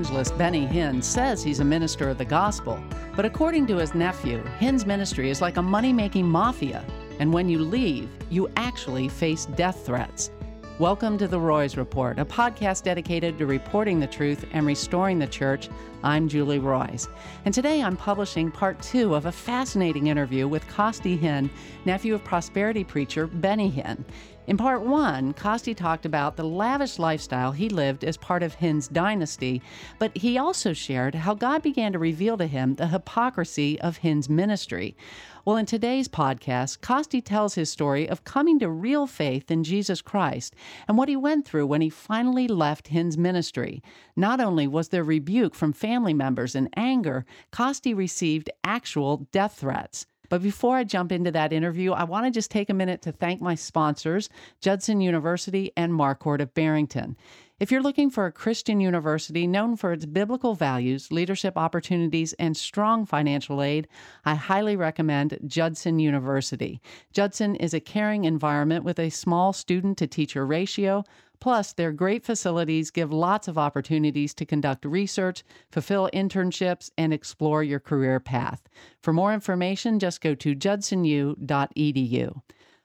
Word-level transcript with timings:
televangelist 0.00 0.38
Benny 0.38 0.66
Hinn 0.66 1.02
says 1.02 1.42
he's 1.42 1.60
a 1.60 1.64
minister 1.64 2.08
of 2.08 2.16
the 2.16 2.24
gospel, 2.24 2.82
but 3.14 3.26
according 3.26 3.66
to 3.66 3.76
his 3.76 3.94
nephew, 3.94 4.42
Hinn's 4.58 4.86
ministry 4.86 5.28
is 5.28 5.42
like 5.42 5.58
a 5.58 5.62
money 5.62 5.92
making 5.92 6.26
mafia, 6.26 6.84
and 7.18 7.32
when 7.32 7.48
you 7.48 7.58
leave, 7.58 8.08
you 8.30 8.48
actually 8.56 9.08
face 9.08 9.44
death 9.44 9.84
threats. 9.84 10.30
Welcome 10.78 11.18
to 11.18 11.28
the 11.28 11.38
Roys 11.38 11.76
Report, 11.76 12.18
a 12.18 12.24
podcast 12.24 12.84
dedicated 12.84 13.36
to 13.36 13.44
reporting 13.44 14.00
the 14.00 14.06
truth 14.06 14.46
and 14.52 14.64
restoring 14.64 15.18
the 15.18 15.26
church. 15.26 15.68
I'm 16.02 16.26
Julie 16.26 16.58
Roys. 16.58 17.06
And 17.44 17.52
today 17.52 17.82
I'm 17.82 17.98
publishing 17.98 18.50
part 18.50 18.80
two 18.80 19.14
of 19.14 19.26
a 19.26 19.32
fascinating 19.32 20.06
interview 20.06 20.48
with 20.48 20.66
Costi 20.68 21.18
Hinn, 21.18 21.50
nephew 21.84 22.14
of 22.14 22.24
prosperity 22.24 22.84
preacher 22.84 23.26
Benny 23.26 23.70
Hinn. 23.70 24.02
In 24.46 24.56
part 24.56 24.80
one, 24.82 25.32
Costi 25.34 25.74
talked 25.74 26.04
about 26.04 26.36
the 26.36 26.44
lavish 26.44 26.98
lifestyle 26.98 27.52
he 27.52 27.68
lived 27.68 28.02
as 28.02 28.16
part 28.16 28.42
of 28.42 28.54
Hinn's 28.54 28.88
dynasty, 28.88 29.62
but 29.98 30.16
he 30.16 30.38
also 30.38 30.72
shared 30.72 31.14
how 31.14 31.34
God 31.34 31.62
began 31.62 31.92
to 31.92 31.98
reveal 31.98 32.36
to 32.38 32.46
him 32.46 32.74
the 32.74 32.88
hypocrisy 32.88 33.80
of 33.80 33.98
Hinn's 33.98 34.28
ministry. 34.28 34.96
Well, 35.44 35.56
in 35.56 35.66
today's 35.66 36.08
podcast, 36.08 36.80
Costi 36.80 37.20
tells 37.20 37.54
his 37.54 37.70
story 37.70 38.08
of 38.08 38.24
coming 38.24 38.58
to 38.58 38.68
real 38.68 39.06
faith 39.06 39.50
in 39.50 39.62
Jesus 39.62 40.02
Christ 40.02 40.54
and 40.88 40.98
what 40.98 41.08
he 41.08 41.16
went 41.16 41.46
through 41.46 41.66
when 41.66 41.80
he 41.80 41.90
finally 41.90 42.48
left 42.48 42.88
Hinn's 42.88 43.16
ministry. 43.16 43.82
Not 44.16 44.40
only 44.40 44.66
was 44.66 44.88
there 44.88 45.04
rebuke 45.04 45.54
from 45.54 45.72
family 45.72 46.14
members 46.14 46.54
and 46.54 46.68
anger, 46.76 47.24
Costi 47.52 47.94
received 47.94 48.50
actual 48.64 49.28
death 49.32 49.58
threats. 49.58 50.06
But 50.30 50.42
before 50.42 50.76
I 50.76 50.84
jump 50.84 51.12
into 51.12 51.30
that 51.32 51.52
interview, 51.52 51.92
I 51.92 52.04
want 52.04 52.24
to 52.24 52.30
just 52.30 52.50
take 52.50 52.70
a 52.70 52.74
minute 52.74 53.02
to 53.02 53.12
thank 53.12 53.42
my 53.42 53.54
sponsors, 53.54 54.30
Judson 54.62 55.02
University 55.02 55.72
and 55.76 55.92
Marquardt 55.92 56.40
of 56.40 56.54
Barrington. 56.54 57.16
If 57.58 57.70
you're 57.70 57.82
looking 57.82 58.08
for 58.08 58.24
a 58.24 58.32
Christian 58.32 58.80
university 58.80 59.46
known 59.46 59.76
for 59.76 59.92
its 59.92 60.06
biblical 60.06 60.54
values, 60.54 61.12
leadership 61.12 61.58
opportunities, 61.58 62.32
and 62.34 62.56
strong 62.56 63.04
financial 63.04 63.60
aid, 63.60 63.86
I 64.24 64.34
highly 64.34 64.76
recommend 64.76 65.38
Judson 65.46 65.98
University. 65.98 66.80
Judson 67.12 67.56
is 67.56 67.74
a 67.74 67.80
caring 67.80 68.24
environment 68.24 68.84
with 68.84 68.98
a 68.98 69.10
small 69.10 69.52
student 69.52 69.98
to 69.98 70.06
teacher 70.06 70.46
ratio. 70.46 71.04
Plus, 71.40 71.72
their 71.72 71.92
great 71.92 72.24
facilities 72.24 72.90
give 72.90 73.12
lots 73.12 73.48
of 73.48 73.56
opportunities 73.56 74.34
to 74.34 74.44
conduct 74.44 74.84
research, 74.84 75.42
fulfill 75.70 76.10
internships, 76.12 76.90
and 76.98 77.14
explore 77.14 77.62
your 77.62 77.80
career 77.80 78.20
path. 78.20 78.68
For 79.02 79.12
more 79.12 79.32
information, 79.32 79.98
just 79.98 80.20
go 80.20 80.34
to 80.34 80.54
judsonu.edu. 80.54 82.42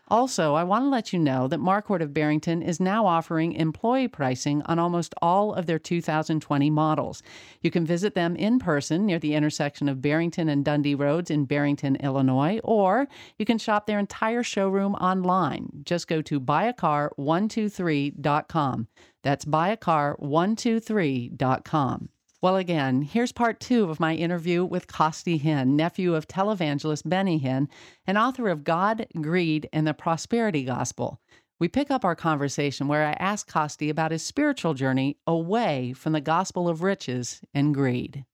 Also, 0.08 0.54
I 0.54 0.64
want 0.64 0.84
to 0.84 0.90
let 0.90 1.14
you 1.14 1.20
know 1.20 1.48
that 1.48 1.60
Marquardt 1.60 2.02
of 2.02 2.14
Barrington 2.14 2.62
is 2.62 2.80
now 2.80 3.08
offering 3.08 3.54
employee 3.54 4.08
pricing 4.08 4.62
on 4.64 4.78
almost 4.78 5.16
all 5.20 5.52
of 5.54 5.66
their 5.66 5.80
2020 5.80 6.70
models. 6.70 7.24
You 7.62 7.72
can 7.72 7.88
visit 7.88 8.14
them 8.14 8.36
in 8.36 8.60
person 8.60 9.08
near 9.08 9.18
the 9.18 9.34
intersection 9.34 9.90
of 9.90 10.04
Barrington 10.04 10.48
and 10.48 10.64
Dundee 10.64 10.94
Roads 10.94 11.32
in 11.32 11.46
Barrington, 11.46 11.96
Illinois, 11.96 12.60
or 12.64 13.08
you 13.40 13.46
can 13.46 13.58
shop 13.58 13.88
their 13.88 13.98
entire 13.98 14.44
showroom 14.44 14.94
online. 14.96 15.70
Just 15.84 16.08
go 16.08 16.22
to 16.22 16.40
buyacar123.com. 16.40 18.88
That's 19.24 19.46
buyacar123.com. 19.46 22.10
Well, 22.42 22.58
again, 22.58 23.02
here's 23.02 23.32
part 23.32 23.60
two 23.60 23.90
of 23.90 24.00
my 24.00 24.14
interview 24.14 24.66
with 24.66 24.88
Costi 24.88 25.40
Hinn, 25.40 25.70
nephew 25.70 26.14
of 26.16 26.28
televangelist 26.28 27.08
Benny 27.08 27.40
Hinn, 27.40 27.68
and 28.06 28.18
author 28.18 28.50
of 28.50 28.64
God, 28.64 29.08
Greed, 29.20 29.70
and 29.72 29.88
the 29.88 29.94
Prosperity 29.94 30.64
Gospel. 30.64 31.20
We 31.60 31.70
pick 31.70 31.90
up 31.90 32.04
our 32.04 32.16
conversation 32.16 32.88
where 32.88 33.06
I 33.06 33.14
ask 33.14 33.48
Costi 33.48 33.90
about 33.90 34.12
his 34.12 34.24
spiritual 34.24 34.74
journey 34.74 35.18
away 35.26 35.94
from 35.94 36.12
the 36.12 36.22
gospel 36.22 36.68
of 36.68 36.84
riches 36.84 37.42
and 37.54 37.74
greed. 37.74 38.26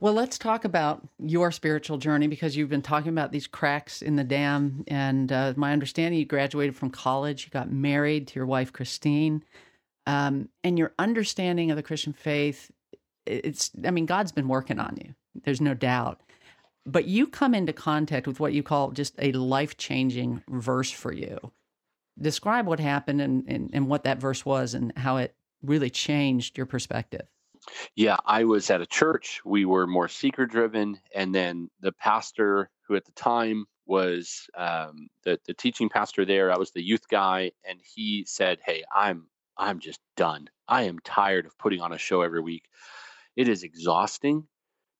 Well, 0.00 0.12
let's 0.12 0.38
talk 0.38 0.64
about 0.64 1.08
your 1.18 1.50
spiritual 1.50 1.96
journey 1.96 2.28
because 2.28 2.56
you've 2.56 2.68
been 2.68 2.82
talking 2.82 3.08
about 3.08 3.32
these 3.32 3.48
cracks 3.48 4.00
in 4.02 4.14
the 4.14 4.22
dam. 4.22 4.84
And 4.86 5.32
uh, 5.32 5.54
my 5.56 5.72
understanding, 5.72 6.20
you 6.20 6.26
graduated 6.26 6.76
from 6.76 6.90
college, 6.90 7.44
you 7.44 7.50
got 7.50 7.72
married 7.72 8.28
to 8.28 8.36
your 8.36 8.46
wife, 8.46 8.72
Christine. 8.72 9.42
Um, 10.06 10.50
and 10.62 10.78
your 10.78 10.92
understanding 10.98 11.70
of 11.70 11.76
the 11.76 11.82
Christian 11.82 12.12
faith 12.12 12.70
it's 13.28 13.70
i 13.84 13.90
mean 13.90 14.06
god's 14.06 14.32
been 14.32 14.48
working 14.48 14.78
on 14.78 14.96
you 14.96 15.14
there's 15.44 15.60
no 15.60 15.74
doubt. 15.74 16.20
But 16.86 17.06
you 17.06 17.26
come 17.26 17.54
into 17.54 17.72
contact 17.72 18.26
with 18.26 18.40
what 18.40 18.52
you 18.52 18.62
call 18.62 18.92
just 18.92 19.14
a 19.18 19.32
life-changing 19.32 20.42
verse 20.48 20.90
for 20.90 21.12
you. 21.12 21.52
Describe 22.20 22.66
what 22.66 22.80
happened 22.80 23.20
and, 23.20 23.44
and, 23.46 23.70
and 23.72 23.88
what 23.88 24.04
that 24.04 24.18
verse 24.18 24.44
was 24.44 24.74
and 24.74 24.92
how 24.96 25.18
it 25.18 25.34
really 25.62 25.90
changed 25.90 26.56
your 26.56 26.66
perspective. 26.66 27.26
Yeah 27.94 28.16
i 28.24 28.44
was 28.44 28.70
at 28.70 28.80
a 28.80 28.86
church. 28.86 29.42
We 29.44 29.64
were 29.64 29.86
more 29.86 30.08
seeker 30.08 30.46
driven 30.46 30.98
and 31.14 31.34
then 31.34 31.68
the 31.80 31.92
pastor 31.92 32.70
who 32.86 32.96
at 32.96 33.04
the 33.04 33.12
time 33.12 33.66
was 33.84 34.48
um, 34.56 35.08
the, 35.24 35.38
the 35.46 35.54
teaching 35.54 35.88
pastor 35.88 36.24
there 36.24 36.52
i 36.52 36.56
was 36.56 36.70
the 36.70 36.82
youth 36.82 37.08
guy 37.08 37.52
and 37.64 37.80
he 37.82 38.24
said 38.26 38.58
hey 38.64 38.84
i'm 38.94 39.26
i'm 39.58 39.80
just 39.80 40.00
done. 40.16 40.48
I 40.68 40.82
am 40.84 40.98
tired 41.00 41.44
of 41.46 41.58
putting 41.58 41.80
on 41.80 41.92
a 41.92 41.98
show 41.98 42.22
every 42.22 42.40
week 42.40 42.64
it 43.38 43.48
is 43.48 43.62
exhausting 43.62 44.48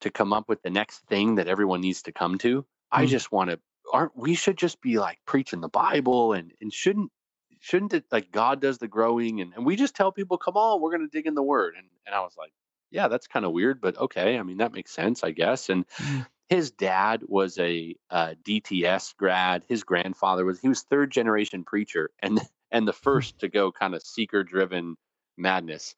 to 0.00 0.10
come 0.10 0.32
up 0.32 0.48
with 0.48 0.62
the 0.62 0.70
next 0.70 1.00
thing 1.08 1.34
that 1.34 1.48
everyone 1.48 1.80
needs 1.80 2.02
to 2.02 2.12
come 2.12 2.38
to. 2.38 2.62
Mm-hmm. 2.62 3.02
I 3.02 3.06
just 3.06 3.32
want 3.32 3.50
to 3.50 3.58
aren't 3.92 4.16
we 4.16 4.34
should 4.34 4.56
just 4.56 4.80
be 4.80 4.98
like 4.98 5.18
preaching 5.26 5.60
the 5.60 5.68
Bible 5.68 6.32
and 6.34 6.52
and 6.60 6.72
shouldn't 6.72 7.10
shouldn't 7.58 7.92
it 7.94 8.04
like 8.12 8.30
God 8.30 8.60
does 8.60 8.78
the 8.78 8.86
growing 8.86 9.40
and, 9.40 9.52
and 9.54 9.66
we 9.66 9.74
just 9.74 9.96
tell 9.96 10.12
people, 10.12 10.38
come 10.38 10.56
on, 10.56 10.80
we're 10.80 10.92
gonna 10.92 11.08
dig 11.08 11.26
in 11.26 11.34
the 11.34 11.42
word. 11.42 11.74
And 11.76 11.88
and 12.06 12.14
I 12.14 12.20
was 12.20 12.36
like, 12.38 12.52
yeah, 12.92 13.08
that's 13.08 13.26
kind 13.26 13.44
of 13.44 13.50
weird, 13.50 13.80
but 13.80 13.98
okay. 13.98 14.38
I 14.38 14.42
mean, 14.44 14.58
that 14.58 14.72
makes 14.72 14.92
sense, 14.92 15.24
I 15.24 15.32
guess. 15.32 15.68
And 15.68 15.84
mm-hmm. 15.88 16.20
his 16.48 16.70
dad 16.70 17.22
was 17.26 17.58
a, 17.58 17.96
a 18.08 18.36
DTS 18.46 19.16
grad. 19.16 19.64
His 19.68 19.82
grandfather 19.82 20.44
was 20.44 20.60
he 20.60 20.68
was 20.68 20.82
third 20.82 21.10
generation 21.10 21.64
preacher 21.64 22.10
and 22.20 22.40
and 22.70 22.86
the 22.86 22.92
mm. 22.92 23.02
first 23.02 23.40
to 23.40 23.48
go 23.48 23.72
kind 23.72 23.96
of 23.96 24.02
seeker 24.04 24.44
driven 24.44 24.96
madness. 25.36 25.96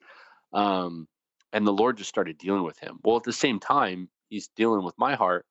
Um, 0.54 1.06
and 1.52 1.66
the 1.66 1.72
Lord 1.72 1.96
just 1.96 2.08
started 2.08 2.38
dealing 2.38 2.62
with 2.62 2.78
him. 2.78 2.98
Well, 3.02 3.16
at 3.16 3.24
the 3.24 3.32
same 3.32 3.60
time, 3.60 4.08
he's 4.28 4.48
dealing 4.56 4.84
with 4.84 4.94
my 4.98 5.14
heart. 5.14 5.46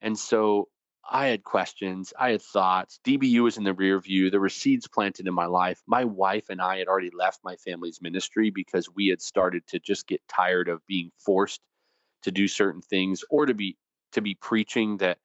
And 0.00 0.18
so 0.18 0.68
I 1.08 1.26
had 1.26 1.44
questions, 1.44 2.12
I 2.18 2.30
had 2.30 2.42
thoughts. 2.42 2.98
DBU 3.04 3.42
was 3.42 3.58
in 3.58 3.64
the 3.64 3.74
rear 3.74 4.00
view. 4.00 4.30
There 4.30 4.40
were 4.40 4.48
seeds 4.48 4.88
planted 4.88 5.26
in 5.26 5.34
my 5.34 5.46
life. 5.46 5.82
My 5.86 6.04
wife 6.04 6.48
and 6.48 6.60
I 6.60 6.78
had 6.78 6.88
already 6.88 7.10
left 7.10 7.40
my 7.44 7.56
family's 7.56 8.00
ministry 8.00 8.50
because 8.50 8.88
we 8.94 9.08
had 9.08 9.20
started 9.20 9.66
to 9.68 9.78
just 9.78 10.06
get 10.06 10.22
tired 10.28 10.68
of 10.68 10.86
being 10.86 11.10
forced 11.18 11.60
to 12.22 12.30
do 12.30 12.48
certain 12.48 12.80
things 12.80 13.22
or 13.28 13.46
to 13.46 13.54
be 13.54 13.76
to 14.12 14.22
be 14.22 14.34
preaching 14.34 14.96
that 14.98 15.18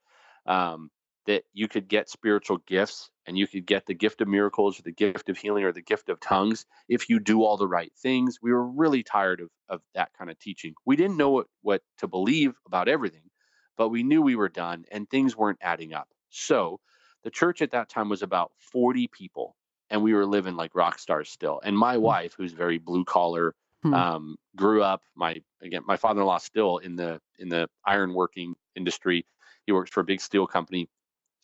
um, 0.46 0.90
that 1.26 1.44
you 1.54 1.68
could 1.68 1.88
get 1.88 2.10
spiritual 2.10 2.58
gifts 2.68 3.10
and 3.26 3.38
you 3.38 3.48
could 3.48 3.66
get 3.66 3.86
the 3.86 3.94
gift 3.94 4.22
of 4.22 4.28
miracles 4.28 4.80
or 4.80 4.84
the 4.84 4.92
gift 4.92 5.30
of 5.30 5.38
healing 5.38 5.64
or 5.64 5.72
the 5.72 5.82
gift 5.82 6.10
of 6.10 6.20
tongues 6.20 6.66
if 6.88 7.10
you 7.10 7.20
do 7.20 7.44
all 7.44 7.58
the 7.58 7.68
right 7.68 7.92
things. 8.02 8.40
We 8.42 8.52
were 8.52 8.66
really 8.66 9.04
tired 9.04 9.42
of, 9.42 9.50
of 9.68 9.82
that 9.94 10.10
kind 10.18 10.32
of 10.32 10.40
teaching. 10.40 10.74
We 10.86 10.96
didn't 10.96 11.18
know 11.18 11.30
what, 11.30 11.48
what 11.62 11.82
to 12.00 12.08
believe 12.08 12.54
about 12.66 12.88
everything, 12.88 13.30
but 13.78 13.90
we 13.90 14.04
knew 14.04 14.22
we 14.22 14.36
were 14.36 14.50
done 14.50 14.86
and 14.92 15.10
things 15.10 15.38
weren't 15.38 15.60
adding 15.62 15.94
up. 15.94 16.08
So 16.30 16.80
the 17.24 17.30
church 17.30 17.62
at 17.62 17.72
that 17.72 17.90
time 17.90 18.10
was 18.10 18.24
about 18.24 18.52
40 18.72 19.08
people 19.08 19.56
and 19.90 20.02
we 20.02 20.14
were 20.14 20.26
living 20.26 20.56
like 20.56 20.74
rock 20.74 21.00
stars 21.00 21.30
still. 21.30 21.60
And 21.64 21.78
my 21.78 21.96
hmm. 21.96 22.02
wife, 22.02 22.34
who's 22.38 22.54
very 22.54 22.78
blue 22.78 23.06
collar, 23.06 23.54
hmm. 23.84 23.94
um, 23.94 24.38
grew 24.56 24.82
up, 24.82 25.02
my, 25.16 25.42
again, 25.62 25.82
my 25.86 25.98
father-in-law 25.98 26.38
still 26.40 26.78
in 26.78 26.96
the, 26.96 27.20
in 27.38 27.50
the 27.50 27.68
iron 27.86 28.14
working 28.14 28.56
industry. 28.76 29.26
He 29.66 29.72
works 29.72 29.92
for 29.92 30.00
a 30.00 30.06
big 30.06 30.22
steel 30.22 30.48
company 30.48 30.90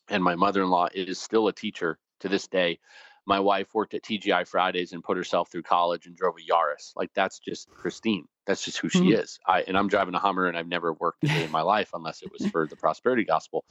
and 0.10 0.24
my 0.24 0.36
mother-in-law 0.36 0.90
is 0.94 1.20
still 1.20 1.48
a 1.48 1.54
teacher 1.54 1.98
to 2.22 2.30
this 2.30 2.48
day. 2.48 2.80
My 3.28 3.40
wife 3.40 3.74
worked 3.74 3.96
at 3.96 4.04
TGI 4.04 4.48
Fridays 4.48 4.94
and 4.94 5.04
put 5.04 5.18
herself 5.18 5.52
through 5.52 5.63
college 5.63 6.06
and 6.06 6.16
drove 6.16 6.36
a 6.38 6.52
Yaris. 6.52 6.92
Like 6.96 7.10
that's 7.16 7.40
just 7.40 7.69
Christine. 7.72 8.28
That's 8.46 8.63
just 8.63 8.78
who 8.78 8.90
she 8.90 9.00
mm-hmm. 9.00 9.22
is. 9.22 9.40
I 9.48 9.63
and 9.63 9.75
I'm 9.78 9.88
driving 9.88 10.13
a 10.13 10.19
Hummer 10.19 10.46
and 10.46 10.56
I've 10.56 10.68
never 10.68 10.94
worked 10.94 11.24
a 11.24 11.28
day 11.28 11.44
in 11.44 11.52
my 11.52 11.62
life 11.75 11.90
unless 11.94 12.22
it 12.22 12.31
was 12.31 12.48
for 12.52 12.68
the 12.68 12.75
prosperity 12.75 13.24
gospel. 13.24 13.66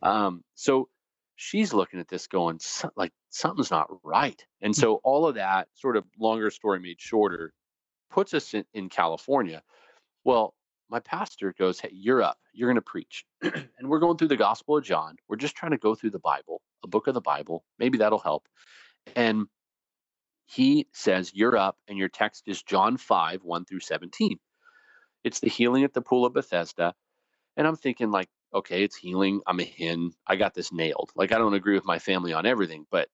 Um, 0.00 0.44
so 0.54 0.88
she's 1.36 1.74
looking 1.74 1.98
at 1.98 2.08
this 2.08 2.28
going 2.28 2.60
like 2.96 3.12
something's 3.30 3.70
not 3.70 3.88
right. 4.04 4.40
And 4.62 4.74
so 4.74 5.00
all 5.02 5.26
of 5.26 5.34
that 5.34 5.68
sort 5.74 5.96
of 5.96 6.04
longer 6.18 6.50
story 6.50 6.78
made 6.78 7.00
shorter 7.00 7.52
puts 8.10 8.32
us 8.34 8.54
in, 8.54 8.64
in 8.72 8.88
California. 8.88 9.62
Well, 10.24 10.54
my 10.90 11.00
pastor 11.00 11.54
goes, 11.58 11.80
Hey, 11.80 11.90
you're 11.92 12.22
up. 12.22 12.38
You're 12.52 12.68
going 12.68 12.76
to 12.76 12.82
preach. 12.82 13.24
and 13.42 13.88
we're 13.88 13.98
going 13.98 14.16
through 14.16 14.28
the 14.28 14.36
Gospel 14.36 14.76
of 14.76 14.84
John. 14.84 15.16
We're 15.28 15.36
just 15.36 15.56
trying 15.56 15.72
to 15.72 15.78
go 15.78 15.94
through 15.94 16.10
the 16.10 16.18
Bible, 16.18 16.60
a 16.82 16.88
book 16.88 17.06
of 17.06 17.14
the 17.14 17.20
Bible. 17.20 17.64
Maybe 17.78 17.98
that'll 17.98 18.18
help. 18.18 18.46
And 19.16 19.46
he 20.46 20.88
says, 20.92 21.32
You're 21.34 21.56
up, 21.56 21.76
and 21.88 21.98
your 21.98 22.08
text 22.08 22.44
is 22.46 22.62
John 22.62 22.96
5, 22.96 23.42
1 23.42 23.64
through 23.64 23.80
17. 23.80 24.38
It's 25.24 25.40
the 25.40 25.48
healing 25.48 25.84
at 25.84 25.94
the 25.94 26.02
pool 26.02 26.26
of 26.26 26.34
Bethesda. 26.34 26.94
And 27.56 27.66
I'm 27.66 27.76
thinking, 27.76 28.10
like, 28.10 28.28
okay, 28.52 28.82
it's 28.82 28.96
healing. 28.96 29.40
I'm 29.46 29.60
a 29.60 29.64
Hinn. 29.64 30.10
I 30.26 30.36
got 30.36 30.54
this 30.54 30.72
nailed. 30.72 31.10
Like, 31.16 31.32
I 31.32 31.38
don't 31.38 31.54
agree 31.54 31.74
with 31.74 31.86
my 31.86 31.98
family 31.98 32.32
on 32.32 32.46
everything, 32.46 32.86
but 32.90 33.08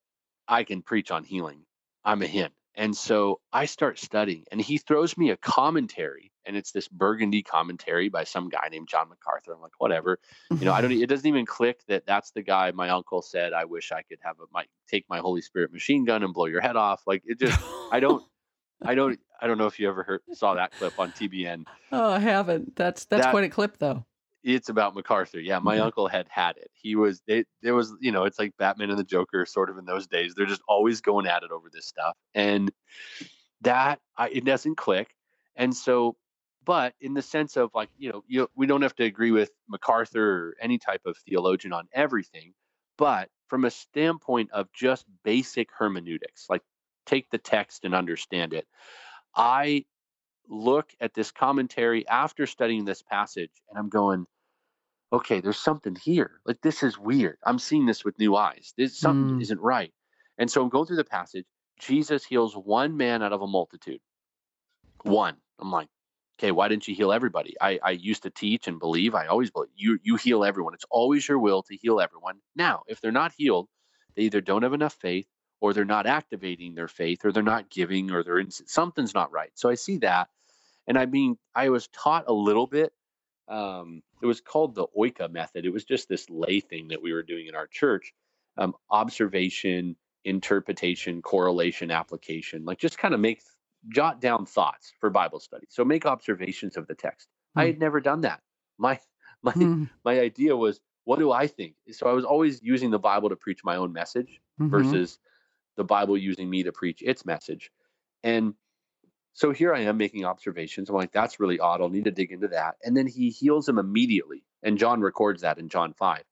I 0.47 0.63
can 0.63 0.81
preach 0.81 1.11
on 1.11 1.23
healing. 1.23 1.63
I'm 2.03 2.21
a 2.21 2.25
Hinn. 2.25 2.49
And 2.75 2.95
so 2.95 3.39
I 3.51 3.65
start 3.65 3.99
studying, 3.99 4.45
and 4.51 4.61
he 4.61 4.77
throws 4.77 5.17
me 5.17 5.29
a 5.29 5.37
commentary 5.37 6.30
and 6.45 6.55
it's 6.55 6.71
this 6.71 6.87
burgundy 6.87 7.43
commentary 7.43 8.09
by 8.09 8.23
some 8.23 8.49
guy 8.49 8.67
named 8.69 8.87
John 8.87 9.09
MacArthur. 9.09 9.53
I'm 9.53 9.61
like, 9.61 9.79
whatever, 9.79 10.19
you 10.49 10.65
know, 10.65 10.73
I 10.73 10.81
don't. 10.81 10.91
It 10.91 11.07
doesn't 11.07 11.27
even 11.27 11.45
click 11.45 11.81
that 11.87 12.05
that's 12.05 12.31
the 12.31 12.41
guy 12.41 12.71
my 12.71 12.89
uncle 12.89 13.21
said. 13.21 13.53
I 13.53 13.65
wish 13.65 13.91
I 13.91 14.01
could 14.03 14.19
have 14.23 14.39
a 14.39 14.45
my 14.51 14.65
take 14.87 15.05
my 15.09 15.19
Holy 15.19 15.41
Spirit 15.41 15.71
machine 15.71 16.05
gun 16.05 16.23
and 16.23 16.33
blow 16.33 16.45
your 16.45 16.61
head 16.61 16.75
off. 16.75 17.03
Like 17.05 17.23
it 17.25 17.39
just, 17.39 17.59
I 17.91 17.99
don't, 17.99 18.23
I 18.81 18.95
don't, 18.95 19.19
I 19.39 19.47
don't 19.47 19.57
know 19.57 19.67
if 19.67 19.79
you 19.79 19.87
ever 19.87 20.03
heard 20.03 20.21
saw 20.33 20.55
that 20.55 20.71
clip 20.71 20.99
on 20.99 21.11
TBN. 21.11 21.65
Oh, 21.91 22.11
I 22.11 22.19
haven't. 22.19 22.75
That's 22.75 23.05
that's 23.05 23.25
that, 23.25 23.31
quite 23.31 23.43
a 23.43 23.49
clip 23.49 23.77
though. 23.77 24.05
It's 24.43 24.69
about 24.69 24.95
MacArthur. 24.95 25.39
Yeah, 25.39 25.59
my 25.59 25.75
mm-hmm. 25.75 25.85
uncle 25.85 26.07
had 26.07 26.27
had 26.27 26.57
it. 26.57 26.71
He 26.73 26.95
was 26.95 27.21
it. 27.27 27.47
There 27.61 27.75
was 27.75 27.93
you 27.99 28.11
know, 28.11 28.23
it's 28.23 28.39
like 28.39 28.53
Batman 28.57 28.89
and 28.89 28.97
the 28.97 29.03
Joker, 29.03 29.45
sort 29.45 29.69
of 29.69 29.77
in 29.77 29.85
those 29.85 30.07
days. 30.07 30.33
They're 30.35 30.47
just 30.47 30.63
always 30.67 31.01
going 31.01 31.27
at 31.27 31.43
it 31.43 31.51
over 31.51 31.69
this 31.71 31.85
stuff, 31.85 32.15
and 32.33 32.71
that 33.61 33.99
I, 34.17 34.29
it 34.29 34.45
doesn't 34.45 34.75
click. 34.75 35.09
And 35.55 35.75
so 35.75 36.15
but 36.71 36.93
in 37.01 37.13
the 37.13 37.21
sense 37.21 37.57
of 37.57 37.69
like 37.73 37.89
you 37.97 38.09
know 38.09 38.23
you, 38.27 38.49
we 38.55 38.65
don't 38.65 38.81
have 38.81 38.95
to 38.95 39.03
agree 39.03 39.31
with 39.31 39.51
macarthur 39.67 40.23
or 40.23 40.55
any 40.61 40.77
type 40.77 41.01
of 41.05 41.17
theologian 41.17 41.73
on 41.73 41.85
everything 41.93 42.53
but 42.97 43.27
from 43.49 43.65
a 43.65 43.71
standpoint 43.71 44.49
of 44.51 44.71
just 44.71 45.05
basic 45.25 45.67
hermeneutics 45.77 46.45
like 46.49 46.61
take 47.05 47.29
the 47.29 47.37
text 47.37 47.83
and 47.83 47.93
understand 47.93 48.53
it. 48.53 48.65
I 49.35 49.85
look 50.47 50.93
at 51.01 51.13
this 51.13 51.31
commentary 51.31 52.07
after 52.07 52.45
studying 52.45 52.83
this 52.83 53.01
passage 53.01 53.51
and 53.69 53.77
i'm 53.77 53.89
going 53.89 54.25
okay 55.13 55.39
there's 55.41 55.57
something 55.57 55.95
here. 55.95 56.39
Like 56.45 56.61
this 56.61 56.83
is 56.83 56.97
weird. 56.97 57.37
I'm 57.43 57.59
seeing 57.59 57.85
this 57.85 58.05
with 58.05 58.17
new 58.19 58.35
eyes. 58.35 58.73
This 58.77 58.97
something 58.97 59.39
mm. 59.39 59.41
isn't 59.41 59.59
right. 59.59 59.93
And 60.37 60.49
so 60.49 60.61
i'm 60.61 60.69
going 60.69 60.85
through 60.85 61.03
the 61.03 61.03
passage. 61.03 61.45
Jesus 61.79 62.25
heals 62.25 62.53
one 62.53 62.95
man 62.95 63.23
out 63.23 63.33
of 63.33 63.41
a 63.41 63.47
multitude. 63.47 63.99
One. 65.03 65.35
I'm 65.59 65.71
like 65.71 65.89
okay, 66.39 66.51
why 66.51 66.67
didn't 66.67 66.87
you 66.87 66.95
heal 66.95 67.11
everybody? 67.11 67.55
I, 67.61 67.79
I 67.83 67.91
used 67.91 68.23
to 68.23 68.29
teach 68.29 68.67
and 68.67 68.79
believe, 68.79 69.15
I 69.15 69.27
always 69.27 69.51
believe 69.51 69.69
you 69.75 69.99
you 70.03 70.15
heal 70.15 70.43
everyone. 70.43 70.73
It's 70.73 70.85
always 70.89 71.27
your 71.27 71.39
will 71.39 71.63
to 71.63 71.75
heal 71.75 71.99
everyone. 71.99 72.39
Now, 72.55 72.83
if 72.87 73.01
they're 73.01 73.11
not 73.11 73.33
healed, 73.35 73.67
they 74.15 74.23
either 74.23 74.41
don't 74.41 74.63
have 74.63 74.73
enough 74.73 74.93
faith 74.93 75.27
or 75.61 75.73
they're 75.73 75.85
not 75.85 76.07
activating 76.07 76.75
their 76.75 76.87
faith 76.87 77.23
or 77.23 77.31
they're 77.31 77.43
not 77.43 77.69
giving 77.69 78.11
or 78.11 78.23
they're 78.23 78.39
in, 78.39 78.51
something's 78.51 79.13
not 79.13 79.31
right. 79.31 79.51
So 79.53 79.69
I 79.69 79.75
see 79.75 79.97
that. 79.99 80.29
And 80.87 80.97
I 80.97 81.05
mean, 81.05 81.37
I 81.55 81.69
was 81.69 81.87
taught 81.87 82.25
a 82.27 82.33
little 82.33 82.67
bit. 82.67 82.91
Um, 83.47 84.01
it 84.21 84.25
was 84.25 84.41
called 84.41 84.75
the 84.75 84.87
Oika 84.97 85.31
method. 85.31 85.65
It 85.65 85.73
was 85.73 85.85
just 85.85 86.09
this 86.09 86.29
lay 86.29 86.59
thing 86.59 86.89
that 86.89 87.01
we 87.01 87.13
were 87.13 87.23
doing 87.23 87.47
in 87.47 87.55
our 87.55 87.67
church. 87.67 88.13
Um, 88.57 88.73
observation, 88.89 89.95
interpretation, 90.25 91.21
correlation, 91.21 91.91
application, 91.91 92.65
like 92.65 92.79
just 92.79 92.97
kind 92.97 93.13
of 93.13 93.19
make 93.19 93.41
jot 93.89 94.21
down 94.21 94.45
thoughts 94.45 94.93
for 94.99 95.09
Bible 95.09 95.39
study. 95.39 95.67
So 95.69 95.83
make 95.83 96.05
observations 96.05 96.77
of 96.77 96.87
the 96.87 96.95
text. 96.95 97.27
I 97.55 97.65
had 97.65 97.75
hmm. 97.75 97.81
never 97.81 97.99
done 97.99 98.21
that. 98.21 98.41
My 98.77 98.99
my 99.43 99.53
mm. 99.53 99.89
my 100.05 100.19
idea 100.19 100.55
was 100.55 100.79
what 101.03 101.19
do 101.19 101.31
I 101.31 101.47
think? 101.47 101.73
So 101.91 102.07
I 102.07 102.13
was 102.13 102.25
always 102.25 102.61
using 102.61 102.91
the 102.91 102.99
Bible 102.99 103.29
to 103.29 103.35
preach 103.35 103.61
my 103.63 103.75
own 103.75 103.91
message 103.91 104.39
mm-hmm. 104.59 104.69
versus 104.69 105.17
the 105.75 105.83
Bible 105.83 106.17
using 106.17 106.49
me 106.49 106.63
to 106.63 106.71
preach 106.71 107.01
its 107.01 107.25
message. 107.25 107.71
And 108.23 108.53
so 109.33 109.51
here 109.51 109.73
I 109.73 109.81
am 109.81 109.97
making 109.97 110.25
observations. 110.25 110.89
I'm 110.89 110.95
like, 110.95 111.11
that's 111.11 111.39
really 111.39 111.59
odd. 111.59 111.81
I'll 111.81 111.89
need 111.89 112.05
to 112.05 112.11
dig 112.11 112.31
into 112.31 112.49
that. 112.49 112.75
And 112.83 112.95
then 112.95 113.07
he 113.07 113.29
heals 113.29 113.67
him 113.67 113.79
immediately. 113.79 114.43
And 114.61 114.77
John 114.77 115.01
records 115.01 115.41
that 115.41 115.57
in 115.57 115.69
John 115.69 115.93
5. 115.93 116.23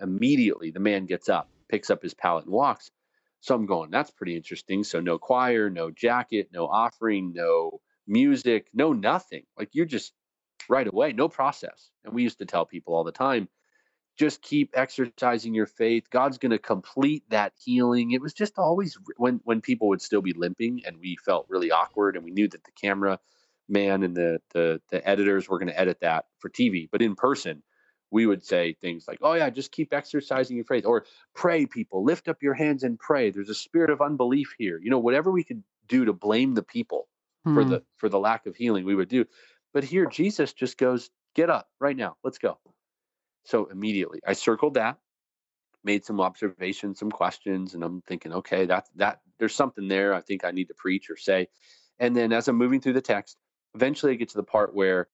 Immediately, 0.00 0.72
the 0.72 0.80
man 0.80 1.06
gets 1.06 1.28
up, 1.28 1.48
picks 1.70 1.90
up 1.90 2.02
his 2.02 2.14
pallet, 2.14 2.44
and 2.44 2.52
walks. 2.52 2.90
So 3.40 3.54
I'm 3.54 3.66
going, 3.66 3.90
that's 3.90 4.10
pretty 4.10 4.36
interesting. 4.36 4.84
So 4.84 5.00
no 5.00 5.18
choir, 5.18 5.70
no 5.70 5.90
jacket, 5.90 6.48
no 6.52 6.66
offering, 6.66 7.32
no 7.34 7.80
music, 8.06 8.68
no 8.74 8.92
nothing. 8.92 9.44
Like 9.56 9.70
you're 9.72 9.86
just 9.86 10.12
right 10.68 10.86
away, 10.86 11.12
no 11.12 11.28
process. 11.28 11.90
And 12.04 12.14
we 12.14 12.22
used 12.22 12.38
to 12.38 12.46
tell 12.46 12.66
people 12.66 12.94
all 12.94 13.04
the 13.04 13.12
time, 13.12 13.48
just 14.18 14.42
keep 14.42 14.70
exercising 14.74 15.54
your 15.54 15.66
faith. 15.66 16.10
God's 16.10 16.38
going 16.38 16.50
to 16.50 16.58
complete 16.58 17.22
that 17.30 17.52
healing. 17.56 18.10
It 18.10 18.20
was 18.20 18.34
just 18.34 18.58
always 18.58 18.98
when 19.16 19.40
when 19.44 19.60
people 19.60 19.88
would 19.88 20.02
still 20.02 20.22
be 20.22 20.32
limping 20.32 20.82
and 20.84 20.98
we 20.98 21.16
felt 21.24 21.46
really 21.48 21.70
awkward 21.70 22.16
and 22.16 22.24
we 22.24 22.32
knew 22.32 22.48
that 22.48 22.64
the 22.64 22.72
camera 22.72 23.20
man 23.68 24.02
and 24.02 24.16
the 24.16 24.40
the 24.52 24.80
the 24.90 25.06
editors 25.08 25.48
were 25.48 25.58
going 25.58 25.68
to 25.68 25.78
edit 25.78 26.00
that 26.00 26.24
for 26.40 26.50
TV, 26.50 26.88
but 26.90 27.00
in 27.00 27.14
person 27.14 27.62
we 28.10 28.26
would 28.26 28.44
say 28.44 28.74
things 28.80 29.06
like, 29.06 29.18
"Oh 29.22 29.34
yeah, 29.34 29.50
just 29.50 29.72
keep 29.72 29.92
exercising 29.92 30.56
your 30.56 30.64
faith," 30.64 30.86
or 30.86 31.04
"Pray, 31.34 31.66
people, 31.66 32.04
lift 32.04 32.28
up 32.28 32.42
your 32.42 32.54
hands 32.54 32.82
and 32.82 32.98
pray." 32.98 33.30
There's 33.30 33.50
a 33.50 33.54
spirit 33.54 33.90
of 33.90 34.00
unbelief 34.00 34.54
here. 34.58 34.80
You 34.82 34.90
know, 34.90 34.98
whatever 34.98 35.30
we 35.30 35.44
could 35.44 35.62
do 35.86 36.04
to 36.04 36.12
blame 36.12 36.54
the 36.54 36.62
people 36.62 37.08
hmm. 37.44 37.54
for 37.54 37.64
the 37.64 37.82
for 37.96 38.08
the 38.08 38.18
lack 38.18 38.46
of 38.46 38.56
healing, 38.56 38.84
we 38.84 38.94
would 38.94 39.08
do. 39.08 39.24
But 39.72 39.84
here, 39.84 40.06
Jesus 40.06 40.52
just 40.52 40.78
goes, 40.78 41.10
"Get 41.34 41.50
up 41.50 41.68
right 41.80 41.96
now, 41.96 42.16
let's 42.24 42.38
go." 42.38 42.58
So 43.44 43.66
immediately, 43.66 44.20
I 44.26 44.34
circled 44.34 44.74
that, 44.74 44.98
made 45.84 46.04
some 46.04 46.20
observations, 46.20 46.98
some 46.98 47.10
questions, 47.10 47.74
and 47.74 47.82
I'm 47.82 48.02
thinking, 48.02 48.32
okay, 48.32 48.66
that 48.66 48.88
that 48.96 49.20
there's 49.38 49.54
something 49.54 49.88
there. 49.88 50.12
I 50.14 50.20
think 50.20 50.44
I 50.44 50.50
need 50.50 50.68
to 50.68 50.74
preach 50.74 51.10
or 51.10 51.16
say. 51.16 51.48
And 51.98 52.16
then 52.16 52.32
as 52.32 52.48
I'm 52.48 52.56
moving 52.56 52.80
through 52.80 52.92
the 52.92 53.00
text, 53.00 53.36
eventually 53.74 54.12
I 54.12 54.16
get 54.16 54.28
to 54.30 54.36
the 54.36 54.42
part 54.42 54.74
where 54.74 55.08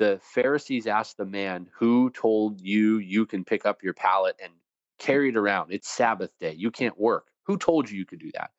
the 0.00 0.18
Pharisees 0.22 0.86
asked 0.86 1.18
the 1.18 1.26
man, 1.26 1.68
Who 1.78 2.08
told 2.10 2.60
you 2.60 2.96
you 2.96 3.26
can 3.26 3.44
pick 3.44 3.66
up 3.66 3.82
your 3.82 3.92
pallet 3.92 4.34
and 4.42 4.50
carry 4.98 5.28
it 5.28 5.36
around? 5.36 5.72
It's 5.72 5.88
Sabbath 5.88 6.30
day. 6.40 6.54
You 6.56 6.70
can't 6.70 6.98
work. 6.98 7.26
Who 7.44 7.58
told 7.58 7.90
you 7.90 7.98
you 7.98 8.06
could 8.06 8.18
do 8.18 8.30
that? 8.32 8.50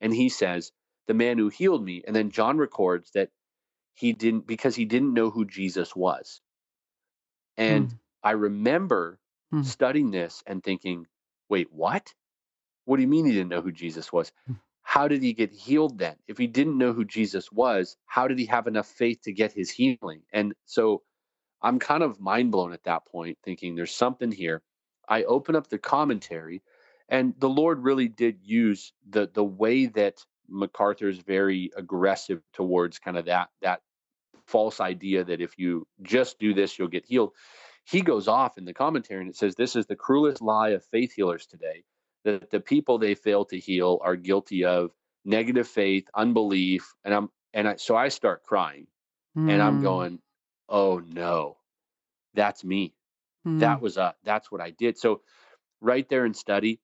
And 0.00 0.12
he 0.12 0.28
says, 0.28 0.72
The 1.06 1.14
man 1.14 1.38
who 1.38 1.48
healed 1.48 1.84
me. 1.84 2.02
And 2.04 2.16
then 2.16 2.32
John 2.32 2.58
records 2.58 3.12
that 3.12 3.30
he 3.94 4.12
didn't, 4.12 4.48
because 4.48 4.74
he 4.74 4.86
didn't 4.86 5.14
know 5.14 5.30
who 5.30 5.44
Jesus 5.44 5.94
was. 5.94 6.40
And 7.56 7.90
hmm. 7.90 7.96
I 8.24 8.32
remember 8.32 9.20
hmm. 9.52 9.62
studying 9.62 10.10
this 10.10 10.42
and 10.48 10.64
thinking, 10.64 11.06
Wait, 11.48 11.68
what? 11.72 12.12
What 12.86 12.96
do 12.96 13.02
you 13.02 13.08
mean 13.08 13.24
he 13.24 13.32
didn't 13.32 13.50
know 13.50 13.62
who 13.62 13.72
Jesus 13.72 14.12
was? 14.12 14.32
How 14.88 15.06
did 15.06 15.22
he 15.22 15.34
get 15.34 15.52
healed 15.52 15.98
then? 15.98 16.16
If 16.28 16.38
he 16.38 16.46
didn't 16.46 16.78
know 16.78 16.94
who 16.94 17.04
Jesus 17.04 17.52
was, 17.52 17.98
how 18.06 18.26
did 18.26 18.38
he 18.38 18.46
have 18.46 18.66
enough 18.66 18.86
faith 18.86 19.20
to 19.24 19.34
get 19.34 19.52
his 19.52 19.70
healing? 19.70 20.22
And 20.32 20.54
so 20.64 21.02
I'm 21.60 21.78
kind 21.78 22.02
of 22.02 22.18
mind 22.18 22.52
blown 22.52 22.72
at 22.72 22.84
that 22.84 23.04
point, 23.04 23.36
thinking 23.44 23.74
there's 23.74 23.94
something 23.94 24.32
here. 24.32 24.62
I 25.06 25.24
open 25.24 25.56
up 25.56 25.68
the 25.68 25.76
commentary, 25.76 26.62
and 27.06 27.34
the 27.38 27.50
Lord 27.50 27.84
really 27.84 28.08
did 28.08 28.38
use 28.42 28.94
the 29.06 29.30
the 29.30 29.44
way 29.44 29.84
that 29.88 30.24
MacArthur 30.48 31.10
is 31.10 31.18
very 31.18 31.70
aggressive 31.76 32.40
towards 32.54 32.98
kind 32.98 33.18
of 33.18 33.26
that 33.26 33.50
that 33.60 33.82
false 34.46 34.80
idea 34.80 35.22
that 35.22 35.42
if 35.42 35.58
you 35.58 35.86
just 36.00 36.38
do 36.38 36.54
this, 36.54 36.78
you'll 36.78 36.88
get 36.88 37.04
healed. 37.04 37.32
He 37.84 38.00
goes 38.00 38.26
off 38.26 38.56
in 38.56 38.64
the 38.64 38.72
commentary 38.72 39.20
and 39.20 39.28
it 39.28 39.36
says, 39.36 39.54
This 39.54 39.76
is 39.76 39.84
the 39.84 39.96
cruelest 39.96 40.40
lie 40.40 40.70
of 40.70 40.82
faith 40.86 41.12
healers 41.12 41.46
today 41.46 41.84
that 42.32 42.50
the 42.50 42.60
people 42.60 42.98
they 42.98 43.14
fail 43.14 43.44
to 43.46 43.58
heal 43.58 43.98
are 44.02 44.16
guilty 44.16 44.64
of 44.64 44.90
negative 45.24 45.68
faith, 45.68 46.06
unbelief, 46.14 46.94
and 47.04 47.14
I'm 47.14 47.30
and 47.54 47.68
I, 47.68 47.76
so 47.76 47.96
I 47.96 48.08
start 48.08 48.44
crying, 48.44 48.86
mm. 49.36 49.50
and 49.50 49.62
I'm 49.62 49.78
hmm. 49.78 49.82
going, 49.82 50.18
oh 50.68 51.00
no, 51.06 51.56
that's 52.34 52.62
me. 52.64 52.94
Mm. 53.46 53.60
That 53.60 53.80
was 53.80 53.96
a 53.96 54.14
that's 54.24 54.50
what 54.52 54.60
I 54.60 54.70
did. 54.70 54.98
So 54.98 55.22
right 55.80 56.08
there 56.08 56.26
in 56.26 56.34
study, 56.34 56.80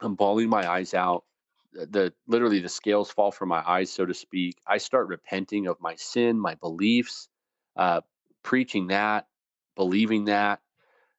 I'm 0.00 0.14
bawling 0.14 0.48
my 0.48 0.70
eyes 0.70 0.94
out. 0.94 1.24
The, 1.72 1.86
the 1.86 2.14
literally 2.26 2.60
the 2.60 2.68
scales 2.68 3.10
fall 3.10 3.30
from 3.30 3.48
my 3.48 3.62
eyes, 3.66 3.90
so 3.90 4.06
to 4.06 4.14
speak. 4.14 4.56
I 4.66 4.78
start 4.78 5.08
repenting 5.08 5.66
of 5.66 5.76
my 5.80 5.94
sin, 5.96 6.38
my 6.38 6.54
beliefs, 6.56 7.28
uh, 7.76 8.02
preaching 8.42 8.88
that, 8.88 9.26
believing 9.76 10.26
that, 10.26 10.60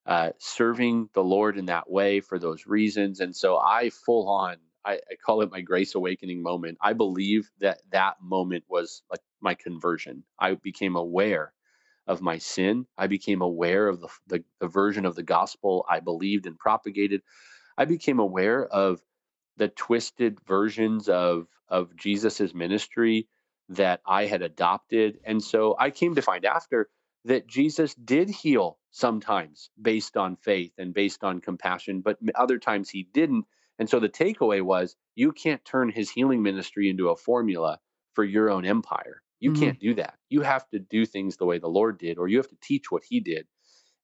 uh, 0.05 0.31
serving 0.37 1.09
the 1.13 1.23
Lord 1.23 1.57
in 1.57 1.65
that 1.67 1.89
way 1.89 2.19
for 2.19 2.37
those 2.37 2.67
reasons. 2.67 3.19
And 3.19 3.35
so 3.35 3.57
I 3.57 3.89
full 3.89 4.27
on, 4.29 4.57
I, 4.85 4.93
I, 4.93 5.15
call 5.25 5.41
it 5.41 5.51
my 5.51 5.61
grace 5.61 5.95
awakening 5.95 6.43
moment. 6.43 6.77
I 6.81 6.93
believe 6.93 7.49
that 7.61 7.79
that 7.91 8.17
moment 8.21 8.65
was 8.67 9.01
like 9.09 9.21
my 9.41 9.53
conversion. 9.53 10.23
I 10.37 10.55
became 10.55 10.95
aware 10.97 11.53
of 12.05 12.21
my 12.21 12.37
sin. 12.37 12.85
I 12.97 13.07
became 13.07 13.41
aware 13.41 13.87
of 13.87 14.01
the, 14.01 14.09
the, 14.27 14.43
the 14.59 14.67
version 14.67 15.05
of 15.05 15.15
the 15.15 15.23
gospel 15.23 15.85
I 15.89 16.01
believed 16.01 16.47
and 16.47 16.59
propagated. 16.59 17.21
I 17.77 17.85
became 17.85 18.19
aware 18.19 18.65
of 18.65 19.01
the 19.57 19.69
twisted 19.69 20.39
versions 20.45 21.07
of 21.07 21.47
of 21.69 21.95
Jesus's 21.95 22.53
ministry 22.53 23.27
that 23.69 24.01
I 24.05 24.25
had 24.25 24.41
adopted. 24.41 25.19
And 25.23 25.41
so 25.41 25.75
I 25.79 25.89
came 25.89 26.15
to 26.15 26.21
find 26.21 26.45
after 26.45 26.89
that 27.25 27.47
Jesus 27.47 27.95
did 27.95 28.29
heal 28.29 28.77
sometimes 28.91 29.69
based 29.81 30.17
on 30.17 30.35
faith 30.35 30.73
and 30.77 30.93
based 30.93 31.23
on 31.23 31.41
compassion, 31.41 32.01
but 32.01 32.17
other 32.35 32.59
times 32.59 32.89
he 32.89 33.07
didn't. 33.13 33.45
And 33.79 33.89
so 33.89 33.99
the 33.99 34.09
takeaway 34.09 34.61
was 34.61 34.95
you 35.15 35.31
can't 35.31 35.63
turn 35.65 35.89
his 35.89 36.09
healing 36.09 36.43
ministry 36.43 36.89
into 36.89 37.09
a 37.09 37.15
formula 37.15 37.79
for 38.13 38.23
your 38.23 38.49
own 38.49 38.65
empire. 38.65 39.21
You 39.39 39.51
mm-hmm. 39.51 39.63
can't 39.63 39.79
do 39.79 39.95
that. 39.95 40.15
You 40.29 40.41
have 40.41 40.69
to 40.69 40.79
do 40.79 41.05
things 41.05 41.37
the 41.37 41.45
way 41.45 41.59
the 41.59 41.67
Lord 41.67 41.97
did, 41.97 42.17
or 42.17 42.27
you 42.27 42.37
have 42.37 42.49
to 42.49 42.57
teach 42.61 42.91
what 42.91 43.03
he 43.07 43.19
did. 43.19 43.47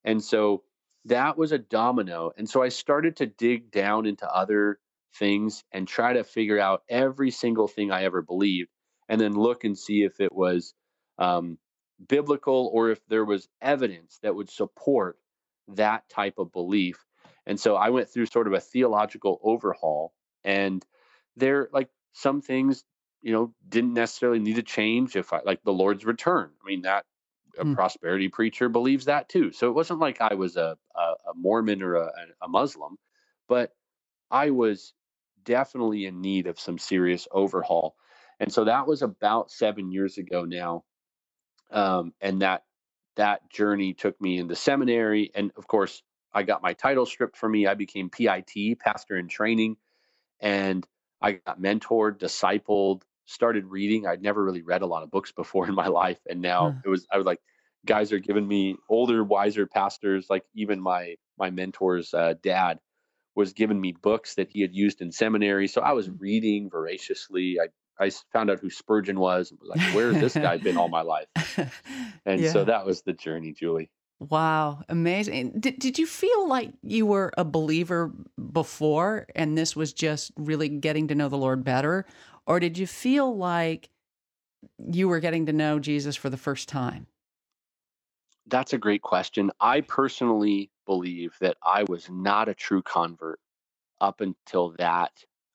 And 0.03 0.23
so 0.23 0.63
that 1.05 1.37
was 1.37 1.51
a 1.51 1.57
domino. 1.57 2.31
And 2.37 2.49
so 2.49 2.61
I 2.61 2.69
started 2.69 3.17
to 3.17 3.25
dig 3.25 3.71
down 3.71 4.05
into 4.05 4.27
other 4.29 4.79
things 5.15 5.63
and 5.71 5.87
try 5.87 6.13
to 6.13 6.23
figure 6.23 6.59
out 6.59 6.83
every 6.89 7.31
single 7.31 7.67
thing 7.67 7.91
I 7.91 8.03
ever 8.03 8.21
believed 8.21 8.69
and 9.07 9.19
then 9.19 9.33
look 9.33 9.63
and 9.63 9.77
see 9.77 10.03
if 10.03 10.19
it 10.19 10.33
was 10.33 10.73
um, 11.17 11.57
biblical 12.07 12.69
or 12.73 12.89
if 12.89 13.05
there 13.07 13.25
was 13.25 13.47
evidence 13.61 14.19
that 14.23 14.35
would 14.35 14.49
support 14.49 15.17
that 15.67 16.07
type 16.09 16.37
of 16.37 16.51
belief. 16.51 17.05
And 17.45 17.59
so 17.59 17.75
I 17.75 17.89
went 17.89 18.09
through 18.09 18.27
sort 18.27 18.47
of 18.47 18.53
a 18.53 18.59
theological 18.59 19.39
overhaul 19.43 20.13
and 20.43 20.85
there 21.35 21.69
like 21.73 21.89
some 22.13 22.41
things 22.41 22.83
you 23.21 23.33
know 23.33 23.53
didn't 23.67 23.93
necessarily 23.93 24.39
need 24.39 24.55
to 24.55 24.63
change 24.63 25.15
if 25.15 25.33
I 25.33 25.41
like 25.45 25.63
the 25.63 25.73
Lord's 25.73 26.05
return. 26.05 26.51
I 26.63 26.67
mean 26.67 26.83
that 26.83 27.05
a 27.57 27.65
mm. 27.65 27.75
prosperity 27.75 28.29
preacher 28.29 28.69
believes 28.69 29.05
that 29.05 29.29
too. 29.29 29.51
So 29.51 29.67
it 29.67 29.73
wasn't 29.73 29.99
like 29.99 30.21
I 30.21 30.35
was 30.35 30.55
a 30.55 30.77
a, 30.95 31.01
a 31.01 31.33
Mormon 31.35 31.81
or 31.81 31.95
a, 31.95 32.11
a 32.41 32.47
Muslim, 32.47 32.97
but 33.47 33.73
I 34.31 34.51
was 34.51 34.93
definitely 35.43 36.05
in 36.05 36.21
need 36.21 36.47
of 36.47 36.59
some 36.59 36.77
serious 36.77 37.27
overhaul. 37.31 37.95
And 38.39 38.51
so 38.51 38.65
that 38.65 38.87
was 38.87 39.01
about 39.01 39.51
seven 39.51 39.91
years 39.91 40.17
ago 40.17 40.45
now. 40.45 40.83
Um, 41.71 42.13
and 42.21 42.41
that 42.41 42.63
that 43.15 43.49
journey 43.49 43.93
took 43.93 44.19
me 44.21 44.37
into 44.37 44.55
seminary. 44.55 45.31
And 45.35 45.51
of 45.57 45.67
course, 45.67 46.01
I 46.33 46.43
got 46.43 46.61
my 46.61 46.73
title 46.73 47.05
stripped 47.05 47.37
for 47.37 47.49
me. 47.49 47.67
I 47.67 47.73
became 47.73 48.09
PIT, 48.09 48.79
pastor 48.79 49.17
in 49.17 49.27
training, 49.27 49.77
and 50.39 50.85
I 51.21 51.33
got 51.33 51.61
mentored, 51.61 52.19
discipled, 52.19 53.01
started 53.25 53.65
reading. 53.65 54.07
I'd 54.07 54.21
never 54.21 54.43
really 54.43 54.61
read 54.61 54.81
a 54.81 54.87
lot 54.87 55.03
of 55.03 55.11
books 55.11 55.31
before 55.31 55.67
in 55.69 55.75
my 55.75 55.87
life. 55.87 56.19
And 56.29 56.41
now 56.41 56.79
it 56.83 56.89
was 56.89 57.05
I 57.11 57.17
was 57.17 57.25
like, 57.25 57.39
guys 57.85 58.11
are 58.11 58.19
giving 58.19 58.47
me 58.47 58.75
older, 58.89 59.23
wiser 59.23 59.67
pastors, 59.67 60.27
like 60.29 60.43
even 60.55 60.79
my 60.79 61.15
my 61.37 61.49
mentor's 61.49 62.13
uh, 62.13 62.35
dad 62.41 62.79
was 63.35 63.53
giving 63.53 63.79
me 63.79 63.93
books 63.93 64.35
that 64.35 64.49
he 64.49 64.61
had 64.61 64.73
used 64.73 65.01
in 65.01 65.11
seminary. 65.11 65.67
So 65.67 65.81
I 65.81 65.93
was 65.93 66.09
mm. 66.09 66.19
reading 66.19 66.69
voraciously. 66.69 67.57
I 67.61 67.67
I 67.99 68.09
found 68.31 68.49
out 68.49 68.59
who 68.59 68.69
Spurgeon 68.69 69.19
was 69.19 69.51
and 69.51 69.59
was 69.59 69.69
like, 69.69 69.81
where's 69.93 70.15
this 70.15 70.33
guy 70.33 70.57
been 70.57 70.77
all 70.77 70.89
my 70.89 71.01
life? 71.01 71.27
And 72.25 72.41
yeah. 72.41 72.51
so 72.51 72.65
that 72.65 72.85
was 72.85 73.01
the 73.01 73.13
journey, 73.13 73.53
Julie. 73.53 73.89
Wow, 74.19 74.83
amazing. 74.89 75.59
Did, 75.59 75.79
did 75.79 75.97
you 75.97 76.05
feel 76.05 76.47
like 76.47 76.73
you 76.83 77.05
were 77.05 77.31
a 77.37 77.45
believer 77.45 78.13
before 78.51 79.25
and 79.33 79.57
this 79.57 79.75
was 79.75 79.93
just 79.93 80.31
really 80.35 80.67
getting 80.67 81.07
to 81.07 81.15
know 81.15 81.29
the 81.29 81.37
Lord 81.37 81.63
better? 81.63 82.05
Or 82.45 82.59
did 82.59 82.77
you 82.77 82.85
feel 82.85 83.35
like 83.35 83.89
you 84.91 85.07
were 85.07 85.21
getting 85.21 85.45
to 85.45 85.53
know 85.53 85.79
Jesus 85.79 86.15
for 86.15 86.29
the 86.29 86.37
first 86.37 86.67
time? 86.67 87.07
That's 88.47 88.73
a 88.73 88.77
great 88.77 89.01
question. 89.01 89.51
I 89.59 89.81
personally 89.81 90.69
believe 90.85 91.35
that 91.39 91.57
I 91.63 91.83
was 91.87 92.09
not 92.09 92.49
a 92.49 92.53
true 92.53 92.81
convert 92.81 93.39
up 94.01 94.21
until 94.21 94.71
that. 94.79 95.11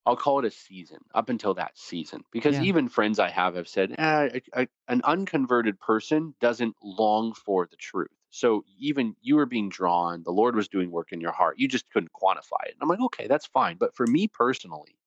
I'll 0.06 0.16
call 0.16 0.38
it 0.38 0.44
a 0.44 0.50
season, 0.50 0.98
up 1.14 1.30
until 1.30 1.54
that 1.54 1.78
season. 1.78 2.24
Because 2.30 2.56
yeah. 2.56 2.62
even 2.64 2.88
friends 2.88 3.18
I 3.18 3.30
have 3.30 3.54
have 3.56 3.68
said, 3.68 3.94
eh, 3.96 4.40
a, 4.54 4.62
a, 4.62 4.68
an 4.88 5.00
unconverted 5.04 5.80
person 5.80 6.34
doesn't 6.40 6.76
long 6.82 7.32
for 7.32 7.66
the 7.70 7.76
truth. 7.76 8.10
So 8.30 8.64
even 8.78 9.14
you 9.22 9.36
were 9.36 9.46
being 9.46 9.68
drawn, 9.68 10.22
the 10.24 10.32
Lord 10.32 10.56
was 10.56 10.68
doing 10.68 10.90
work 10.90 11.12
in 11.12 11.20
your 11.20 11.32
heart. 11.32 11.58
You 11.58 11.68
just 11.68 11.88
couldn't 11.90 12.12
quantify 12.12 12.66
it. 12.66 12.74
And 12.74 12.82
I'm 12.82 12.88
like, 12.88 13.00
okay, 13.00 13.28
that's 13.28 13.46
fine. 13.46 13.76
But 13.78 13.94
for 13.94 14.06
me 14.06 14.28
personally, 14.28 14.98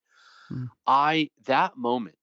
mm. 0.50 0.68
I, 0.86 1.30
that 1.44 1.76
moment 1.76 2.16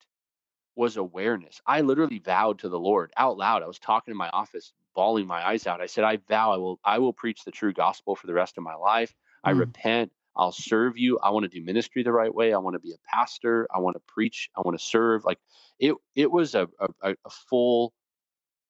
was 0.75 0.98
awareness. 0.98 1.62
I 1.65 1.82
literally 1.82 2.20
vowed 2.20 2.60
to 2.60 2.70
the 2.70 2.79
Lord 2.79 3.12
out 3.15 3.38
loud. 3.38 3.63
I 3.63 3.67
was 3.67 3.79
talking 3.79 4.12
in 4.12 4.17
my 4.17 4.29
office, 4.29 4.74
bawling 4.94 5.27
my 5.27 5.48
eyes 5.48 5.67
out. 5.67 5.79
I 5.79 5.86
said, 5.86 6.03
I 6.03 6.17
vow 6.27 6.53
I 6.53 6.58
will 6.58 6.79
I 6.84 7.00
will 7.00 7.13
preach 7.13 7.44
the 7.44 7.51
true 7.51 7.72
gospel 7.72 8.15
for 8.15 8.27
the 8.27 8.34
rest 8.34 8.58
of 8.58 8.63
my 8.63 8.75
life. 8.75 9.13
I 9.44 9.53
mm. 9.53 9.60
repent. 9.60 10.12
I'll 10.38 10.51
serve 10.51 10.98
you. 10.98 11.20
I 11.20 11.30
want 11.30 11.44
to 11.44 11.60
do 11.60 11.63
ministry 11.63 12.04
the 12.04 12.12
right 12.12 12.34
way. 12.34 12.54
I 12.54 12.58
want 12.58 12.75
to 12.75 12.80
be 12.80 12.92
a 12.92 13.10
pastor. 13.10 13.68
I 13.74 13.80
want 13.80 13.96
to 13.96 14.01
preach. 14.08 14.50
I 14.56 14.62
want 14.62 14.77
to 14.77 14.84
serve. 14.84 15.25
Like 15.25 15.39
it 15.80 15.96
it 16.15 16.32
was 16.32 16.56
a 16.56 16.68
a, 17.01 17.12
a 17.12 17.30
full 17.50 17.94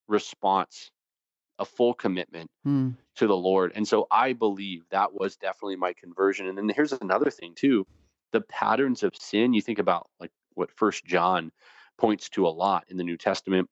response, 0.08 0.90
a 1.58 1.64
full 1.64 1.94
commitment 1.94 2.50
mm. 2.66 2.96
to 3.16 3.26
the 3.26 3.36
Lord. 3.36 3.72
And 3.74 3.86
so 3.86 4.06
I 4.10 4.32
believe 4.32 4.82
that 4.90 5.12
was 5.12 5.36
definitely 5.36 5.76
my 5.76 5.92
conversion. 5.94 6.46
And 6.46 6.56
then 6.56 6.68
here's 6.68 6.92
another 6.92 7.30
thing 7.30 7.54
too. 7.56 7.86
The 8.32 8.42
patterns 8.42 9.02
of 9.02 9.16
sin, 9.16 9.54
you 9.54 9.62
think 9.62 9.78
about 9.78 10.08
like 10.20 10.30
what 10.54 10.70
first 10.76 11.04
John 11.04 11.50
points 11.98 12.28
to 12.30 12.46
a 12.46 12.48
lot 12.48 12.84
in 12.88 12.96
the 12.96 13.04
New 13.04 13.16
Testament 13.16 13.68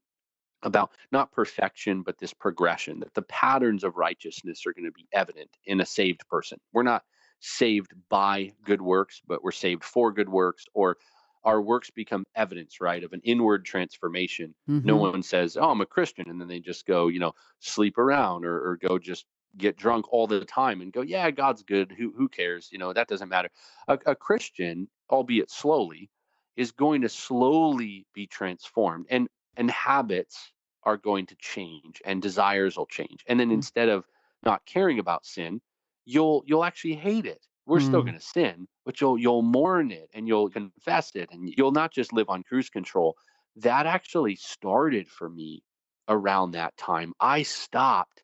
about 0.62 0.92
not 1.12 1.30
perfection, 1.30 2.02
but 2.02 2.18
this 2.18 2.32
progression 2.32 3.00
that 3.00 3.12
the 3.14 3.22
patterns 3.22 3.84
of 3.84 3.96
righteousness 3.96 4.64
are 4.66 4.72
going 4.72 4.86
to 4.86 4.92
be 4.92 5.06
evident 5.12 5.50
in 5.66 5.80
a 5.80 5.86
saved 5.86 6.26
person. 6.28 6.58
We're 6.72 6.82
not 6.82 7.04
saved 7.44 7.92
by 8.08 8.52
good 8.64 8.80
works, 8.80 9.20
but 9.26 9.44
we're 9.44 9.52
saved 9.52 9.84
for 9.84 10.10
good 10.10 10.30
works, 10.30 10.64
or 10.72 10.96
our 11.44 11.60
works 11.60 11.90
become 11.90 12.24
evidence, 12.34 12.80
right, 12.80 13.04
of 13.04 13.12
an 13.12 13.20
inward 13.22 13.66
transformation. 13.66 14.54
Mm-hmm. 14.66 14.86
No 14.86 14.96
one 14.96 15.22
says, 15.22 15.58
Oh, 15.58 15.68
I'm 15.68 15.82
a 15.82 15.86
Christian, 15.86 16.30
and 16.30 16.40
then 16.40 16.48
they 16.48 16.60
just 16.60 16.86
go, 16.86 17.08
you 17.08 17.20
know, 17.20 17.34
sleep 17.60 17.98
around 17.98 18.46
or, 18.46 18.70
or 18.70 18.76
go 18.76 18.98
just 18.98 19.26
get 19.58 19.76
drunk 19.76 20.10
all 20.10 20.26
the 20.26 20.42
time 20.46 20.80
and 20.80 20.90
go, 20.90 21.02
Yeah, 21.02 21.30
God's 21.30 21.62
good. 21.62 21.92
Who 21.92 22.14
who 22.16 22.30
cares? 22.30 22.70
You 22.72 22.78
know, 22.78 22.94
that 22.94 23.08
doesn't 23.08 23.28
matter. 23.28 23.50
A, 23.88 23.98
a 24.06 24.14
Christian, 24.14 24.88
albeit 25.10 25.50
slowly, 25.50 26.08
is 26.56 26.72
going 26.72 27.02
to 27.02 27.10
slowly 27.10 28.06
be 28.14 28.26
transformed. 28.26 29.04
And 29.10 29.28
and 29.54 29.70
habits 29.70 30.50
are 30.82 30.96
going 30.96 31.26
to 31.26 31.36
change 31.36 32.00
and 32.06 32.22
desires 32.22 32.78
will 32.78 32.86
change. 32.86 33.22
And 33.26 33.38
then 33.38 33.50
mm. 33.50 33.54
instead 33.54 33.90
of 33.90 34.06
not 34.42 34.64
caring 34.64 34.98
about 34.98 35.26
sin, 35.26 35.60
you'll 36.04 36.42
you'll 36.46 36.64
actually 36.64 36.94
hate 36.94 37.26
it. 37.26 37.40
We're 37.66 37.78
mm. 37.78 37.86
still 37.86 38.02
going 38.02 38.14
to 38.14 38.20
sin, 38.20 38.68
but 38.84 39.00
you'll 39.00 39.18
you'll 39.18 39.42
mourn 39.42 39.90
it 39.90 40.10
and 40.12 40.28
you'll 40.28 40.50
confess 40.50 41.12
it 41.14 41.30
and 41.32 41.52
you'll 41.56 41.72
not 41.72 41.92
just 41.92 42.12
live 42.12 42.28
on 42.28 42.42
cruise 42.42 42.70
control. 42.70 43.16
That 43.56 43.86
actually 43.86 44.36
started 44.36 45.08
for 45.08 45.28
me 45.28 45.62
around 46.08 46.52
that 46.52 46.76
time. 46.76 47.14
I 47.20 47.42
stopped 47.42 48.22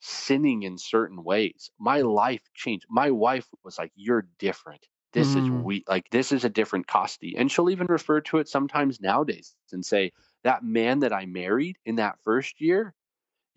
sinning 0.00 0.62
in 0.62 0.78
certain 0.78 1.24
ways. 1.24 1.70
My 1.78 2.02
life 2.02 2.42
changed. 2.54 2.86
My 2.88 3.10
wife 3.10 3.46
was 3.64 3.78
like, 3.78 3.92
"You're 3.96 4.28
different. 4.38 4.86
This 5.12 5.34
mm. 5.34 5.42
is 5.42 5.50
we 5.50 5.84
like 5.88 6.08
this 6.10 6.32
is 6.32 6.44
a 6.44 6.50
different 6.50 6.86
Costi," 6.86 7.36
and 7.36 7.50
she'll 7.50 7.70
even 7.70 7.86
refer 7.88 8.20
to 8.20 8.38
it 8.38 8.48
sometimes 8.48 9.00
nowadays 9.00 9.56
and 9.72 9.84
say, 9.84 10.12
that 10.44 10.62
man 10.62 11.00
that 11.00 11.12
I 11.12 11.26
married 11.26 11.76
in 11.84 11.96
that 11.96 12.18
first 12.22 12.60
year, 12.60 12.94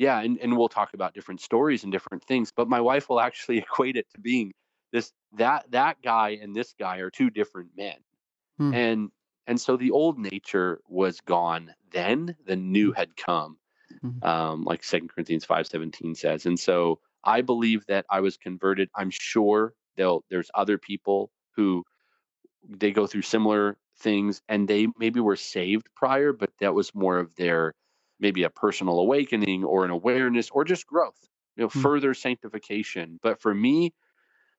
yeah, 0.01 0.19
and, 0.19 0.39
and 0.39 0.57
we'll 0.57 0.67
talk 0.67 0.95
about 0.95 1.13
different 1.13 1.41
stories 1.41 1.83
and 1.83 1.91
different 1.91 2.23
things, 2.23 2.51
but 2.51 2.67
my 2.67 2.81
wife 2.81 3.07
will 3.07 3.19
actually 3.21 3.57
equate 3.69 3.97
it 3.97 4.07
to 4.15 4.19
being 4.19 4.51
this 4.91 5.13
that 5.37 5.69
that 5.69 6.01
guy 6.01 6.39
and 6.41 6.55
this 6.55 6.73
guy 6.79 6.97
are 6.97 7.11
two 7.11 7.29
different 7.29 7.69
men. 7.77 7.97
Hmm. 8.57 8.73
And 8.73 9.11
and 9.45 9.61
so 9.61 9.77
the 9.77 9.91
old 9.91 10.17
nature 10.17 10.79
was 10.89 11.21
gone 11.21 11.75
then, 11.91 12.35
the 12.47 12.55
new 12.55 12.87
hmm. 12.91 12.97
had 12.97 13.15
come. 13.15 13.57
Mm-hmm. 14.03 14.25
Um, 14.27 14.63
like 14.63 14.83
Second 14.83 15.09
Corinthians 15.09 15.45
5:17 15.45 16.17
says. 16.17 16.47
And 16.47 16.59
so 16.59 16.99
I 17.23 17.41
believe 17.41 17.85
that 17.85 18.05
I 18.09 18.21
was 18.21 18.37
converted. 18.37 18.89
I'm 18.95 19.11
sure 19.11 19.75
there's 19.97 20.49
other 20.55 20.79
people 20.79 21.29
who 21.55 21.83
they 22.67 22.89
go 22.91 23.05
through 23.05 23.21
similar 23.21 23.77
things 23.99 24.41
and 24.49 24.67
they 24.67 24.87
maybe 24.97 25.19
were 25.19 25.35
saved 25.35 25.89
prior, 25.95 26.33
but 26.33 26.49
that 26.59 26.73
was 26.73 26.95
more 26.95 27.19
of 27.19 27.35
their 27.35 27.75
maybe 28.21 28.43
a 28.43 28.49
personal 28.49 28.99
awakening 28.99 29.63
or 29.63 29.83
an 29.83 29.91
awareness 29.91 30.49
or 30.51 30.63
just 30.63 30.87
growth, 30.87 31.17
you 31.57 31.63
know, 31.63 31.69
hmm. 31.69 31.81
further 31.81 32.13
sanctification. 32.13 33.19
But 33.21 33.41
for 33.41 33.53
me, 33.53 33.93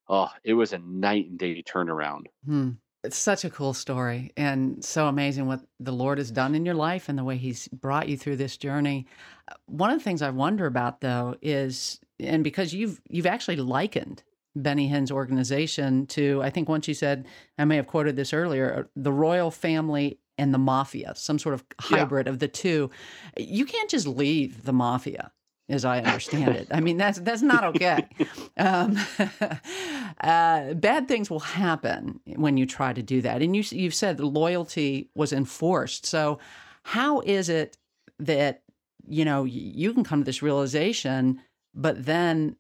oh, 0.08 0.28
it 0.44 0.54
was 0.54 0.72
a 0.72 0.78
night 0.78 1.30
and 1.30 1.38
day 1.38 1.62
turnaround. 1.62 2.26
Hmm. 2.44 2.70
It's 3.04 3.16
such 3.16 3.44
a 3.44 3.50
cool 3.50 3.74
story 3.74 4.30
and 4.36 4.84
so 4.84 5.08
amazing 5.08 5.46
what 5.46 5.60
the 5.80 5.92
Lord 5.92 6.18
has 6.18 6.30
done 6.30 6.54
in 6.54 6.64
your 6.64 6.76
life 6.76 7.08
and 7.08 7.18
the 7.18 7.24
way 7.24 7.36
He's 7.36 7.66
brought 7.68 8.08
you 8.08 8.16
through 8.16 8.36
this 8.36 8.56
journey. 8.56 9.06
Uh, 9.48 9.54
one 9.66 9.90
of 9.90 9.98
the 9.98 10.04
things 10.04 10.22
I 10.22 10.30
wonder 10.30 10.66
about 10.66 11.00
though 11.00 11.34
is, 11.42 11.98
and 12.20 12.44
because 12.44 12.72
you've 12.72 13.00
you've 13.08 13.26
actually 13.26 13.56
likened 13.56 14.22
Benny 14.54 14.86
Hinn's 14.86 15.10
organization 15.10 16.06
to, 16.08 16.42
I 16.42 16.50
think 16.50 16.68
once 16.68 16.86
you 16.86 16.94
said, 16.94 17.26
I 17.58 17.64
may 17.64 17.76
have 17.76 17.86
quoted 17.86 18.16
this 18.16 18.32
earlier, 18.32 18.88
the 18.94 19.12
royal 19.12 19.50
family 19.50 20.18
and 20.38 20.52
the 20.52 20.58
mafia, 20.58 21.12
some 21.16 21.38
sort 21.38 21.54
of 21.54 21.64
hybrid 21.80 22.26
yeah. 22.26 22.32
of 22.32 22.38
the 22.38 22.48
two. 22.48 22.90
You 23.36 23.64
can't 23.64 23.90
just 23.90 24.06
leave 24.06 24.64
the 24.64 24.72
mafia, 24.72 25.30
as 25.68 25.84
I 25.84 25.98
understand 25.98 26.56
it. 26.56 26.68
I 26.70 26.80
mean, 26.80 26.96
that's 26.96 27.18
that's 27.20 27.42
not 27.42 27.64
okay. 27.64 28.08
um, 28.56 28.98
uh, 30.20 30.74
bad 30.74 31.08
things 31.08 31.30
will 31.30 31.40
happen 31.40 32.20
when 32.36 32.56
you 32.56 32.66
try 32.66 32.92
to 32.92 33.02
do 33.02 33.20
that. 33.22 33.42
And 33.42 33.54
you 33.54 33.62
you've 33.70 33.94
said 33.94 34.20
loyalty 34.20 35.10
was 35.14 35.32
enforced. 35.32 36.06
So, 36.06 36.38
how 36.84 37.20
is 37.20 37.48
it 37.48 37.76
that 38.18 38.62
you 39.06 39.24
know 39.24 39.44
you 39.44 39.92
can 39.92 40.04
come 40.04 40.20
to 40.20 40.24
this 40.24 40.42
realization, 40.42 41.40
but 41.74 42.04
then 42.04 42.56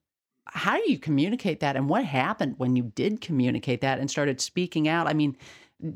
how 0.46 0.76
do 0.76 0.90
you 0.90 0.98
communicate 0.98 1.60
that 1.60 1.76
and 1.76 1.88
what 1.88 2.04
happened 2.04 2.54
when 2.58 2.76
you 2.76 2.82
did 2.94 3.20
communicate 3.20 3.80
that 3.80 3.98
and 3.98 4.10
started 4.10 4.40
speaking 4.40 4.88
out 4.88 5.06
i 5.06 5.12
mean 5.12 5.36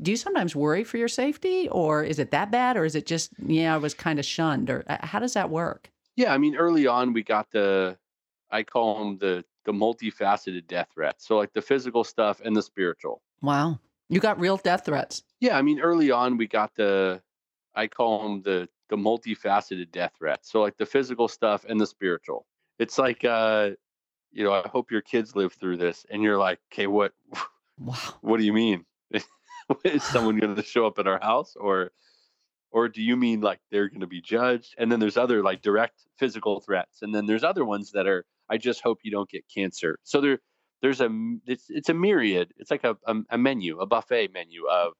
do 0.01 0.11
you 0.11 0.17
sometimes 0.17 0.55
worry 0.55 0.83
for 0.83 0.97
your 0.97 1.07
safety 1.07 1.67
or 1.69 2.03
is 2.03 2.19
it 2.19 2.31
that 2.31 2.51
bad 2.51 2.77
or 2.77 2.85
is 2.85 2.95
it 2.95 3.05
just 3.05 3.31
yeah 3.39 3.73
i 3.73 3.77
was 3.77 3.93
kind 3.93 4.19
of 4.19 4.25
shunned 4.25 4.69
or 4.69 4.83
uh, 4.87 4.97
how 5.01 5.19
does 5.19 5.33
that 5.33 5.49
work 5.49 5.89
yeah 6.15 6.33
i 6.33 6.37
mean 6.37 6.55
early 6.55 6.87
on 6.87 7.13
we 7.13 7.23
got 7.23 7.49
the 7.51 7.97
i 8.51 8.63
call 8.63 8.99
them 8.99 9.17
the 9.17 9.43
the 9.65 9.71
multifaceted 9.71 10.67
death 10.67 10.87
threats 10.93 11.27
so 11.27 11.37
like 11.37 11.53
the 11.53 11.61
physical 11.61 12.03
stuff 12.03 12.41
and 12.43 12.55
the 12.55 12.61
spiritual 12.61 13.21
wow 13.41 13.79
you 14.09 14.19
got 14.19 14.39
real 14.39 14.57
death 14.57 14.85
threats 14.85 15.23
yeah 15.39 15.57
i 15.57 15.61
mean 15.61 15.79
early 15.79 16.11
on 16.11 16.37
we 16.37 16.47
got 16.47 16.73
the 16.75 17.21
i 17.75 17.87
call 17.87 18.23
them 18.23 18.41
the 18.43 18.67
the 18.89 18.95
multifaceted 18.95 19.91
death 19.91 20.13
threats 20.17 20.51
So 20.51 20.61
like 20.61 20.77
the 20.77 20.85
physical 20.85 21.27
stuff 21.27 21.65
and 21.67 21.79
the 21.79 21.87
spiritual. 21.87 22.45
It's 22.79 22.97
like 22.97 23.25
uh 23.25 23.71
you 24.31 24.43
know, 24.43 24.53
I 24.53 24.67
hope 24.67 24.91
your 24.91 25.01
kids 25.01 25.35
live 25.35 25.53
through 25.53 25.77
this 25.77 26.05
and 26.11 26.21
you're 26.21 26.37
like, 26.37 26.59
"Okay, 26.71 26.85
what 26.87 27.13
wow. 27.79 27.95
what 28.21 28.37
do 28.37 28.45
you 28.45 28.53
mean? 28.53 28.85
Is 29.83 30.03
someone 30.03 30.39
going 30.39 30.55
to 30.55 30.63
show 30.63 30.85
up 30.85 30.99
at 30.99 31.07
our 31.07 31.19
house 31.19 31.55
or 31.55 31.91
or 32.71 32.89
do 32.89 33.01
you 33.01 33.15
mean 33.15 33.41
like 33.41 33.59
they're 33.71 33.89
going 33.89 34.01
to 34.01 34.07
be 34.07 34.21
judged? 34.21 34.75
And 34.77 34.91
then 34.91 34.99
there's 34.99 35.17
other 35.17 35.41
like 35.41 35.61
direct 35.61 36.01
physical 36.17 36.59
threats. 36.59 37.01
And 37.01 37.13
then 37.15 37.25
there's 37.25 37.43
other 37.43 37.65
ones 37.65 37.91
that 37.93 38.07
are 38.07 38.25
I 38.49 38.57
just 38.57 38.81
hope 38.81 38.99
you 39.03 39.11
don't 39.11 39.29
get 39.29 39.45
cancer. 39.53 39.97
So 40.03 40.21
there 40.21 40.39
there's 40.81 41.01
a 41.01 41.09
it's 41.45 41.65
it's 41.69 41.89
a 41.89 41.93
myriad. 41.93 42.53
It's 42.57 42.71
like 42.71 42.83
a 42.83 42.97
a, 43.05 43.15
a 43.31 43.37
menu, 43.37 43.79
a 43.79 43.85
buffet 43.85 44.29
menu 44.33 44.65
of 44.67 44.93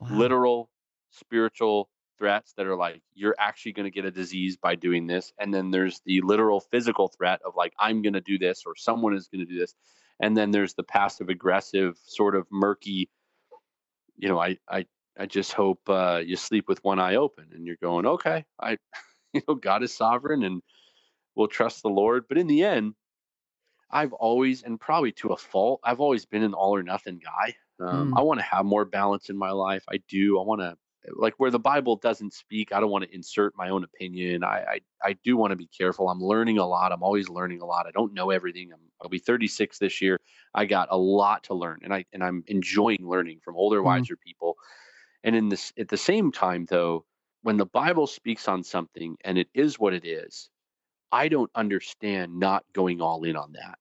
wow. 0.00 0.08
literal 0.16 0.70
spiritual 1.10 1.88
threats 2.18 2.54
that 2.56 2.66
are 2.66 2.76
like 2.76 3.02
you're 3.14 3.34
actually 3.38 3.72
going 3.72 3.84
to 3.84 3.90
get 3.90 4.04
a 4.04 4.10
disease 4.10 4.56
by 4.56 4.74
doing 4.74 5.06
this 5.06 5.32
and 5.38 5.52
then 5.52 5.70
there's 5.70 6.00
the 6.06 6.20
literal 6.22 6.60
physical 6.60 7.08
threat 7.08 7.40
of 7.44 7.54
like 7.56 7.72
i'm 7.78 8.02
going 8.02 8.14
to 8.14 8.20
do 8.20 8.38
this 8.38 8.62
or 8.66 8.74
someone 8.74 9.14
is 9.14 9.28
going 9.28 9.46
to 9.46 9.52
do 9.52 9.58
this 9.58 9.74
and 10.20 10.36
then 10.36 10.50
there's 10.50 10.74
the 10.74 10.82
passive 10.82 11.28
aggressive 11.28 11.98
sort 12.06 12.34
of 12.34 12.46
murky 12.50 13.10
you 14.18 14.28
know 14.28 14.38
i 14.38 14.56
i 14.68 14.84
i 15.18 15.26
just 15.26 15.52
hope 15.52 15.80
uh, 15.88 16.22
you 16.24 16.36
sleep 16.36 16.68
with 16.68 16.82
one 16.84 16.98
eye 16.98 17.16
open 17.16 17.46
and 17.52 17.66
you're 17.66 17.76
going 17.82 18.06
okay 18.06 18.44
i 18.60 18.76
you 19.32 19.42
know 19.46 19.54
god 19.54 19.82
is 19.82 19.94
sovereign 19.94 20.42
and 20.44 20.62
we'll 21.34 21.48
trust 21.48 21.82
the 21.82 21.88
lord. 21.88 22.24
But 22.28 22.38
in 22.38 22.46
the 22.46 22.64
end 22.64 22.94
i've 23.90 24.12
always 24.12 24.62
and 24.62 24.80
probably 24.80 25.12
to 25.12 25.28
a 25.28 25.36
fault 25.36 25.80
i've 25.84 26.00
always 26.00 26.24
been 26.24 26.42
an 26.42 26.54
all 26.54 26.74
or 26.74 26.82
nothing 26.82 27.20
guy. 27.22 27.54
Um, 27.78 28.12
mm. 28.12 28.18
i 28.18 28.22
want 28.22 28.40
to 28.40 28.46
have 28.46 28.64
more 28.64 28.84
balance 28.84 29.28
in 29.30 29.36
my 29.36 29.50
life. 29.50 29.84
I 29.88 29.98
do 30.08 30.40
i 30.40 30.42
want 30.42 30.60
to 30.60 30.76
like 31.14 31.34
where 31.38 31.50
the 31.50 31.58
Bible 31.58 31.96
doesn't 31.96 32.32
speak, 32.32 32.72
I 32.72 32.80
don't 32.80 32.90
want 32.90 33.04
to 33.04 33.14
insert 33.14 33.54
my 33.56 33.68
own 33.68 33.84
opinion. 33.84 34.44
I 34.44 34.64
I, 34.68 34.80
I 35.02 35.12
do 35.24 35.36
want 35.36 35.52
to 35.52 35.56
be 35.56 35.68
careful. 35.68 36.08
I'm 36.08 36.20
learning 36.20 36.58
a 36.58 36.66
lot. 36.66 36.92
I'm 36.92 37.02
always 37.02 37.28
learning 37.28 37.60
a 37.60 37.66
lot. 37.66 37.86
I 37.86 37.90
don't 37.90 38.14
know 38.14 38.30
everything. 38.30 38.72
I'm, 38.72 38.80
I'll 39.00 39.08
be 39.08 39.18
36 39.18 39.78
this 39.78 40.00
year. 40.00 40.18
I 40.54 40.64
got 40.64 40.88
a 40.90 40.96
lot 40.96 41.44
to 41.44 41.54
learn, 41.54 41.80
and 41.82 41.92
I 41.92 42.04
and 42.12 42.22
I'm 42.22 42.44
enjoying 42.46 43.06
learning 43.08 43.40
from 43.44 43.56
older, 43.56 43.78
mm-hmm. 43.78 43.86
wiser 43.86 44.16
people. 44.16 44.56
And 45.24 45.34
in 45.34 45.48
this, 45.48 45.72
at 45.76 45.88
the 45.88 45.96
same 45.96 46.30
time, 46.30 46.66
though, 46.68 47.04
when 47.42 47.56
the 47.56 47.66
Bible 47.66 48.06
speaks 48.06 48.48
on 48.48 48.62
something 48.62 49.16
and 49.24 49.36
it 49.38 49.48
is 49.54 49.78
what 49.78 49.92
it 49.92 50.06
is, 50.06 50.50
I 51.12 51.28
don't 51.28 51.50
understand 51.54 52.38
not 52.38 52.64
going 52.72 53.00
all 53.00 53.24
in 53.24 53.36
on 53.36 53.52
that. 53.52 53.78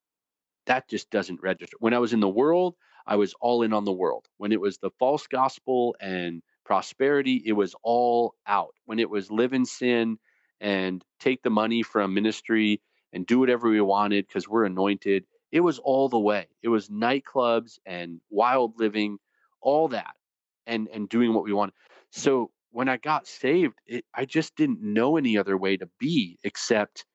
That 0.65 0.88
just 0.88 1.10
doesn't 1.12 1.41
register. 1.41 1.77
When 1.79 1.94
I 1.94 2.00
was 2.00 2.13
in 2.13 2.20
the 2.20 2.29
world, 2.29 2.75
I 3.08 3.15
was 3.15 3.34
all 3.39 3.62
in 3.62 3.74
on 3.74 3.86
the 3.86 3.91
world. 3.91 4.25
When 4.38 4.51
it 4.51 4.60
was 4.60 4.77
the 4.77 4.91
false 5.00 5.27
gospel 5.27 5.96
and 6.00 6.41
prosperity, 6.66 7.42
it 7.46 7.54
was 7.54 7.76
all 7.84 8.36
out. 8.48 8.74
When 8.86 9.00
it 9.00 9.10
was 9.10 9.32
live 9.32 9.54
in 9.54 9.66
sin 9.66 10.18
and 10.60 11.04
take 11.20 11.44
the 11.44 11.50
money 11.50 11.84
from 11.84 12.14
ministry 12.14 12.82
and 13.14 13.26
do 13.26 13.40
whatever 13.40 13.70
we 13.70 13.82
wanted 13.82 14.28
because 14.28 14.50
we're 14.50 14.66
anointed, 14.66 15.26
it 15.52 15.62
was 15.62 15.80
all 15.80 16.10
the 16.10 16.20
way. 16.20 16.48
It 16.64 16.70
was 16.70 16.90
nightclubs 16.90 17.80
and 17.86 18.20
wild 18.30 18.78
living, 18.78 19.20
all 19.62 19.88
that, 19.90 20.16
and 20.68 20.90
and 20.90 21.08
doing 21.08 21.34
what 21.34 21.44
we 21.46 21.54
wanted. 21.54 21.76
So 22.12 22.52
when 22.72 22.90
I 22.90 22.98
got 22.98 23.28
saved, 23.28 23.76
it, 23.88 24.04
I 24.14 24.26
just 24.26 24.56
didn't 24.58 24.82
know 24.82 25.16
any 25.16 25.38
other 25.38 25.58
way 25.58 25.78
to 25.78 25.90
be 26.00 26.38
except 26.44 27.06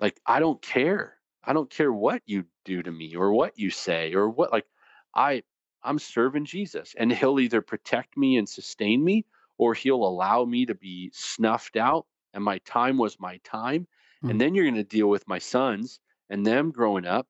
like 0.00 0.20
I 0.26 0.40
don't 0.40 0.60
care. 0.60 1.14
I 1.44 1.52
don't 1.52 1.70
care 1.70 1.92
what 1.92 2.22
you 2.26 2.44
do 2.64 2.82
to 2.82 2.90
me 2.90 3.14
or 3.14 3.32
what 3.32 3.52
you 3.56 3.70
say 3.70 4.14
or 4.14 4.28
what 4.28 4.52
like 4.52 4.66
I 5.14 5.42
I'm 5.82 5.98
serving 5.98 6.44
Jesus 6.44 6.94
and 6.96 7.12
he'll 7.12 7.40
either 7.40 7.62
protect 7.62 8.16
me 8.16 8.36
and 8.36 8.48
sustain 8.48 9.02
me 9.02 9.24
or 9.58 9.74
he'll 9.74 10.04
allow 10.04 10.44
me 10.44 10.66
to 10.66 10.74
be 10.74 11.10
snuffed 11.12 11.76
out 11.76 12.06
and 12.34 12.44
my 12.44 12.58
time 12.58 12.98
was 12.98 13.18
my 13.18 13.38
time. 13.44 13.86
Mm-hmm. 14.18 14.30
And 14.30 14.40
then 14.40 14.54
you're 14.54 14.64
going 14.64 14.74
to 14.74 14.84
deal 14.84 15.08
with 15.08 15.26
my 15.28 15.38
sons 15.38 16.00
and 16.30 16.46
them 16.46 16.70
growing 16.70 17.06
up. 17.06 17.26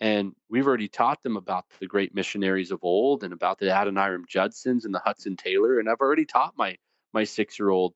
And 0.00 0.34
we've 0.48 0.66
already 0.66 0.88
taught 0.88 1.22
them 1.22 1.36
about 1.36 1.66
the 1.78 1.86
great 1.86 2.14
missionaries 2.14 2.70
of 2.70 2.80
old 2.82 3.22
and 3.22 3.34
about 3.34 3.58
the 3.58 3.66
Adoniram 3.66 4.24
Judsons 4.26 4.86
and 4.86 4.94
the 4.94 5.02
Hudson 5.04 5.36
Taylor. 5.36 5.78
And 5.78 5.90
I've 5.90 6.00
already 6.00 6.24
taught 6.24 6.54
my 6.56 6.76
my 7.12 7.24
six 7.24 7.58
year 7.58 7.68
old, 7.68 7.94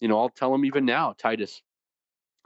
you 0.00 0.08
know, 0.08 0.18
I'll 0.18 0.28
tell 0.28 0.50
them 0.50 0.64
even 0.64 0.84
now, 0.84 1.14
Titus, 1.16 1.62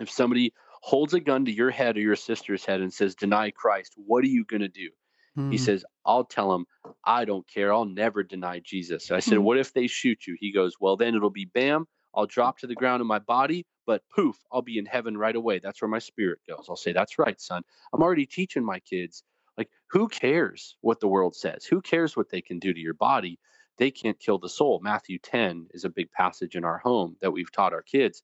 if 0.00 0.10
somebody 0.10 0.52
holds 0.82 1.14
a 1.14 1.20
gun 1.20 1.44
to 1.44 1.52
your 1.52 1.70
head 1.70 1.96
or 1.96 2.00
your 2.00 2.16
sister's 2.16 2.64
head 2.64 2.80
and 2.80 2.92
says, 2.92 3.14
deny 3.14 3.50
Christ, 3.50 3.94
what 3.96 4.24
are 4.24 4.28
you 4.28 4.44
going 4.44 4.62
to 4.62 4.68
do? 4.68 4.90
He 5.36 5.42
hmm. 5.42 5.56
says, 5.56 5.84
I'll 6.04 6.24
tell 6.24 6.52
him, 6.52 6.66
I 7.04 7.24
don't 7.24 7.46
care. 7.48 7.72
I'll 7.72 7.84
never 7.84 8.22
deny 8.22 8.60
Jesus. 8.60 9.10
I 9.10 9.20
said, 9.20 9.38
hmm. 9.38 9.44
What 9.44 9.58
if 9.58 9.72
they 9.72 9.86
shoot 9.86 10.26
you? 10.26 10.36
He 10.38 10.52
goes, 10.52 10.74
Well, 10.80 10.96
then 10.96 11.14
it'll 11.14 11.30
be 11.30 11.44
bam. 11.44 11.86
I'll 12.14 12.26
drop 12.26 12.58
to 12.58 12.66
the 12.66 12.74
ground 12.74 13.00
in 13.00 13.06
my 13.06 13.20
body, 13.20 13.64
but 13.86 14.02
poof, 14.14 14.36
I'll 14.50 14.62
be 14.62 14.78
in 14.78 14.86
heaven 14.86 15.16
right 15.16 15.36
away. 15.36 15.60
That's 15.60 15.80
where 15.80 15.88
my 15.88 16.00
spirit 16.00 16.40
goes. 16.48 16.66
I'll 16.68 16.76
say, 16.76 16.92
That's 16.92 17.18
right, 17.18 17.40
son. 17.40 17.62
I'm 17.92 18.02
already 18.02 18.26
teaching 18.26 18.64
my 18.64 18.80
kids. 18.80 19.22
Like, 19.56 19.70
who 19.90 20.08
cares 20.08 20.76
what 20.80 21.00
the 21.00 21.08
world 21.08 21.36
says? 21.36 21.64
Who 21.64 21.80
cares 21.80 22.16
what 22.16 22.30
they 22.30 22.40
can 22.40 22.58
do 22.58 22.72
to 22.72 22.80
your 22.80 22.94
body? 22.94 23.38
They 23.78 23.90
can't 23.90 24.18
kill 24.18 24.38
the 24.38 24.48
soul. 24.48 24.80
Matthew 24.82 25.18
10 25.18 25.68
is 25.70 25.84
a 25.84 25.90
big 25.90 26.10
passage 26.12 26.54
in 26.54 26.64
our 26.64 26.78
home 26.78 27.16
that 27.20 27.32
we've 27.32 27.52
taught 27.52 27.72
our 27.72 27.82
kids 27.82 28.22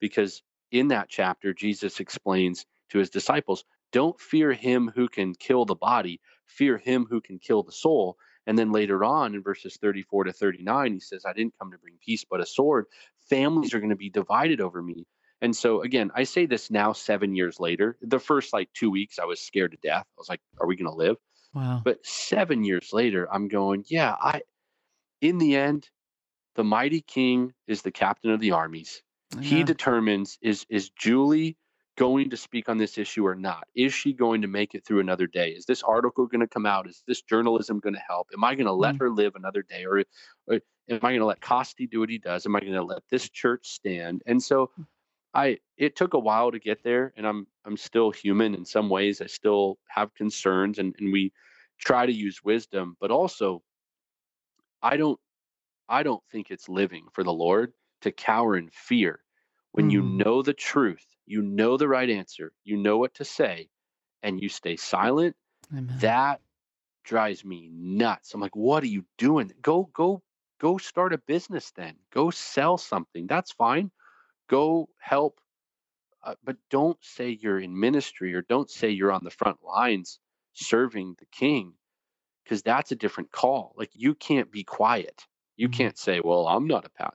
because 0.00 0.42
in 0.72 0.88
that 0.88 1.08
chapter, 1.08 1.54
Jesus 1.54 2.00
explains 2.00 2.66
to 2.90 2.98
his 2.98 3.10
disciples, 3.10 3.64
Don't 3.92 4.20
fear 4.20 4.52
him 4.52 4.90
who 4.94 5.08
can 5.08 5.34
kill 5.34 5.64
the 5.64 5.74
body, 5.74 6.20
fear 6.46 6.78
him 6.78 7.06
who 7.08 7.20
can 7.20 7.38
kill 7.38 7.62
the 7.62 7.72
soul. 7.72 8.16
And 8.46 8.58
then 8.58 8.72
later 8.72 9.04
on 9.04 9.34
in 9.34 9.42
verses 9.42 9.76
34 9.80 10.24
to 10.24 10.32
39, 10.32 10.94
he 10.94 11.00
says, 11.00 11.24
I 11.24 11.32
didn't 11.32 11.58
come 11.58 11.72
to 11.72 11.78
bring 11.78 11.94
peace, 12.04 12.24
but 12.24 12.40
a 12.40 12.46
sword. 12.46 12.86
Families 13.28 13.74
are 13.74 13.80
going 13.80 13.90
to 13.90 13.96
be 13.96 14.10
divided 14.10 14.60
over 14.60 14.80
me. 14.80 15.06
And 15.42 15.54
so, 15.54 15.82
again, 15.82 16.10
I 16.14 16.24
say 16.24 16.46
this 16.46 16.70
now, 16.70 16.92
seven 16.92 17.34
years 17.34 17.60
later. 17.60 17.98
The 18.00 18.18
first 18.20 18.52
like 18.52 18.72
two 18.72 18.90
weeks, 18.90 19.18
I 19.18 19.24
was 19.24 19.40
scared 19.40 19.72
to 19.72 19.78
death. 19.82 20.06
I 20.06 20.18
was 20.18 20.28
like, 20.28 20.40
are 20.60 20.66
we 20.66 20.76
going 20.76 20.90
to 20.90 20.96
live? 20.96 21.16
Wow. 21.54 21.82
But 21.84 22.04
seven 22.06 22.64
years 22.64 22.90
later, 22.92 23.28
I'm 23.32 23.48
going, 23.48 23.84
yeah, 23.88 24.14
I, 24.18 24.42
in 25.20 25.38
the 25.38 25.56
end, 25.56 25.88
the 26.54 26.64
mighty 26.64 27.00
king 27.00 27.52
is 27.66 27.82
the 27.82 27.90
captain 27.90 28.30
of 28.30 28.40
the 28.40 28.52
armies. 28.52 29.02
Yeah. 29.34 29.42
He 29.42 29.64
determines 29.64 30.38
is 30.40 30.64
is 30.68 30.90
Julie 30.90 31.56
going 31.96 32.30
to 32.30 32.36
speak 32.36 32.68
on 32.68 32.78
this 32.78 32.98
issue 32.98 33.26
or 33.26 33.34
not? 33.34 33.66
Is 33.74 33.92
she 33.92 34.12
going 34.12 34.42
to 34.42 34.48
make 34.48 34.74
it 34.74 34.84
through 34.84 35.00
another 35.00 35.26
day? 35.26 35.50
Is 35.50 35.64
this 35.64 35.82
article 35.82 36.26
going 36.26 36.40
to 36.40 36.46
come 36.46 36.66
out? 36.66 36.88
Is 36.88 37.02
this 37.06 37.22
journalism 37.22 37.80
going 37.80 37.94
to 37.94 38.02
help? 38.06 38.28
Am 38.34 38.44
I 38.44 38.54
going 38.54 38.66
to 38.66 38.72
let 38.72 38.94
mm-hmm. 38.94 39.04
her 39.04 39.10
live 39.10 39.34
another 39.34 39.62
day? 39.62 39.84
Or, 39.84 40.04
or 40.46 40.60
am 40.88 40.98
I 41.02 41.10
going 41.10 41.20
to 41.20 41.26
let 41.26 41.40
Costi 41.40 41.86
do 41.86 42.00
what 42.00 42.10
he 42.10 42.18
does? 42.18 42.46
Am 42.46 42.54
I 42.54 42.60
going 42.60 42.72
to 42.72 42.82
let 42.82 43.02
this 43.10 43.28
church 43.28 43.66
stand? 43.66 44.22
And 44.26 44.42
so 44.42 44.70
mm. 44.78 44.86
I 45.34 45.58
it 45.76 45.96
took 45.96 46.14
a 46.14 46.18
while 46.18 46.50
to 46.50 46.58
get 46.58 46.82
there 46.82 47.12
and 47.16 47.26
I'm 47.26 47.46
I'm 47.64 47.76
still 47.76 48.10
human 48.10 48.54
in 48.54 48.64
some 48.64 48.88
ways. 48.88 49.20
I 49.20 49.26
still 49.26 49.78
have 49.88 50.14
concerns 50.14 50.78
and, 50.78 50.94
and 50.98 51.12
we 51.12 51.32
try 51.78 52.06
to 52.06 52.12
use 52.12 52.42
wisdom, 52.44 52.96
but 53.00 53.10
also 53.10 53.62
I 54.82 54.96
don't 54.96 55.18
I 55.88 56.02
don't 56.02 56.22
think 56.30 56.50
it's 56.50 56.68
living 56.68 57.06
for 57.12 57.24
the 57.24 57.32
Lord 57.32 57.72
to 58.02 58.12
cower 58.12 58.56
in 58.56 58.70
fear 58.70 59.20
when 59.72 59.88
mm. 59.88 59.92
you 59.92 60.02
know 60.02 60.42
the 60.42 60.54
truth 60.54 61.15
you 61.26 61.42
know 61.42 61.76
the 61.76 61.88
right 61.88 62.08
answer, 62.08 62.52
you 62.64 62.76
know 62.76 62.98
what 62.98 63.14
to 63.14 63.24
say, 63.24 63.68
and 64.22 64.40
you 64.40 64.48
stay 64.48 64.76
silent, 64.76 65.36
Amen. 65.72 65.98
that 66.00 66.40
drives 67.04 67.44
me 67.44 67.70
nuts. 67.72 68.34
I'm 68.34 68.40
like, 68.40 68.56
what 68.56 68.82
are 68.82 68.88
you 68.88 69.04
doing? 69.18 69.52
Go, 69.62 69.88
go, 69.92 70.22
go 70.60 70.78
start 70.78 71.12
a 71.12 71.18
business 71.18 71.72
then. 71.76 71.94
Go 72.12 72.30
sell 72.30 72.78
something. 72.78 73.26
That's 73.26 73.52
fine. 73.52 73.90
Go 74.48 74.88
help. 74.98 75.40
Uh, 76.22 76.34
but 76.44 76.56
don't 76.70 76.98
say 77.02 77.38
you're 77.40 77.60
in 77.60 77.78
ministry 77.78 78.34
or 78.34 78.42
don't 78.42 78.68
say 78.68 78.90
you're 78.90 79.12
on 79.12 79.22
the 79.22 79.30
front 79.30 79.58
lines 79.62 80.18
serving 80.54 81.14
the 81.18 81.26
king 81.26 81.74
because 82.42 82.62
that's 82.62 82.90
a 82.90 82.96
different 82.96 83.30
call. 83.30 83.74
Like 83.76 83.90
you 83.94 84.14
can't 84.14 84.50
be 84.50 84.64
quiet. 84.64 85.24
You 85.56 85.68
mm-hmm. 85.68 85.76
can't 85.78 85.98
say, 85.98 86.20
well, 86.22 86.48
I'm 86.48 86.66
not 86.66 86.84
a 86.84 86.90
pat. 86.90 87.14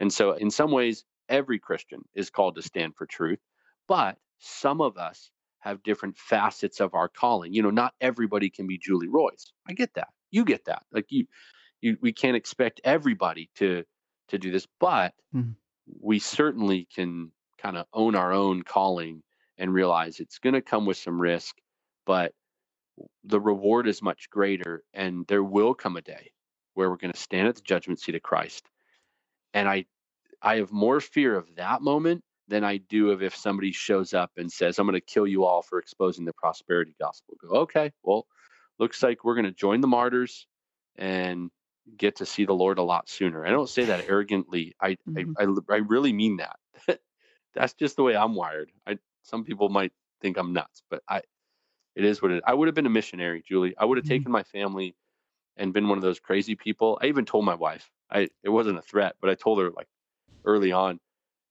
And 0.00 0.12
so, 0.12 0.32
in 0.32 0.50
some 0.50 0.70
ways, 0.70 1.04
every 1.28 1.58
Christian 1.58 2.02
is 2.14 2.30
called 2.30 2.56
to 2.56 2.62
stand 2.62 2.94
for 2.96 3.06
truth, 3.06 3.40
but 3.88 4.16
some 4.38 4.80
of 4.80 4.96
us 4.96 5.30
have 5.60 5.82
different 5.82 6.16
facets 6.16 6.80
of 6.80 6.94
our 6.94 7.08
calling. 7.08 7.52
You 7.52 7.62
know, 7.62 7.70
not 7.70 7.94
everybody 8.00 8.50
can 8.50 8.66
be 8.66 8.78
Julie 8.78 9.08
Roys. 9.08 9.52
I 9.68 9.72
get 9.74 9.94
that. 9.94 10.08
You 10.30 10.44
get 10.44 10.64
that. 10.64 10.82
Like 10.92 11.06
you, 11.10 11.26
you 11.80 11.96
we 12.00 12.12
can't 12.12 12.36
expect 12.36 12.80
everybody 12.84 13.50
to 13.56 13.84
to 14.28 14.38
do 14.38 14.50
this, 14.50 14.66
but 14.80 15.14
mm-hmm. 15.34 15.52
we 16.00 16.18
certainly 16.18 16.88
can 16.94 17.30
kind 17.58 17.76
of 17.76 17.86
own 17.92 18.16
our 18.16 18.32
own 18.32 18.62
calling 18.62 19.22
and 19.58 19.72
realize 19.72 20.18
it's 20.18 20.38
going 20.38 20.54
to 20.54 20.62
come 20.62 20.86
with 20.86 20.96
some 20.96 21.20
risk, 21.20 21.56
but 22.06 22.32
the 23.24 23.40
reward 23.40 23.86
is 23.86 24.02
much 24.02 24.28
greater 24.30 24.82
and 24.92 25.26
there 25.28 25.44
will 25.44 25.74
come 25.74 25.96
a 25.96 26.02
day 26.02 26.32
where 26.74 26.90
we're 26.90 26.96
going 26.96 27.12
to 27.12 27.18
stand 27.18 27.48
at 27.48 27.54
the 27.54 27.62
judgment 27.62 28.00
seat 28.00 28.14
of 28.14 28.22
Christ. 28.22 28.64
And 29.54 29.68
I 29.68 29.84
I 30.42 30.56
have 30.56 30.72
more 30.72 31.00
fear 31.00 31.36
of 31.36 31.54
that 31.56 31.82
moment 31.82 32.22
than 32.48 32.64
I 32.64 32.78
do 32.78 33.10
of 33.10 33.22
if 33.22 33.36
somebody 33.36 33.72
shows 33.72 34.12
up 34.12 34.32
and 34.36 34.50
says, 34.50 34.78
I'm 34.78 34.86
going 34.86 34.94
to 34.94 35.00
kill 35.00 35.26
you 35.26 35.44
all 35.44 35.62
for 35.62 35.78
exposing 35.78 36.24
the 36.24 36.32
prosperity 36.32 36.94
gospel. 37.00 37.36
Go, 37.40 37.56
okay, 37.60 37.92
well, 38.02 38.26
looks 38.78 39.02
like 39.02 39.24
we're 39.24 39.36
going 39.36 39.46
to 39.46 39.52
join 39.52 39.80
the 39.80 39.86
martyrs 39.86 40.46
and 40.96 41.50
get 41.96 42.16
to 42.16 42.26
see 42.26 42.44
the 42.44 42.52
Lord 42.52 42.78
a 42.78 42.82
lot 42.82 43.08
sooner. 43.08 43.46
I 43.46 43.50
don't 43.50 43.68
say 43.68 43.86
that 43.86 44.08
arrogantly. 44.08 44.74
I 44.80 44.96
mm-hmm. 45.08 45.32
I, 45.38 45.44
I, 45.44 45.76
I 45.76 45.78
really 45.78 46.12
mean 46.12 46.38
that. 46.38 46.56
That's 47.54 47.74
just 47.74 47.96
the 47.96 48.02
way 48.02 48.16
I'm 48.16 48.34
wired. 48.34 48.70
I 48.86 48.98
some 49.22 49.44
people 49.44 49.68
might 49.68 49.92
think 50.20 50.36
I'm 50.36 50.52
nuts, 50.52 50.82
but 50.90 51.02
I 51.08 51.22
it 51.94 52.04
is 52.04 52.22
what 52.22 52.30
it 52.30 52.36
is. 52.36 52.42
I 52.46 52.54
would 52.54 52.68
have 52.68 52.74
been 52.74 52.86
a 52.86 52.90
missionary, 52.90 53.42
Julie. 53.46 53.74
I 53.76 53.84
would 53.84 53.98
have 53.98 54.04
mm-hmm. 54.04 54.14
taken 54.14 54.32
my 54.32 54.42
family 54.42 54.94
and 55.56 55.72
been 55.72 55.88
one 55.88 55.98
of 55.98 56.02
those 56.02 56.20
crazy 56.20 56.54
people. 56.54 56.98
I 57.02 57.06
even 57.06 57.24
told 57.24 57.44
my 57.44 57.54
wife. 57.54 57.90
I 58.10 58.28
it 58.42 58.48
wasn't 58.48 58.78
a 58.78 58.82
threat, 58.82 59.16
but 59.20 59.30
I 59.30 59.34
told 59.34 59.58
her 59.60 59.70
like 59.70 59.88
early 60.44 60.72
on, 60.72 61.00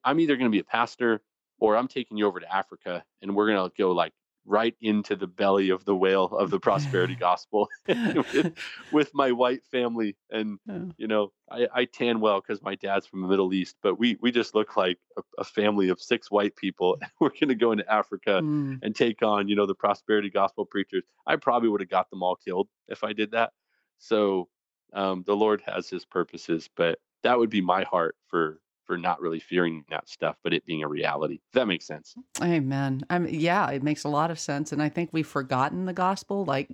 I'm 0.04 0.20
either 0.20 0.36
going 0.36 0.50
to 0.50 0.56
be 0.56 0.60
a 0.60 0.64
pastor 0.64 1.22
or 1.60 1.76
I'm 1.76 1.88
taking 1.88 2.18
you 2.18 2.28
over 2.28 2.40
to 2.40 2.54
Africa 2.54 3.04
and 3.22 3.36
we're 3.36 3.48
going 3.48 3.70
to 3.70 3.74
go 3.78 3.92
like 3.92 4.14
right 4.46 4.76
into 4.82 5.16
the 5.16 5.28
belly 5.28 5.70
of 5.70 5.86
the 5.86 5.96
whale 5.96 6.26
of 6.26 6.50
the 6.50 6.60
prosperity 6.60 7.16
gospel 7.20 7.70
with, 7.88 8.54
with, 8.92 9.12
my 9.14 9.32
white 9.32 9.64
family 9.66 10.16
and 10.32 10.58
you 10.98 11.08
know 11.08 11.32
i, 11.52 11.68
I 11.74 11.86
tan 11.86 12.20
well 12.22 12.42
because 12.42 12.62
my 12.62 12.76
dad's 12.76 13.06
from 13.06 13.22
the 13.22 13.28
middle 13.28 13.54
east 13.54 13.76
but 13.84 14.00
we 14.00 14.18
we 14.22 14.32
just 14.32 14.56
look 14.56 14.76
like 14.76 14.98
a, 15.18 15.22
a 15.38 15.44
family 15.44 15.90
of 15.90 16.02
six 16.02 16.32
white 16.32 16.56
people 16.56 16.98
we're 17.20 17.30
going 17.30 17.50
to 17.50 17.56
go 17.56 17.72
into 17.72 17.92
africa 17.92 18.42
mm. 18.42 18.80
and 18.82 18.96
take 18.96 19.22
on 19.22 19.48
you 19.48 19.56
know 19.56 19.66
the 19.66 19.76
prosperity 19.76 20.30
gospel 20.30 20.66
preachers. 20.66 21.04
I 21.28 21.36
probably 21.36 21.70
would 21.70 21.82
have 21.82 21.90
got 21.90 22.10
them 22.10 22.24
all 22.24 22.36
killed 22.36 22.68
if 22.88 23.04
i 23.04 23.14
did 23.14 23.32
that. 23.32 23.52
So 24.00 24.48
um, 24.94 25.24
the 25.26 25.36
lord 25.36 25.62
has 25.66 25.90
his 25.90 26.06
purposes 26.06 26.70
but 26.76 27.00
that 27.24 27.38
would 27.38 27.50
be 27.50 27.62
my 27.62 27.84
heart 27.84 28.16
for 28.28 28.60
for 28.92 28.98
not 28.98 29.22
really 29.22 29.40
fearing 29.40 29.86
that 29.90 30.10
stuff, 30.10 30.36
but 30.44 30.52
it 30.52 30.66
being 30.66 30.84
a 30.84 30.88
reality. 30.88 31.40
That 31.54 31.66
makes 31.66 31.88
sense. 31.88 32.14
Amen. 32.42 33.06
I 33.10 33.20
mean, 33.20 33.40
yeah, 33.40 33.70
it 33.70 33.84
makes 33.84 34.04
a 34.04 34.10
lot 34.10 34.32
of 34.32 34.38
sense, 34.38 34.74
and 34.74 34.84
I 34.84 34.90
think 34.90 35.12
we've 35.14 35.26
forgotten 35.26 35.86
the 35.86 35.94
gospel. 35.94 36.44
Like, 36.44 36.68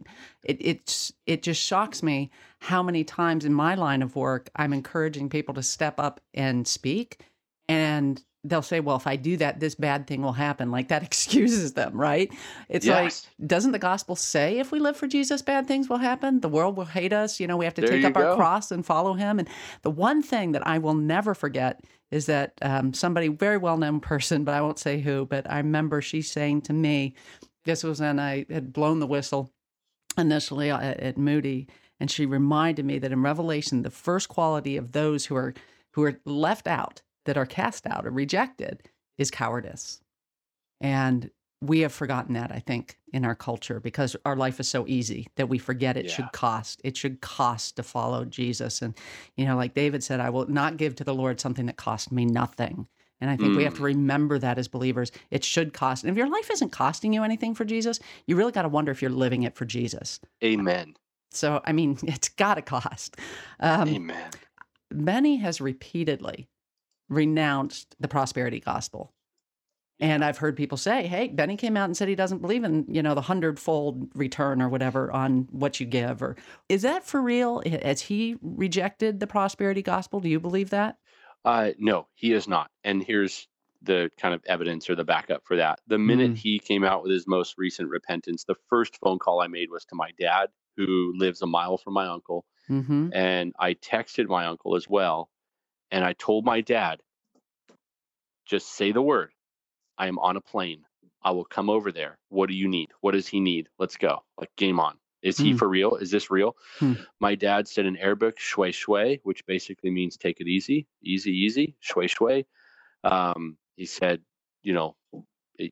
it 0.43 0.57
it's 0.59 1.13
it 1.27 1.43
just 1.43 1.61
shocks 1.61 2.01
me 2.01 2.31
how 2.57 2.81
many 2.81 3.03
times 3.03 3.45
in 3.45 3.53
my 3.53 3.75
line 3.75 4.01
of 4.01 4.15
work 4.15 4.49
I'm 4.55 4.73
encouraging 4.73 5.29
people 5.29 5.53
to 5.53 5.61
step 5.61 5.99
up 5.99 6.19
and 6.33 6.67
speak, 6.67 7.19
and 7.69 8.19
they'll 8.49 8.61
say, 8.61 8.79
well, 8.79 8.95
if 8.95 9.07
I 9.07 9.15
do 9.15 9.37
that, 9.37 9.59
this 9.59 9.75
bad 9.75 10.07
thing 10.07 10.21
will 10.21 10.33
happen. 10.33 10.71
Like 10.71 10.87
that 10.89 11.03
excuses 11.09 11.73
them, 11.73 11.99
right? 11.99 12.31
It's 12.69 12.85
yes. 12.85 13.27
like, 13.39 13.47
doesn't 13.47 13.71
the 13.71 13.79
gospel 13.79 14.15
say 14.15 14.59
if 14.59 14.71
we 14.71 14.79
live 14.79 14.97
for 14.97 15.07
Jesus, 15.07 15.41
bad 15.41 15.67
things 15.67 15.89
will 15.89 15.97
happen? 15.97 16.39
The 16.39 16.49
world 16.49 16.77
will 16.77 16.85
hate 16.85 17.13
us. 17.13 17.39
You 17.39 17.47
know, 17.47 17.57
we 17.57 17.65
have 17.65 17.73
to 17.75 17.81
there 17.81 17.91
take 17.91 18.05
up 18.05 18.13
go. 18.13 18.31
our 18.31 18.35
cross 18.35 18.71
and 18.71 18.85
follow 18.85 19.13
him. 19.13 19.39
And 19.39 19.49
the 19.81 19.91
one 19.91 20.21
thing 20.21 20.53
that 20.53 20.65
I 20.65 20.77
will 20.77 20.93
never 20.93 21.33
forget 21.33 21.81
is 22.11 22.25
that 22.27 22.53
um, 22.61 22.93
somebody, 22.93 23.27
very 23.27 23.57
well 23.57 23.77
known 23.77 23.99
person, 23.99 24.43
but 24.43 24.53
I 24.53 24.61
won't 24.61 24.79
say 24.79 24.99
who, 25.01 25.25
but 25.25 25.49
I 25.49 25.57
remember 25.57 26.01
she 26.01 26.21
saying 26.21 26.61
to 26.63 26.73
me, 26.73 27.15
this 27.65 27.83
was 27.83 27.99
when 27.99 28.19
I 28.19 28.45
had 28.49 28.71
blown 28.71 28.99
the 28.99 29.07
whistle 29.07 29.51
initially 30.17 30.71
uh, 30.71 30.79
at, 30.79 30.99
at 30.99 31.17
Moody. 31.17 31.67
And 31.99 32.09
she 32.09 32.25
reminded 32.25 32.85
me 32.85 32.99
that 32.99 33.11
in 33.11 33.23
Revelation, 33.23 33.81
the 33.81 33.89
first 33.89 34.29
quality 34.29 34.77
of 34.77 34.91
those 34.91 35.25
who 35.25 35.35
are 35.35 35.53
who 35.93 36.03
are 36.03 36.19
left 36.25 36.67
out 36.67 37.01
that 37.27 37.37
are 37.37 37.45
cast 37.45 37.85
out 37.85 38.05
or 38.05 38.11
rejected 38.11 38.89
is 39.17 39.31
cowardice. 39.31 40.01
And 40.81 41.29
we 41.61 41.79
have 41.79 41.91
forgotten 41.91 42.33
that, 42.33 42.51
I 42.51 42.59
think, 42.59 42.97
in 43.13 43.25
our 43.25 43.33
culture 43.35 43.79
because 43.79 44.15
our 44.25 44.35
life 44.35 44.59
is 44.59 44.67
so 44.67 44.85
easy 44.87 45.27
that 45.37 45.49
we 45.49 45.57
forget 45.57 45.97
it 45.97 46.05
yeah. 46.05 46.11
should 46.11 46.31
cost. 46.31 46.81
It 46.83 46.95
should 46.95 47.21
cost 47.21 47.77
to 47.77 47.83
follow 47.83 48.25
Jesus. 48.25 48.81
And, 48.81 48.95
you 49.35 49.45
know, 49.45 49.55
like 49.55 49.73
David 49.73 50.03
said, 50.03 50.19
I 50.19 50.29
will 50.29 50.47
not 50.47 50.77
give 50.77 50.95
to 50.95 51.03
the 51.03 51.15
Lord 51.15 51.39
something 51.39 51.65
that 51.65 51.77
cost 51.77 52.11
me 52.11 52.25
nothing. 52.25 52.87
And 53.19 53.31
I 53.31 53.37
think 53.37 53.53
mm. 53.53 53.57
we 53.57 53.63
have 53.63 53.73
to 53.75 53.81
mm. 53.81 53.85
remember 53.85 54.37
that 54.37 54.59
as 54.59 54.67
believers. 54.67 55.11
It 55.31 55.43
should 55.43 55.73
cost. 55.73 56.03
And 56.03 56.11
if 56.11 56.17
your 56.17 56.29
life 56.29 56.51
isn't 56.51 56.71
costing 56.71 57.11
you 57.11 57.23
anything 57.23 57.55
for 57.55 57.65
Jesus, 57.65 57.99
you 58.27 58.35
really 58.35 58.51
got 58.51 58.61
to 58.61 58.69
wonder 58.69 58.91
if 58.91 59.01
you're 59.01 59.09
living 59.09 59.41
it 59.43 59.55
for 59.55 59.65
Jesus. 59.65 60.19
Amen. 60.43 60.95
So, 61.31 61.61
I 61.65 61.71
mean, 61.71 61.97
it's 62.03 62.29
got 62.29 62.55
to 62.55 62.61
cost. 62.61 63.17
Um, 63.59 63.89
Amen. 63.89 64.29
Benny 64.91 65.37
has 65.37 65.59
repeatedly 65.59 66.47
renounced 67.09 67.95
the 67.99 68.07
prosperity 68.07 68.59
gospel. 68.59 69.13
And 69.99 70.23
I've 70.23 70.37
heard 70.37 70.55
people 70.55 70.77
say, 70.77 71.07
"Hey, 71.07 71.27
Benny 71.27 71.57
came 71.57 71.75
out 71.75 71.85
and 71.85 71.97
said 71.97 72.07
he 72.07 72.15
doesn't 72.15 72.41
believe 72.41 72.63
in, 72.63 72.85
you 72.87 73.01
know, 73.01 73.15
the 73.15 73.21
hundredfold 73.21 74.09
return 74.13 74.61
or 74.61 74.69
whatever 74.69 75.11
on 75.11 75.47
what 75.51 75.79
you 75.79 75.87
give." 75.87 76.21
Or 76.21 76.35
is 76.69 76.83
that 76.83 77.03
for 77.03 77.21
real? 77.21 77.63
Has 77.83 78.01
he 78.01 78.37
rejected 78.41 79.19
the 79.19 79.27
prosperity 79.27 79.81
gospel? 79.81 80.19
Do 80.19 80.29
you 80.29 80.39
believe 80.39 80.69
that? 80.69 80.97
Uh, 81.43 81.71
no, 81.79 82.07
he 82.13 82.33
is 82.33 82.47
not. 82.47 82.69
And 82.83 83.01
here's 83.01 83.47
the 83.81 84.11
kind 84.19 84.35
of 84.35 84.43
evidence 84.45 84.89
or 84.89 84.95
the 84.95 85.03
backup 85.03 85.43
for 85.45 85.55
that. 85.55 85.79
The 85.87 85.97
minute 85.97 86.33
mm. 86.33 86.37
he 86.37 86.59
came 86.59 86.83
out 86.83 87.03
with 87.03 87.11
his 87.11 87.25
most 87.27 87.55
recent 87.57 87.89
repentance, 87.89 88.43
the 88.43 88.55
first 88.69 88.97
phone 88.97 89.17
call 89.17 89.41
I 89.41 89.47
made 89.47 89.69
was 89.71 89.85
to 89.85 89.95
my 89.95 90.11
dad, 90.19 90.49
who 90.75 91.13
lives 91.15 91.41
a 91.41 91.47
mile 91.47 91.77
from 91.77 91.93
my 91.93 92.07
uncle, 92.07 92.45
mm-hmm. 92.69 93.09
and 93.13 93.53
I 93.59 93.73
texted 93.75 94.27
my 94.27 94.45
uncle 94.45 94.75
as 94.75 94.87
well 94.87 95.29
and 95.91 96.03
I 96.03 96.13
told 96.13 96.45
my 96.45 96.61
dad, 96.61 97.01
just 98.45 98.75
say 98.75 98.91
the 98.91 99.01
word. 99.01 99.31
I 99.97 100.07
am 100.07 100.19
on 100.19 100.37
a 100.37 100.41
plane. 100.41 100.83
I 101.23 101.31
will 101.31 101.45
come 101.45 101.69
over 101.69 101.91
there. 101.91 102.17
What 102.29 102.49
do 102.49 102.55
you 102.55 102.67
need? 102.67 102.89
What 103.01 103.11
does 103.11 103.27
he 103.27 103.39
need? 103.39 103.67
Let's 103.79 103.97
go. 103.97 104.23
Like 104.39 104.49
game 104.55 104.79
on. 104.79 104.97
Is 105.23 105.37
he 105.37 105.53
mm. 105.53 105.57
for 105.57 105.67
real? 105.67 105.95
Is 105.95 106.11
this 106.11 106.29
real? 106.29 106.55
Mm. 106.79 107.03
My 107.19 107.35
dad 107.35 107.67
said 107.67 107.85
in 107.85 107.97
Arabic, 107.97 108.37
shway 108.37 108.71
shway, 108.71 109.19
which 109.23 109.45
basically 109.45 109.89
means 109.89 110.15
take 110.15 110.39
it 110.39 110.47
easy, 110.47 110.87
easy, 111.03 111.31
easy, 111.31 111.75
shway 111.81 112.07
shway. 112.07 112.45
Um, 113.03 113.57
he 113.75 113.85
said, 113.85 114.21
you 114.61 114.73
know, 114.73 114.95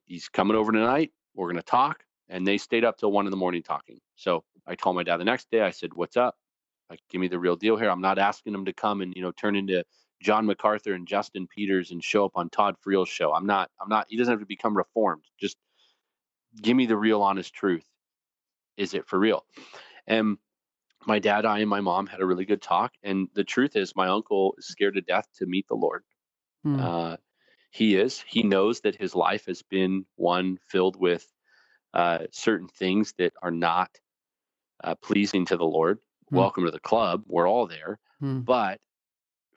he's 0.06 0.30
coming 0.30 0.58
over 0.58 0.72
tonight. 0.72 1.12
We're 1.36 1.48
going 1.48 1.58
to 1.58 1.64
talk. 1.64 2.04
And 2.28 2.46
they 2.46 2.58
stayed 2.58 2.84
up 2.84 2.98
till 2.98 3.12
one 3.12 3.28
in 3.28 3.32
the 3.32 3.38
morning 3.38 3.62
talking. 3.62 4.00
So 4.16 4.44
I 4.66 4.76
told 4.76 4.96
my 4.96 5.04
dad 5.04 5.18
the 5.18 5.26
next 5.26 5.52
day, 5.52 5.62
I 5.62 5.70
said, 5.70 5.94
what's 5.94 6.18
up? 6.18 6.36
Like, 6.90 7.00
give 7.10 7.22
me 7.22 7.28
the 7.28 7.40
real 7.40 7.56
deal 7.56 7.78
here. 7.78 7.90
I'm 7.90 8.02
not 8.02 8.18
asking 8.18 8.54
him 8.54 8.66
to 8.66 8.74
come 8.74 9.02
and, 9.02 9.14
you 9.16 9.22
know, 9.22 9.32
turn 9.32 9.56
into 9.56 9.84
John 10.26 10.48
MacArthur 10.48 10.94
and 10.94 11.08
Justin 11.08 11.46
Peters 11.46 11.92
and 11.92 12.04
show 12.04 12.26
up 12.26 12.32
on 12.34 12.50
Todd 12.50 12.78
Friel's 12.82 13.10
show. 13.10 13.32
I'm 13.32 13.46
not, 13.46 13.70
I'm 13.80 13.90
not, 13.90 14.08
he 14.10 14.18
doesn't 14.18 14.32
have 14.32 14.40
to 14.40 14.48
become 14.48 14.76
reformed. 14.76 15.24
Just 15.40 15.56
give 16.60 16.76
me 16.76 16.88
the 16.88 16.98
real 16.98 17.22
honest 17.22 17.54
truth. 17.54 17.86
Is 18.76 18.96
it 18.96 19.08
for 19.08 19.20
real? 19.20 19.46
And 20.08 20.40
my 21.06 21.20
dad, 21.20 21.46
I, 21.46 21.60
and 21.60 21.70
my 21.70 21.80
mom 21.82 22.08
had 22.08 22.22
a 22.22 22.26
really 22.26 22.46
good 22.46 22.64
talk. 22.64 22.94
And 23.04 23.28
the 23.36 23.44
truth 23.44 23.76
is, 23.76 23.96
my 23.96 24.08
uncle 24.08 24.56
is 24.58 24.66
scared 24.66 24.96
to 24.96 25.02
death 25.02 25.28
to 25.38 25.46
meet 25.46 25.68
the 25.68 25.76
Lord. 25.76 26.04
Hmm. 26.64 26.80
Uh, 26.80 27.18
he 27.70 27.96
is. 27.96 28.24
He 28.28 28.42
knows 28.42 28.82
that 28.82 28.96
his 28.96 29.14
life 29.14 29.46
has 29.46 29.62
been 29.62 30.08
one 30.16 30.58
filled 30.68 31.00
with 31.00 31.32
uh, 31.94 32.26
certain 32.32 32.68
things 32.68 33.14
that 33.20 33.34
are 33.44 33.52
not 33.52 33.92
uh, 34.84 34.96
pleasing 34.96 35.46
to 35.46 35.58
the 35.58 35.66
Lord. 35.66 36.00
Hmm. 36.30 36.38
Welcome 36.38 36.66
to 36.66 36.72
the 36.72 36.80
club. 36.80 37.26
We're 37.28 37.48
all 37.48 37.68
there. 37.68 38.00
Hmm. 38.20 38.40
But 38.40 38.80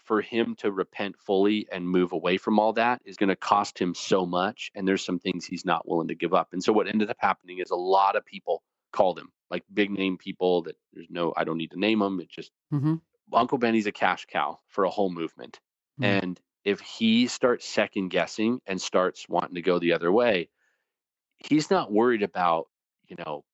for 0.08 0.22
him 0.22 0.56
to 0.56 0.72
repent 0.72 1.16
fully 1.18 1.68
and 1.70 1.86
move 1.86 2.12
away 2.12 2.38
from 2.38 2.58
all 2.58 2.72
that 2.72 3.02
is 3.04 3.18
going 3.18 3.28
to 3.28 3.36
cost 3.36 3.78
him 3.78 3.94
so 3.94 4.24
much. 4.24 4.72
And 4.74 4.88
there's 4.88 5.04
some 5.04 5.18
things 5.18 5.44
he's 5.44 5.66
not 5.66 5.86
willing 5.86 6.08
to 6.08 6.14
give 6.14 6.32
up. 6.32 6.48
And 6.52 6.64
so 6.64 6.72
what 6.72 6.88
ended 6.88 7.10
up 7.10 7.18
happening 7.20 7.58
is 7.58 7.70
a 7.70 7.76
lot 7.76 8.16
of 8.16 8.24
people 8.24 8.62
called 8.90 9.18
him, 9.18 9.28
like 9.50 9.64
big 9.72 9.90
name 9.90 10.16
people 10.16 10.62
that 10.62 10.76
there's 10.94 11.10
no, 11.10 11.34
I 11.36 11.44
don't 11.44 11.58
need 11.58 11.72
to 11.72 11.78
name 11.78 11.98
them. 11.98 12.20
It 12.20 12.30
just, 12.30 12.50
mm-hmm. 12.72 12.94
Uncle 13.32 13.58
Benny's 13.58 13.86
a 13.86 13.92
cash 13.92 14.26
cow 14.32 14.58
for 14.66 14.84
a 14.84 14.90
whole 14.90 15.10
movement. 15.10 15.60
Mm-hmm. 16.00 16.24
And 16.24 16.40
if 16.64 16.80
he 16.80 17.26
starts 17.26 17.68
second 17.68 18.08
guessing 18.08 18.60
and 18.66 18.80
starts 18.80 19.28
wanting 19.28 19.56
to 19.56 19.62
go 19.62 19.78
the 19.78 19.92
other 19.92 20.10
way, 20.10 20.48
he's 21.36 21.70
not 21.70 21.92
worried 21.92 22.22
about, 22.22 22.68
you 23.08 23.16
know, 23.16 23.44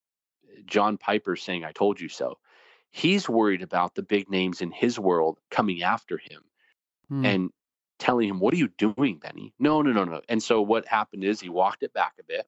John 0.66 0.98
Piper 0.98 1.34
saying, 1.34 1.64
I 1.64 1.72
told 1.72 2.00
you 2.00 2.08
so. 2.08 2.38
He's 2.96 3.28
worried 3.28 3.62
about 3.62 3.96
the 3.96 4.04
big 4.04 4.30
names 4.30 4.61
in 4.62 4.70
his 4.70 5.00
world 5.00 5.40
coming 5.50 5.83
after 5.83 6.16
him 6.16 6.42
hmm. 7.09 7.26
and 7.26 7.50
telling 7.98 8.28
him, 8.28 8.38
What 8.38 8.54
are 8.54 8.57
you 8.57 8.68
doing, 8.78 9.18
Benny? 9.18 9.52
No, 9.59 9.83
no, 9.83 9.90
no, 9.90 10.04
no. 10.04 10.20
And 10.28 10.40
so 10.40 10.62
what 10.62 10.87
happened 10.87 11.24
is 11.24 11.40
he 11.40 11.48
walked 11.48 11.83
it 11.83 11.92
back 11.92 12.12
a 12.20 12.22
bit 12.22 12.46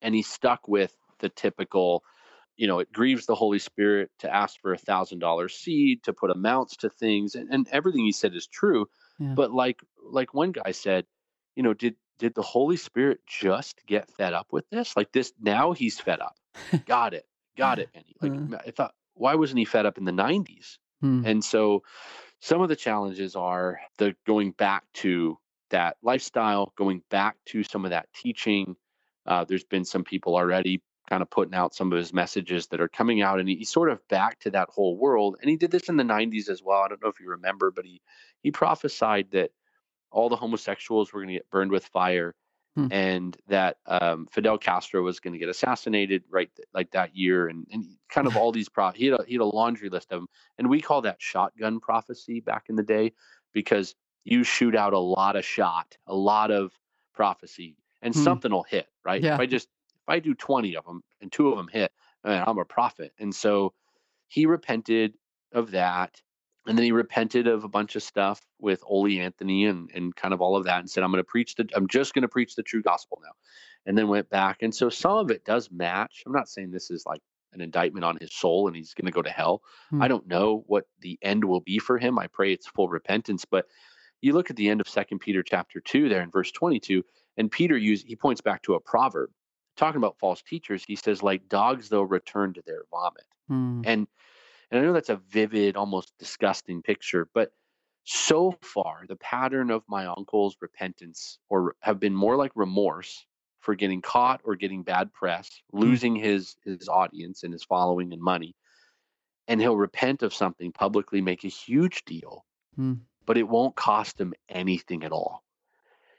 and 0.00 0.16
he 0.16 0.22
stuck 0.22 0.66
with 0.66 0.92
the 1.20 1.28
typical, 1.28 2.02
you 2.56 2.66
know, 2.66 2.80
it 2.80 2.92
grieves 2.92 3.26
the 3.26 3.36
Holy 3.36 3.60
Spirit 3.60 4.10
to 4.18 4.34
ask 4.34 4.60
for 4.60 4.72
a 4.72 4.78
thousand 4.78 5.20
dollar 5.20 5.48
seed, 5.48 6.02
to 6.02 6.12
put 6.12 6.32
amounts 6.32 6.78
to 6.78 6.90
things, 6.90 7.36
and, 7.36 7.48
and 7.48 7.68
everything 7.70 8.04
he 8.04 8.10
said 8.10 8.34
is 8.34 8.48
true. 8.48 8.86
Yeah. 9.20 9.34
But 9.36 9.52
like 9.52 9.78
like 10.04 10.34
one 10.34 10.50
guy 10.50 10.72
said, 10.72 11.06
you 11.54 11.62
know, 11.62 11.72
did 11.72 11.94
did 12.18 12.34
the 12.34 12.42
Holy 12.42 12.76
Spirit 12.76 13.20
just 13.28 13.80
get 13.86 14.10
fed 14.10 14.32
up 14.32 14.48
with 14.50 14.68
this? 14.70 14.96
Like 14.96 15.12
this 15.12 15.32
now 15.40 15.70
he's 15.70 16.00
fed 16.00 16.18
up. 16.18 16.34
Got 16.84 17.14
it. 17.14 17.26
Got 17.56 17.78
it, 17.78 17.92
Benny. 17.92 18.16
Like 18.20 18.32
uh. 18.32 18.62
I 18.66 18.72
thought 18.72 18.94
why 19.14 19.34
wasn't 19.34 19.58
he 19.58 19.64
fed 19.64 19.86
up 19.86 19.98
in 19.98 20.04
the 20.04 20.12
90s? 20.12 20.78
Hmm. 21.00 21.24
And 21.24 21.44
so 21.44 21.82
some 22.40 22.60
of 22.60 22.68
the 22.68 22.76
challenges 22.76 23.36
are 23.36 23.80
the 23.98 24.14
going 24.26 24.52
back 24.52 24.84
to 24.94 25.38
that 25.70 25.96
lifestyle, 26.02 26.72
going 26.76 27.02
back 27.10 27.36
to 27.46 27.62
some 27.62 27.84
of 27.84 27.90
that 27.90 28.08
teaching. 28.14 28.76
Uh, 29.26 29.44
there's 29.44 29.64
been 29.64 29.84
some 29.84 30.04
people 30.04 30.36
already 30.36 30.82
kind 31.08 31.22
of 31.22 31.30
putting 31.30 31.54
out 31.54 31.74
some 31.74 31.92
of 31.92 31.98
his 31.98 32.12
messages 32.12 32.68
that 32.68 32.80
are 32.80 32.88
coming 32.88 33.22
out, 33.22 33.40
and 33.40 33.48
he, 33.48 33.56
he's 33.56 33.72
sort 33.72 33.90
of 33.90 34.06
back 34.08 34.38
to 34.40 34.50
that 34.50 34.68
whole 34.70 34.96
world. 34.96 35.36
And 35.40 35.50
he 35.50 35.56
did 35.56 35.70
this 35.70 35.88
in 35.88 35.96
the 35.96 36.04
90s 36.04 36.48
as 36.48 36.62
well. 36.62 36.80
I 36.80 36.88
don't 36.88 37.02
know 37.02 37.08
if 37.08 37.20
you 37.20 37.28
remember, 37.28 37.70
but 37.70 37.84
he 37.84 38.00
he 38.42 38.50
prophesied 38.50 39.30
that 39.32 39.50
all 40.10 40.28
the 40.28 40.36
homosexuals 40.36 41.12
were 41.12 41.20
going 41.20 41.28
to 41.28 41.34
get 41.34 41.50
burned 41.50 41.70
with 41.70 41.86
fire, 41.86 42.34
hmm. 42.74 42.88
and 42.90 43.36
that 43.48 43.78
um, 43.86 44.26
Fidel 44.30 44.58
Castro 44.58 45.02
was 45.02 45.20
going 45.20 45.32
to 45.32 45.38
get 45.38 45.48
assassinated 45.48 46.24
right 46.30 46.50
th- 46.56 46.68
like 46.74 46.90
that 46.92 47.16
year, 47.16 47.48
and, 47.48 47.66
and 47.70 47.84
kind 48.08 48.26
of 48.26 48.36
all 48.38 48.52
these 48.52 48.68
pro. 48.68 48.90
He 48.90 49.06
had 49.06 49.20
a, 49.20 49.24
he 49.26 49.34
had 49.34 49.42
a 49.42 49.46
laundry 49.46 49.88
list 49.88 50.12
of 50.12 50.20
them, 50.20 50.28
and 50.58 50.68
we 50.68 50.80
call 50.80 51.02
that 51.02 51.20
shotgun 51.20 51.80
prophecy 51.80 52.40
back 52.40 52.64
in 52.68 52.76
the 52.76 52.82
day 52.82 53.12
because 53.52 53.94
you 54.24 54.44
shoot 54.44 54.76
out 54.76 54.92
a 54.92 54.98
lot 54.98 55.36
of 55.36 55.44
shot, 55.44 55.96
a 56.06 56.14
lot 56.14 56.50
of 56.50 56.72
prophecy, 57.14 57.76
and 58.00 58.14
hmm. 58.14 58.22
something 58.22 58.50
will 58.50 58.64
hit. 58.64 58.86
Right? 59.04 59.22
Yeah. 59.22 59.34
If 59.34 59.40
I 59.40 59.46
just 59.46 59.68
if 59.94 60.08
I 60.08 60.18
do 60.18 60.34
twenty 60.34 60.76
of 60.76 60.84
them 60.84 61.02
and 61.20 61.30
two 61.30 61.50
of 61.50 61.56
them 61.56 61.68
hit, 61.68 61.92
man, 62.24 62.44
I'm 62.46 62.58
a 62.58 62.64
prophet. 62.64 63.12
And 63.18 63.34
so 63.34 63.72
he 64.28 64.46
repented 64.46 65.14
of 65.52 65.72
that 65.72 66.20
and 66.66 66.78
then 66.78 66.84
he 66.84 66.92
repented 66.92 67.46
of 67.46 67.64
a 67.64 67.68
bunch 67.68 67.96
of 67.96 68.02
stuff 68.02 68.40
with 68.60 68.82
Ole 68.86 69.20
Anthony 69.20 69.66
and 69.66 69.90
and 69.94 70.14
kind 70.14 70.32
of 70.32 70.40
all 70.40 70.56
of 70.56 70.64
that 70.64 70.80
and 70.80 70.88
said 70.88 71.02
I'm 71.02 71.10
going 71.10 71.22
to 71.22 71.24
preach 71.24 71.54
the 71.56 71.68
I'm 71.74 71.88
just 71.88 72.14
going 72.14 72.22
to 72.22 72.28
preach 72.28 72.54
the 72.54 72.62
true 72.62 72.82
gospel 72.82 73.20
now. 73.22 73.32
And 73.84 73.98
then 73.98 74.06
went 74.06 74.30
back. 74.30 74.58
And 74.62 74.72
so 74.72 74.88
some 74.88 75.16
of 75.16 75.30
it 75.32 75.44
does 75.44 75.68
match. 75.72 76.22
I'm 76.24 76.32
not 76.32 76.48
saying 76.48 76.70
this 76.70 76.88
is 76.88 77.04
like 77.04 77.20
an 77.52 77.60
indictment 77.60 78.04
on 78.04 78.16
his 78.16 78.32
soul 78.32 78.68
and 78.68 78.76
he's 78.76 78.94
going 78.94 79.06
to 79.06 79.12
go 79.12 79.22
to 79.22 79.30
hell. 79.30 79.62
Hmm. 79.90 80.02
I 80.02 80.06
don't 80.06 80.28
know 80.28 80.62
what 80.68 80.84
the 81.00 81.18
end 81.20 81.44
will 81.44 81.60
be 81.60 81.80
for 81.80 81.98
him. 81.98 82.16
I 82.16 82.28
pray 82.28 82.52
it's 82.52 82.68
full 82.68 82.88
repentance. 82.88 83.44
But 83.44 83.66
you 84.20 84.34
look 84.34 84.50
at 84.50 84.56
the 84.56 84.68
end 84.68 84.80
of 84.80 84.88
second 84.88 85.18
Peter 85.18 85.42
chapter 85.42 85.80
2 85.80 86.08
there 86.08 86.22
in 86.22 86.30
verse 86.30 86.52
22 86.52 87.02
and 87.36 87.50
Peter 87.50 87.76
use 87.76 88.04
he 88.04 88.14
points 88.14 88.40
back 88.40 88.62
to 88.62 88.74
a 88.74 88.80
proverb 88.80 89.30
talking 89.76 89.98
about 89.98 90.18
false 90.20 90.42
teachers. 90.42 90.84
He 90.86 90.94
says 90.94 91.20
like 91.20 91.48
dogs 91.48 91.88
they'll 91.88 92.06
return 92.06 92.52
to 92.54 92.62
their 92.64 92.82
vomit. 92.92 93.24
Hmm. 93.48 93.82
and 93.84 94.06
and 94.72 94.80
I 94.80 94.84
know 94.84 94.94
that's 94.94 95.10
a 95.10 95.20
vivid, 95.28 95.76
almost 95.76 96.14
disgusting 96.18 96.82
picture, 96.82 97.28
but 97.34 97.50
so 98.04 98.56
far, 98.62 99.04
the 99.06 99.16
pattern 99.16 99.70
of 99.70 99.82
my 99.86 100.06
uncle's 100.06 100.56
repentance 100.60 101.38
or 101.50 101.76
have 101.80 102.00
been 102.00 102.14
more 102.14 102.36
like 102.36 102.52
remorse 102.54 103.26
for 103.60 103.74
getting 103.74 104.00
caught 104.00 104.40
or 104.44 104.56
getting 104.56 104.82
bad 104.82 105.12
press, 105.12 105.48
hmm. 105.70 105.80
losing 105.80 106.16
his 106.16 106.56
his 106.64 106.88
audience 106.88 107.44
and 107.44 107.52
his 107.52 107.62
following 107.62 108.12
and 108.12 108.22
money. 108.22 108.56
And 109.46 109.60
he'll 109.60 109.76
repent 109.76 110.22
of 110.22 110.32
something 110.32 110.72
publicly, 110.72 111.20
make 111.20 111.44
a 111.44 111.48
huge 111.48 112.04
deal, 112.04 112.44
mm. 112.78 113.00
but 113.26 113.36
it 113.36 113.48
won't 113.48 113.74
cost 113.74 114.18
him 114.18 114.32
anything 114.48 115.02
at 115.02 115.10
all. 115.12 115.42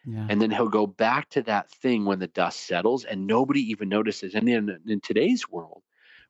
Yeah. 0.05 0.27
And 0.29 0.41
then 0.41 0.51
he'll 0.51 0.67
go 0.67 0.85
back 0.85 1.29
to 1.29 1.41
that 1.43 1.71
thing 1.71 2.03
when 2.03 2.19
the 2.19 2.27
dust 2.27 2.59
settles 2.67 3.05
and 3.05 3.25
nobody 3.25 3.61
even 3.71 3.87
notices. 3.87 4.35
And 4.35 4.47
in, 4.49 4.77
in 4.85 4.99
today's 4.99 5.49
world, 5.49 5.83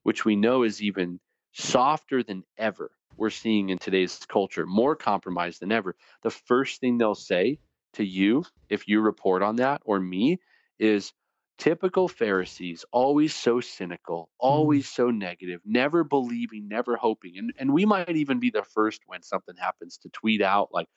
which 0.03 0.23
we 0.23 0.35
know 0.35 0.61
is 0.61 0.83
even 0.83 1.19
softer 1.53 2.23
than 2.23 2.43
ever 2.57 2.91
we're 3.15 3.29
seeing 3.29 3.69
in 3.69 3.77
today's 3.77 4.19
culture, 4.27 4.65
more 4.65 4.95
compromised 4.95 5.61
than 5.61 5.71
ever. 5.71 5.95
The 6.23 6.31
first 6.31 6.79
thing 6.79 6.97
they'll 6.97 7.15
say 7.15 7.59
to 7.93 8.03
you, 8.03 8.43
if 8.69 8.87
you 8.87 9.01
report 9.01 9.43
on 9.43 9.57
that, 9.57 9.81
or 9.85 9.99
me, 9.99 10.39
is 10.79 11.13
typical 11.59 12.07
Pharisees, 12.07 12.83
always 12.91 13.35
so 13.35 13.61
cynical, 13.61 14.23
mm-hmm. 14.23 14.47
always 14.47 14.89
so 14.89 15.11
negative, 15.11 15.61
never 15.63 16.03
believing, 16.03 16.67
never 16.67 16.97
hoping. 16.97 17.37
And, 17.37 17.53
and 17.57 17.71
we 17.71 17.85
might 17.85 18.15
even 18.15 18.39
be 18.39 18.49
the 18.49 18.63
first 18.63 19.01
when 19.05 19.21
something 19.21 19.55
happens 19.55 19.97
to 19.99 20.09
tweet 20.09 20.41
out 20.41 20.69
like, 20.73 20.87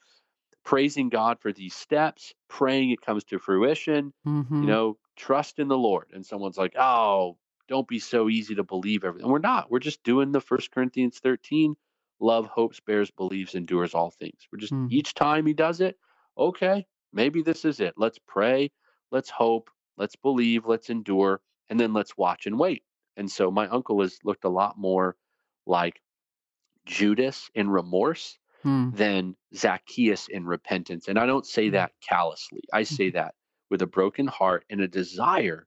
praising 0.64 1.09
God 1.09 1.38
for 1.40 1.53
these 1.53 1.75
steps, 1.75 2.35
praying 2.49 2.90
it 2.90 3.01
comes 3.01 3.23
to 3.25 3.38
fruition, 3.38 4.12
mm-hmm. 4.27 4.62
you 4.62 4.66
know, 4.66 4.97
trust 5.14 5.61
in 5.61 5.69
the 5.69 5.79
Lord. 5.79 6.07
And 6.12 6.27
someone's 6.27 6.59
like, 6.59 6.75
oh, 6.77 7.38
don't 7.68 7.88
be 7.88 7.98
so 7.98 8.29
easy 8.29 8.55
to 8.55 8.62
believe 8.62 9.05
everything. 9.05 9.31
We're 9.31 9.38
not. 9.38 9.70
We're 9.70 9.79
just 9.79 10.02
doing 10.02 10.33
the 10.33 10.40
First 10.40 10.70
Corinthians 10.70 11.18
13. 11.18 11.76
Love, 12.20 12.46
hopes, 12.46 12.81
bears, 12.81 13.11
believes, 13.11 13.55
endures 13.55 13.94
all 13.94 14.11
things. 14.11 14.46
We're 14.50 14.59
just 14.59 14.72
mm. 14.72 14.90
each 14.90 15.14
time 15.14 15.44
he 15.44 15.52
does 15.52 15.81
it, 15.81 15.98
okay, 16.38 16.87
maybe 17.12 17.42
this 17.42 17.64
is 17.64 17.81
it. 17.81 17.94
Let's 17.96 18.18
pray, 18.26 18.70
let's 19.11 19.29
hope, 19.29 19.70
let's 19.98 20.16
believe, 20.16 20.66
let's 20.66 20.88
endure, 20.88 21.40
and 21.68 21.79
then 21.79 21.92
let's 21.92 22.16
watch 22.16 22.46
and 22.46 22.59
wait. 22.59 22.85
And 23.16 23.31
so 23.31 23.50
my 23.50 23.68
uncle 23.68 24.00
has 24.00 24.18
looked 24.24 24.44
a 24.44 24.50
lot 24.50 24.79
more 24.79 25.16
like 25.66 26.00
Judas 26.87 27.50
in 27.55 27.68
remorse 27.68 28.38
mm. 28.64 28.96
than 28.96 29.37
Zacchaeus 29.55 30.29
in 30.29 30.46
repentance. 30.46 31.09
And 31.09 31.18
I 31.18 31.26
don't 31.26 31.46
say 31.46 31.68
hmm. 31.68 31.74
that 31.74 31.92
callously. 32.07 32.62
I 32.72 32.85
say 32.85 33.09
mm-hmm. 33.09 33.16
that 33.16 33.35
with 33.70 33.83
a 33.83 33.87
broken 33.87 34.26
heart 34.26 34.64
and 34.70 34.81
a 34.81 34.88
desire 34.88 35.66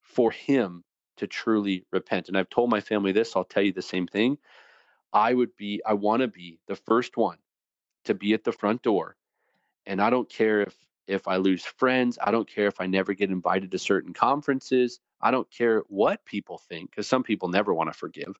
for 0.00 0.30
him 0.30 0.84
to 1.18 1.26
truly 1.26 1.86
repent. 1.92 2.28
And 2.28 2.36
I've 2.36 2.50
told 2.50 2.70
my 2.70 2.80
family 2.80 3.12
this, 3.12 3.36
I'll 3.36 3.44
tell 3.44 3.62
you 3.62 3.72
the 3.72 3.82
same 3.82 4.06
thing. 4.06 4.38
I 5.12 5.32
would 5.32 5.56
be, 5.56 5.80
I 5.86 5.94
want 5.94 6.22
to 6.22 6.28
be 6.28 6.58
the 6.66 6.76
first 6.76 7.16
one 7.16 7.38
to 8.04 8.14
be 8.14 8.34
at 8.34 8.44
the 8.44 8.52
front 8.52 8.82
door. 8.82 9.16
And 9.86 10.00
I 10.00 10.10
don't 10.10 10.28
care 10.28 10.62
if 10.62 10.76
if 11.06 11.28
I 11.28 11.36
lose 11.36 11.64
friends, 11.64 12.18
I 12.22 12.30
don't 12.30 12.48
care 12.48 12.66
if 12.66 12.80
I 12.80 12.86
never 12.86 13.12
get 13.12 13.30
invited 13.30 13.72
to 13.72 13.78
certain 13.78 14.14
conferences. 14.14 15.00
I 15.20 15.30
don't 15.30 15.50
care 15.50 15.82
what 15.88 16.24
people 16.24 16.58
think 16.58 16.90
because 16.90 17.06
some 17.06 17.22
people 17.22 17.48
never 17.48 17.74
want 17.74 17.92
to 17.92 17.98
forgive. 17.98 18.34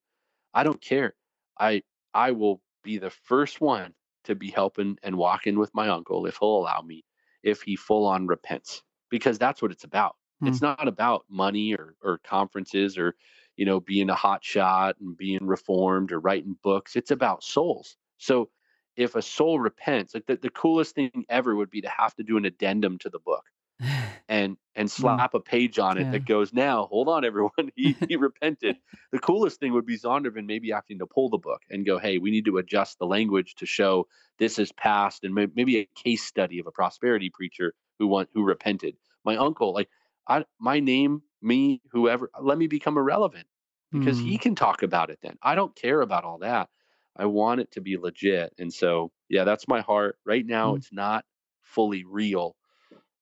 I 0.55 0.65
don't 0.65 0.81
care. 0.81 1.15
I 1.59 1.83
I 2.15 2.33
will 2.33 2.63
be 2.83 2.99
the 2.99 3.11
first 3.11 3.61
one 3.61 3.95
to 4.25 4.35
be 4.35 4.51
helping 4.51 4.99
and 5.03 5.17
walking 5.17 5.59
with 5.59 5.75
my 5.75 5.89
uncle 5.89 6.27
if 6.27 6.39
he'll 6.39 6.57
allow 6.59 6.81
me, 6.81 7.05
if 7.43 7.63
he 7.63 7.77
full 7.77 8.07
on 8.07 8.27
repents, 8.27 8.83
because 9.11 9.39
that's 9.39 9.61
what 9.61 9.73
it's 9.73 9.85
about. 9.85 10.17
Hmm. 10.45 10.49
It's 10.49 10.63
not 10.63 10.87
about 10.87 11.25
money 11.29 11.75
or 11.75 11.95
or 12.03 12.19
conferences 12.19 12.99
or 12.99 13.15
you 13.57 13.65
know 13.65 13.81
being 13.81 14.11
a 14.11 14.15
hot 14.15 14.45
shot 14.45 14.97
and 15.01 15.17
being 15.17 15.47
reformed 15.47 16.13
or 16.13 16.21
writing 16.21 16.57
books. 16.63 16.97
It's 16.97 17.11
about 17.11 17.43
souls. 17.43 17.97
So 18.19 18.51
if 18.97 19.15
a 19.15 19.23
soul 19.23 19.59
repents, 19.59 20.15
like 20.15 20.27
the, 20.27 20.37
the 20.37 20.51
coolest 20.51 20.95
thing 20.95 21.11
ever 21.29 21.55
would 21.57 21.71
be 21.71 21.81
to 21.81 21.89
have 21.89 22.15
to 22.15 22.23
do 22.23 22.37
an 22.37 22.45
addendum 22.45 22.99
to 22.99 23.11
the 23.11 23.19
book 23.19 23.45
and 24.29 24.57
and 24.77 24.89
hmm. 24.89 25.03
slap 25.03 25.35
a 25.35 25.41
page 25.41 25.79
on 25.79 25.99
it 25.99 26.05
yeah. 26.05 26.11
that 26.13 26.27
goes, 26.27 26.53
now 26.53 26.87
hold 26.87 27.09
on 27.09 27.25
everyone, 27.25 27.53
he, 27.77 27.97
he 28.09 28.17
repented. 28.17 28.77
The 29.13 29.19
coolest 29.19 29.61
thing 29.61 29.73
would 29.73 29.87
be 29.87 29.99
Zondervan 29.99 30.47
maybe 30.47 30.71
having 30.71 30.99
to 30.99 31.07
pull 31.07 31.29
the 31.29 31.39
book 31.39 31.63
and 31.71 31.87
go, 31.87 31.99
hey, 31.99 32.19
we 32.19 32.31
need 32.31 32.45
to 32.47 32.59
adjust 32.59 32.99
the 32.99 33.07
language 33.07 33.55
to 33.57 33.67
show 33.67 34.07
this 34.39 34.59
is 34.59 34.73
past 34.73 35.25
and 35.25 35.35
maybe 35.35 35.79
a 35.79 35.89
case 35.95 36.25
study 36.25 36.59
of 36.59 36.67
a 36.67 36.73
prosperity 36.73 37.31
preacher 37.31 37.73
who 37.99 38.07
want 38.09 38.29
who 38.35 38.43
repented. 38.43 38.97
My 39.25 39.37
uncle, 39.37 39.73
like 39.73 39.89
I, 40.27 40.45
my 40.59 40.81
name, 40.81 41.23
me, 41.43 41.81
whoever, 41.93 42.31
let 42.41 42.59
me 42.59 42.67
become 42.67 42.97
irrelevant 42.97 43.47
because 43.93 44.19
mm. 44.19 44.25
he 44.25 44.39
can 44.39 44.55
talk 44.55 44.83
about 44.83 45.11
it 45.11 45.19
then. 45.23 45.37
I 45.43 45.55
don't 45.55 45.75
care 45.75 46.01
about 46.01 46.25
all 46.25 46.39
that. 46.39 46.69
I 47.17 47.27
want 47.27 47.61
it 47.61 47.71
to 47.73 47.81
be 47.81 47.97
legit. 47.97 48.53
And 48.59 48.73
so, 48.73 49.13
yeah, 49.29 49.45
that's 49.45 49.69
my 49.69 49.81
heart. 49.81 50.19
Right 50.25 50.45
now, 50.45 50.73
mm. 50.73 50.79
it's 50.79 50.93
not 50.93 51.25
fully 51.63 52.05
real, 52.05 52.57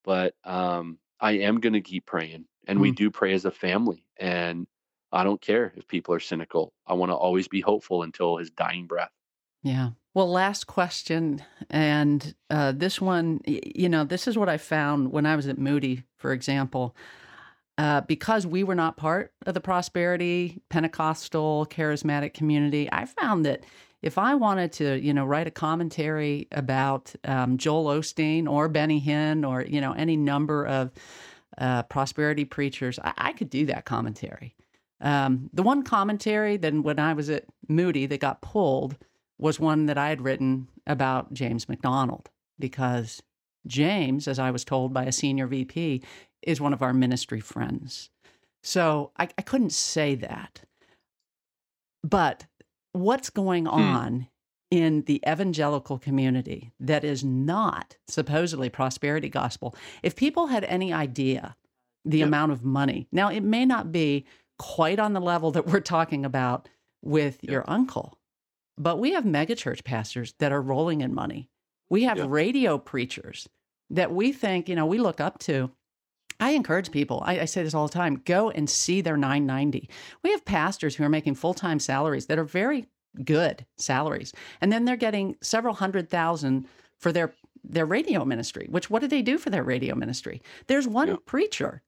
but 0.05 0.35
um, 0.45 0.99
I 1.21 1.33
am 1.33 1.61
going 1.61 1.75
to 1.75 1.81
keep 1.81 2.07
praying. 2.07 2.47
And 2.67 2.79
mm. 2.79 2.83
we 2.83 2.91
do 2.93 3.11
pray 3.11 3.35
as 3.35 3.45
a 3.45 3.51
family. 3.51 4.07
And 4.19 4.67
I 5.11 5.25
don't 5.25 5.41
care 5.41 5.73
if 5.77 5.87
people 5.87 6.15
are 6.15 6.21
cynical. 6.21 6.73
I 6.87 6.95
want 6.95 7.11
to 7.11 7.17
always 7.17 7.49
be 7.49 7.61
hopeful 7.61 8.03
until 8.03 8.39
his 8.39 8.51
dying 8.51 8.87
breath. 8.87 9.11
Yeah. 9.63 9.91
Well, 10.15 10.31
last 10.31 10.67
question. 10.67 11.43
And 11.71 12.35
uh, 12.51 12.73
this 12.73 13.01
one, 13.01 13.41
you 13.47 13.89
know, 13.89 14.05
this 14.05 14.29
is 14.29 14.37
what 14.37 14.49
I 14.49 14.59
found 14.59 15.11
when 15.11 15.25
I 15.25 15.37
was 15.37 15.49
at 15.49 15.59
Moody, 15.59 16.05
for 16.19 16.33
example. 16.33 16.95
Uh, 17.79 18.03
because 18.03 18.47
we 18.47 18.63
were 18.63 18.75
not 18.75 18.99
part 18.99 19.33
of 19.47 19.55
the 19.55 19.61
prosperity 19.61 20.61
Pentecostal 20.69 21.67
charismatic 21.71 22.35
community, 22.35 22.89
I 22.93 23.07
found 23.07 23.47
that 23.47 23.65
if 24.03 24.19
I 24.19 24.35
wanted 24.35 24.73
to, 24.75 25.01
you 25.01 25.15
know, 25.15 25.25
write 25.25 25.47
a 25.47 25.51
commentary 25.51 26.49
about 26.53 27.15
um, 27.25 27.57
Joel 27.57 27.87
Osteen 27.87 28.47
or 28.47 28.69
Benny 28.69 29.01
Hinn 29.01 29.49
or 29.49 29.63
you 29.63 29.81
know 29.81 29.93
any 29.93 30.17
number 30.17 30.67
of 30.67 30.91
uh, 31.57 31.85
prosperity 31.85 32.45
preachers, 32.45 32.99
I, 32.99 33.13
I, 33.17 33.33
could 33.33 33.49
do 33.49 33.67
that 33.67 33.85
commentary. 33.85 34.55
Um, 35.01 35.49
the 35.53 35.63
one 35.63 35.83
commentary 35.83 36.57
then 36.57 36.83
when 36.83 36.99
I 36.99 37.13
was 37.15 37.31
at 37.31 37.45
Moody 37.69 38.07
that 38.07 38.21
got 38.21 38.43
pulled 38.43 38.97
was 39.43 39.59
one 39.59 39.87
that 39.87 39.99
I 39.99 40.09
had 40.09 40.21
written 40.21 40.69
about 40.87 41.35
James 41.35 41.69
MacDonald, 41.69 42.31
because 42.61 43.21
James, 43.67 44.29
as 44.29 44.39
I 44.39 44.53
was 44.53 44.65
told 44.65 44.95
by 44.95 45.05
a 45.05 45.11
senior 45.11 45.49
VP, 45.49 46.01
is 46.43 46.61
one 46.61 46.73
of 46.73 46.81
our 46.81 46.95
ministry 46.95 47.41
friends. 47.41 48.09
So 48.63 49.11
I, 49.19 49.29
I 49.37 49.43
couldn't 49.43 49.73
say 49.73 50.15
that. 50.15 50.61
But 52.05 52.47
what's 52.93 53.31
going 53.31 53.67
hmm. 53.67 53.73
on 53.73 54.29
in 54.71 55.03
the 55.03 55.21
evangelical 55.29 55.99
community 55.99 56.71
that 56.79 57.03
is 57.03 57.25
not 57.25 57.97
supposedly 58.07 58.69
prosperity 58.69 59.29
gospel? 59.29 59.75
If 60.05 60.15
people 60.15 60.47
had 60.47 60.63
any 60.65 60.93
idea 60.93 61.57
the 62.05 62.19
yep. 62.19 62.29
amount 62.29 62.53
of 62.53 62.65
money, 62.65 63.09
now 63.11 63.29
it 63.29 63.43
may 63.43 63.67
not 63.67 63.91
be 63.91 64.25
quite 64.61 65.01
on 65.01 65.15
the 65.15 65.21
level 65.21 65.51
that 65.51 65.67
we're 65.67 65.81
talking 65.81 66.25
about 66.25 66.69
with 67.03 67.41
yep. 67.43 67.51
your 67.51 67.65
uncle, 67.67 68.17
but 68.79 68.99
we 68.99 69.13
have 69.13 69.25
megachurch 69.25 69.85
pastors 69.85 70.35
that 70.39 70.53
are 70.53 70.63
rolling 70.63 71.01
in 71.01 71.15
money. 71.15 71.49
We 71.89 72.05
have 72.05 72.19
yeah. 72.19 72.27
radio 72.29 72.79
preachers 72.79 73.49
that 73.91 74.13
we 74.13 74.33
think, 74.33 74.69
you 74.69 74.75
know, 74.75 74.87
we 74.87 74.99
look 74.99 75.21
up 75.21 75.39
to. 75.41 75.71
I 76.41 76.53
encourage 76.53 76.91
people, 76.91 77.23
I, 77.25 77.41
I, 77.41 77.45
say 77.45 77.63
this 77.63 77.75
all 77.75 77.87
the 77.87 77.93
time 77.93 78.23
go 78.25 78.51
and 78.51 78.69
see 78.69 79.01
their 79.01 79.17
990. 79.17 79.89
We 80.23 80.31
have 80.33 80.45
pastors 80.45 80.97
who 80.97 81.05
are 81.05 81.09
making 81.09 81.35
full 81.35 81.55
time 81.55 81.79
salaries 81.79 82.27
that 82.27 82.39
are 82.39 82.45
very 82.45 82.87
good 83.23 83.67
salaries. 83.77 84.33
And 84.61 84.73
then 84.73 84.85
they're 84.85 84.97
getting 84.97 85.37
several 85.43 85.75
hundred 85.75 86.09
thousand 86.11 86.67
for 86.99 87.13
their 87.13 87.35
their 87.65 87.87
radio 87.87 88.25
ministry, 88.25 88.67
which 88.71 88.91
what 88.91 89.03
do 89.03 89.09
they 89.09 89.23
do 89.23 89.39
for 89.39 89.51
their 89.51 89.63
radio 89.63 89.95
ministry? 89.95 90.43
There's 90.67 90.89
one 90.89 91.09
yeah. 91.09 91.17
preacher 91.27 91.83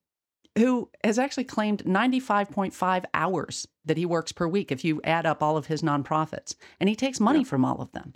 who 0.57 0.89
has 1.03 1.19
actually 1.19 1.43
claimed 1.43 1.83
95.5 1.83 3.05
hours 3.13 3.67
that 3.85 3.97
he 3.97 4.05
works 4.05 4.31
per 4.31 4.47
week 4.47 4.71
if 4.71 4.85
you 4.85 5.01
add 5.03 5.25
up 5.25 5.43
all 5.43 5.57
of 5.57 5.67
his 5.67 5.81
nonprofits. 5.81 6.55
And 6.79 6.89
he 6.89 6.95
takes 6.95 7.19
money 7.19 7.39
yeah. 7.39 7.45
from 7.45 7.65
all 7.65 7.81
of 7.81 7.91
them. 7.91 8.13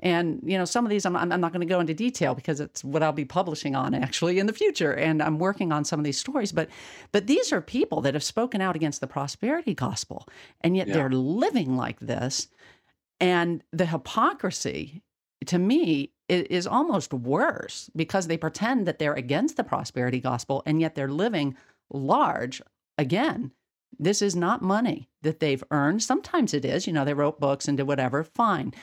And 0.00 0.40
you 0.44 0.56
know, 0.56 0.64
some 0.64 0.84
of 0.84 0.90
these 0.90 1.04
I'm, 1.04 1.16
I'm 1.16 1.40
not 1.40 1.52
going 1.52 1.66
to 1.66 1.66
go 1.66 1.80
into 1.80 1.94
detail 1.94 2.34
because 2.34 2.60
it's 2.60 2.84
what 2.84 3.02
I'll 3.02 3.12
be 3.12 3.24
publishing 3.24 3.74
on 3.74 3.94
actually 3.94 4.38
in 4.38 4.46
the 4.46 4.52
future, 4.52 4.92
and 4.92 5.20
I'm 5.20 5.38
working 5.38 5.72
on 5.72 5.84
some 5.84 5.98
of 5.98 6.04
these 6.04 6.18
stories. 6.18 6.52
But 6.52 6.68
but 7.10 7.26
these 7.26 7.52
are 7.52 7.60
people 7.60 8.00
that 8.02 8.14
have 8.14 8.22
spoken 8.22 8.60
out 8.60 8.76
against 8.76 9.00
the 9.00 9.08
prosperity 9.08 9.74
gospel, 9.74 10.28
and 10.60 10.76
yet 10.76 10.86
yeah. 10.86 10.94
they're 10.94 11.10
living 11.10 11.76
like 11.76 11.98
this. 11.98 12.48
And 13.20 13.64
the 13.72 13.86
hypocrisy, 13.86 15.02
to 15.46 15.58
me, 15.58 16.12
is 16.28 16.68
almost 16.68 17.12
worse 17.12 17.90
because 17.96 18.28
they 18.28 18.36
pretend 18.36 18.86
that 18.86 19.00
they're 19.00 19.14
against 19.14 19.56
the 19.56 19.64
prosperity 19.64 20.20
gospel, 20.20 20.62
and 20.64 20.80
yet 20.80 20.94
they're 20.94 21.08
living 21.08 21.56
large 21.90 22.62
again. 22.96 23.52
This 23.98 24.22
is 24.22 24.36
not 24.36 24.62
money 24.62 25.08
that 25.22 25.40
they've 25.40 25.64
earned. 25.70 26.02
Sometimes 26.02 26.54
it 26.54 26.64
is, 26.64 26.86
you 26.86 26.92
know, 26.92 27.04
they 27.04 27.14
wrote 27.14 27.40
books 27.40 27.66
and 27.66 27.76
did 27.76 27.86
whatever, 27.86 28.22
fine. 28.22 28.74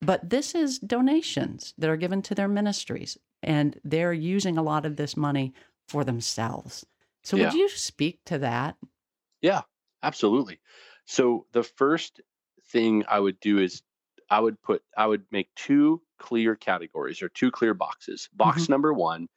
But 0.00 0.30
this 0.30 0.54
is 0.54 0.78
donations 0.78 1.74
that 1.78 1.90
are 1.90 1.96
given 1.96 2.22
to 2.22 2.34
their 2.34 2.48
ministries, 2.48 3.18
and 3.42 3.78
they're 3.84 4.12
using 4.12 4.58
a 4.58 4.62
lot 4.62 4.84
of 4.84 4.96
this 4.96 5.16
money 5.16 5.54
for 5.88 6.04
themselves. 6.04 6.84
So, 7.22 7.36
yeah. 7.36 7.44
would 7.44 7.54
you 7.54 7.68
speak 7.68 8.20
to 8.26 8.38
that? 8.38 8.76
Yeah, 9.42 9.62
absolutely. 10.02 10.58
So, 11.04 11.46
the 11.52 11.62
first 11.62 12.20
thing 12.70 13.04
I 13.08 13.20
would 13.20 13.38
do 13.38 13.58
is 13.58 13.82
I 14.28 14.40
would 14.40 14.60
put, 14.62 14.82
I 14.96 15.06
would 15.06 15.24
make 15.30 15.54
two 15.54 16.02
clear 16.18 16.56
categories 16.56 17.22
or 17.22 17.28
two 17.28 17.50
clear 17.50 17.74
boxes. 17.74 18.28
Box 18.32 18.62
mm-hmm. 18.62 18.72
number 18.72 18.92
one 18.92 19.28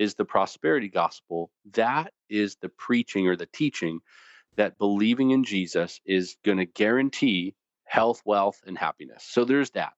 is 0.00 0.14
the 0.14 0.24
prosperity 0.24 0.88
gospel. 0.88 1.50
That 1.74 2.12
is 2.30 2.56
the 2.56 2.70
preaching 2.70 3.28
or 3.28 3.36
the 3.36 3.46
teaching 3.46 4.00
that 4.56 4.78
believing 4.78 5.30
in 5.30 5.44
Jesus 5.44 6.00
is 6.06 6.36
going 6.42 6.56
to 6.56 6.64
guarantee 6.64 7.54
health, 7.84 8.22
wealth, 8.24 8.62
and 8.66 8.78
happiness. 8.78 9.22
So 9.28 9.44
there's 9.44 9.70
that. 9.72 9.92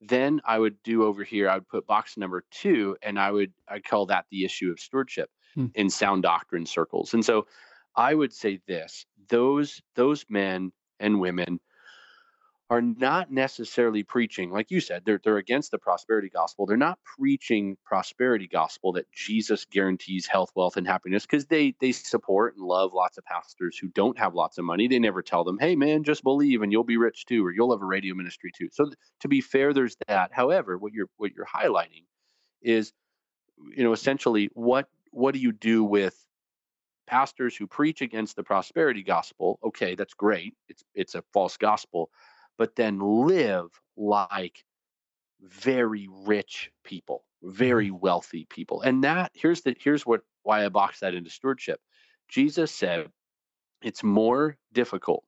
Then 0.00 0.40
I 0.46 0.58
would 0.58 0.82
do 0.82 1.04
over 1.04 1.22
here, 1.22 1.50
I 1.50 1.56
would 1.56 1.68
put 1.68 1.86
box 1.86 2.16
number 2.16 2.44
two, 2.50 2.96
and 3.02 3.18
I 3.18 3.30
would 3.30 3.52
I 3.68 3.80
call 3.80 4.06
that 4.06 4.24
the 4.30 4.46
issue 4.46 4.70
of 4.70 4.80
stewardship 4.80 5.28
hmm. 5.54 5.66
in 5.74 5.90
sound 5.90 6.22
doctrine 6.22 6.64
circles. 6.64 7.12
And 7.12 7.24
so 7.24 7.46
I 7.94 8.14
would 8.14 8.32
say 8.32 8.60
this: 8.66 9.04
those 9.28 9.82
those 9.94 10.24
men 10.30 10.72
and 11.00 11.20
women 11.20 11.60
are 12.70 12.80
not 12.80 13.30
necessarily 13.30 14.02
preaching, 14.02 14.50
like 14.50 14.70
you 14.70 14.80
said, 14.80 15.02
they're 15.04 15.20
they're 15.22 15.36
against 15.36 15.70
the 15.70 15.78
prosperity 15.78 16.30
gospel. 16.30 16.64
They're 16.64 16.76
not 16.78 16.98
preaching 17.18 17.76
prosperity 17.84 18.48
gospel 18.48 18.92
that 18.92 19.10
Jesus 19.12 19.66
guarantees 19.66 20.26
health, 20.26 20.50
wealth, 20.56 20.76
and 20.78 20.86
happiness 20.86 21.26
because 21.26 21.46
they 21.46 21.74
they 21.80 21.92
support 21.92 22.56
and 22.56 22.64
love 22.64 22.94
lots 22.94 23.18
of 23.18 23.24
pastors 23.24 23.76
who 23.76 23.88
don't 23.88 24.18
have 24.18 24.34
lots 24.34 24.56
of 24.56 24.64
money. 24.64 24.88
They 24.88 24.98
never 24.98 25.22
tell 25.22 25.44
them, 25.44 25.58
"Hey, 25.58 25.76
man, 25.76 26.04
just 26.04 26.24
believe 26.24 26.62
and 26.62 26.72
you'll 26.72 26.84
be 26.84 26.96
rich 26.96 27.26
too, 27.26 27.44
or 27.44 27.52
you'll 27.52 27.72
have 27.72 27.82
a 27.82 27.86
radio 27.86 28.14
ministry 28.14 28.50
too." 28.56 28.68
So 28.72 28.86
th- 28.86 28.96
to 29.20 29.28
be 29.28 29.42
fair, 29.42 29.74
there's 29.74 29.96
that. 30.08 30.32
However, 30.32 30.78
what 30.78 30.92
you're 30.94 31.10
what 31.16 31.32
you're 31.32 31.46
highlighting 31.46 32.04
is, 32.62 32.92
you 33.76 33.84
know, 33.84 33.92
essentially 33.92 34.48
what 34.54 34.88
what 35.10 35.34
do 35.34 35.40
you 35.40 35.52
do 35.52 35.84
with 35.84 36.16
pastors 37.06 37.54
who 37.54 37.66
preach 37.66 38.00
against 38.00 38.36
the 38.36 38.42
prosperity 38.42 39.02
gospel? 39.02 39.58
Okay, 39.62 39.94
that's 39.96 40.14
great. 40.14 40.54
It's 40.68 40.82
it's 40.94 41.14
a 41.14 41.22
false 41.34 41.58
gospel 41.58 42.10
but 42.58 42.76
then 42.76 42.98
live 43.00 43.68
like 43.96 44.64
very 45.40 46.08
rich 46.26 46.70
people, 46.84 47.24
very 47.42 47.88
mm-hmm. 47.88 47.98
wealthy 48.00 48.46
people. 48.48 48.80
And 48.82 49.04
that 49.04 49.32
here's 49.34 49.62
the 49.62 49.76
here's 49.78 50.06
what 50.06 50.22
why 50.42 50.64
I 50.64 50.68
box 50.68 51.00
that 51.00 51.14
into 51.14 51.30
stewardship. 51.30 51.80
Jesus 52.28 52.70
said 52.70 53.10
it's 53.82 54.02
more 54.02 54.56
difficult 54.72 55.24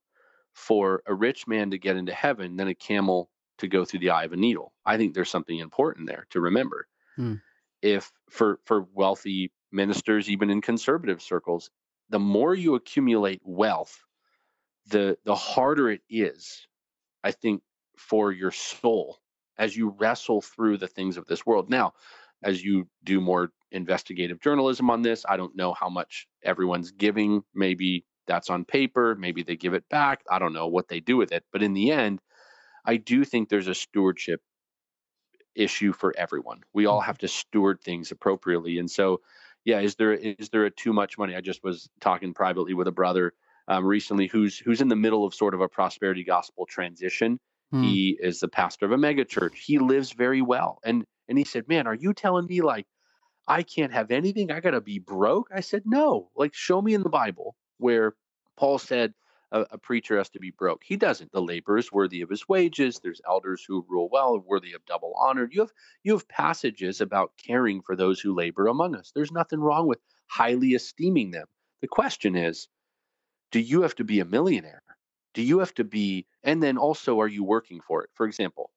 for 0.55 1.03
a 1.07 1.15
rich 1.15 1.47
man 1.47 1.71
to 1.71 1.79
get 1.79 1.97
into 1.97 2.13
heaven 2.13 2.57
than 2.57 2.69
a 2.69 2.75
camel 2.75 3.31
to 3.59 3.69
go 3.69 3.85
through 3.85 4.01
the 4.01 4.11
eye 4.11 4.25
of 4.25 4.33
a 4.33 4.37
needle. 4.37 4.73
I 4.85 4.97
think 4.97 5.15
there's 5.15 5.31
something 5.31 5.59
important 5.59 6.07
there 6.07 6.27
to 6.31 6.41
remember. 6.41 6.87
Hmm. 7.17 7.35
If 7.83 8.11
for 8.31 8.59
for 8.65 8.87
wealthy 8.95 9.53
ministers, 9.71 10.31
even 10.31 10.51
in 10.51 10.61
conservative 10.61 11.21
circles, 11.21 11.71
the 12.09 12.19
more 12.19 12.55
you 12.55 12.75
accumulate 12.75 13.41
wealth, 13.45 13.99
the 14.87 15.19
the 15.25 15.35
harder 15.35 15.91
it 15.91 16.03
is 16.09 16.67
I 17.27 17.33
think, 17.33 17.61
for 17.97 18.31
your 18.31 18.53
soul 18.53 19.19
as 19.59 19.77
you 19.77 19.89
wrestle 19.99 20.41
through 20.41 20.77
the 20.79 20.87
things 20.87 21.17
of 21.17 21.27
this 21.27 21.45
world. 21.45 21.69
Now, 21.69 21.95
as 22.45 22.63
you 22.63 22.89
do 23.03 23.21
more 23.21 23.51
investigative 23.73 24.41
journalism 24.41 24.91
on 24.91 25.03
this, 25.03 25.25
I 25.29 25.37
don't 25.37 25.57
know 25.57 25.75
how 25.75 25.89
much 25.89 26.29
everyone's 26.45 26.93
giving. 26.93 27.43
Maybe 27.53 28.05
that's 28.29 28.49
on 28.49 28.65
paper, 28.65 29.17
maybe 29.19 29.43
they 29.43 29.57
give 29.57 29.75
it 29.75 29.89
back. 29.89 30.21
I 30.31 30.39
don't 30.39 30.53
know 30.53 30.69
what 30.69 30.89
they 30.89 31.01
do 31.01 31.17
with 31.17 31.33
it. 31.33 31.43
But 31.53 31.65
in 31.65 31.75
the 31.75 31.91
end, 31.91 32.21
I 32.85 32.97
do 32.97 33.25
think 33.25 33.49
there's 33.49 33.69
a 33.69 33.75
stewardship 33.75 34.41
issue 35.57 35.93
for 35.93 36.15
everyone. 36.17 36.61
We 36.75 36.87
all 36.87 37.01
mm-hmm. 37.01 37.07
have 37.07 37.19
to 37.19 37.29
steward 37.29 37.81
things 37.81 38.13
appropriately. 38.13 38.79
And 38.79 38.91
so, 38.91 39.21
yeah, 39.65 39.81
is 39.81 39.97
there 39.97 40.13
is 40.13 40.51
there 40.51 40.67
a 40.67 40.71
too 40.71 40.93
much 40.93 41.19
money? 41.19 41.35
I 41.35 41.41
just 41.41 41.65
was 41.65 41.89
talking 42.01 42.35
privately 42.35 42.75
with 42.75 42.87
a 42.87 42.93
brother 42.93 43.33
um, 43.69 43.85
recently 43.85 44.27
who's 44.27 44.59
who's 44.59 44.81
in 44.81 44.89
the 44.89 44.97
middle 44.97 45.25
of 45.25 45.35
sort 45.35 45.55
of 45.55 45.61
a 45.61 45.69
prosperity 45.69 46.25
gospel 46.25 46.67
transition. 46.67 47.39
Hmm. 47.73 47.83
He 47.83 48.17
is 48.21 48.41
the 48.41 48.49
pastor 48.49 48.87
of 48.87 48.93
a 48.93 48.97
megachurch. 48.97 49.55
He 49.55 49.79
lives 49.79 50.13
very 50.13 50.43
well, 50.43 50.79
and 50.85 51.05
and 51.29 51.37
he 51.37 51.45
said, 51.45 51.69
"Man, 51.69 51.87
are 51.87 51.95
you 51.95 52.15
telling 52.15 52.47
me 52.47 52.63
like 52.63 52.87
I 53.49 53.63
can't 53.63 53.93
have 53.93 54.11
anything? 54.11 54.51
I 54.51 54.61
got 54.61 54.71
to 54.73 54.81
be 54.81 54.99
broke?" 54.99 55.49
I 55.53 55.61
said, 55.61 55.83
"No. 55.85 56.31
Like, 56.37 56.55
show 56.55 56.81
me 56.81 56.95
in 56.95 57.03
the 57.03 57.09
Bible 57.09 57.57
where 57.79 58.15
Paul 58.57 58.79
said." 58.79 59.15
A, 59.53 59.61
a, 59.71 59.79
preacher 59.79 60.19
has 60.19 60.29
to 60.31 60.41
be 60.41 60.51
broke. 60.51 60.83
He 60.85 60.97
doesn't. 60.97 61.31
The 61.31 61.41
laborer 61.41 61.79
is 61.79 61.93
worthy 61.93 62.21
of 62.21 62.29
his 62.29 62.49
wages. 62.49 62.99
There's 62.99 63.21
elders 63.29 63.65
who 63.67 63.87
rule 63.89 64.09
well, 64.11 64.41
worthy 64.41 64.73
of 64.73 64.85
double 64.87 65.15
honor. 65.17 65.49
You 65.53 65.61
have 65.61 65.71
you 66.03 66.15
have 66.15 66.27
passages 66.27 67.01
about 67.01 67.31
caring 67.47 67.81
for 67.81 67.95
those 67.95 68.19
who 68.19 68.35
labor 68.35 68.67
among 68.67 68.97
us. 68.97 69.13
There's 69.15 69.31
nothing 69.31 69.61
wrong 69.61 69.87
with 69.87 70.01
highly 70.27 70.75
esteeming 70.75 71.31
them. 71.31 71.47
The 71.81 71.87
question 71.87 72.35
is, 72.35 72.67
do 73.51 73.61
you 73.61 73.83
have 73.83 73.95
to 73.97 74.05
be 74.05 74.21
a 74.21 74.25
millionaire? 74.25 74.83
Do 75.35 75.43
you 75.43 75.59
have 75.59 75.75
to 75.75 75.85
be, 75.85 76.27
and 76.43 76.63
then 76.63 76.79
also, 76.79 77.21
are 77.21 77.29
you 77.29 77.45
working 77.45 77.81
for 77.81 78.03
it? 78.03 78.11
For 78.15 78.27
example, 78.27 78.71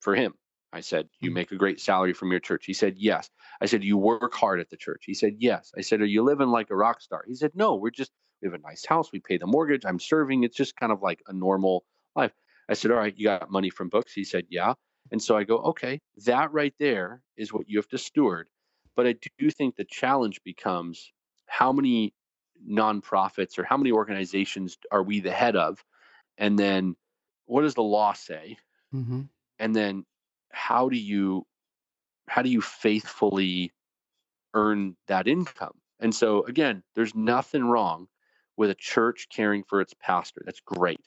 for 0.00 0.14
him, 0.14 0.34
I 0.72 0.80
said, 0.80 1.08
You 1.20 1.30
mm-hmm. 1.30 1.34
make 1.34 1.52
a 1.52 1.56
great 1.56 1.80
salary 1.80 2.12
from 2.12 2.30
your 2.30 2.40
church. 2.40 2.64
He 2.66 2.74
said, 2.74 2.94
Yes. 2.96 3.30
I 3.60 3.66
said, 3.66 3.82
You 3.82 3.96
work 3.96 4.34
hard 4.34 4.60
at 4.60 4.70
the 4.70 4.76
church. 4.76 5.04
He 5.06 5.14
said, 5.14 5.36
Yes. 5.38 5.72
I 5.76 5.80
said, 5.80 6.00
Are 6.00 6.06
you 6.06 6.22
living 6.22 6.48
like 6.48 6.70
a 6.70 6.76
rock 6.76 7.00
star? 7.00 7.24
He 7.26 7.34
said, 7.34 7.52
No, 7.54 7.76
we're 7.76 7.90
just, 7.90 8.12
we 8.40 8.46
have 8.46 8.54
a 8.54 8.62
nice 8.62 8.84
house. 8.84 9.10
We 9.12 9.20
pay 9.20 9.38
the 9.38 9.46
mortgage. 9.46 9.84
I'm 9.84 9.98
serving. 9.98 10.44
It's 10.44 10.56
just 10.56 10.76
kind 10.76 10.92
of 10.92 11.02
like 11.02 11.22
a 11.26 11.32
normal 11.32 11.84
life. 12.14 12.32
I 12.68 12.74
said, 12.74 12.90
All 12.90 12.98
right, 12.98 13.14
you 13.16 13.24
got 13.24 13.50
money 13.50 13.70
from 13.70 13.88
books? 13.88 14.12
He 14.12 14.24
said, 14.24 14.46
Yeah. 14.50 14.74
And 15.10 15.22
so 15.22 15.36
I 15.36 15.44
go, 15.44 15.58
Okay, 15.58 16.00
that 16.24 16.52
right 16.52 16.74
there 16.78 17.22
is 17.36 17.52
what 17.52 17.68
you 17.68 17.78
have 17.78 17.88
to 17.88 17.98
steward. 17.98 18.48
But 18.94 19.06
I 19.06 19.14
do 19.38 19.50
think 19.50 19.76
the 19.76 19.84
challenge 19.84 20.40
becomes 20.44 21.12
how 21.46 21.72
many 21.72 22.12
nonprofits 22.68 23.58
or 23.58 23.64
how 23.64 23.76
many 23.76 23.92
organizations 23.92 24.76
are 24.90 25.02
we 25.02 25.20
the 25.20 25.30
head 25.30 25.56
of? 25.56 25.84
And 26.38 26.58
then 26.58 26.96
what 27.46 27.62
does 27.62 27.74
the 27.74 27.82
law 27.82 28.12
say? 28.12 28.58
Mm-hmm. 28.94 29.22
And 29.58 29.74
then 29.74 30.04
how 30.50 30.88
do 30.88 30.96
you 30.96 31.46
how 32.28 32.42
do 32.42 32.48
you 32.48 32.60
faithfully 32.60 33.72
earn 34.54 34.96
that 35.06 35.28
income? 35.28 35.74
And 36.00 36.14
so 36.14 36.44
again, 36.44 36.82
there's 36.94 37.14
nothing 37.14 37.64
wrong 37.64 38.08
with 38.56 38.70
a 38.70 38.74
church 38.74 39.28
caring 39.30 39.62
for 39.64 39.80
its 39.80 39.94
pastor. 40.00 40.42
That's 40.44 40.60
great. 40.60 41.00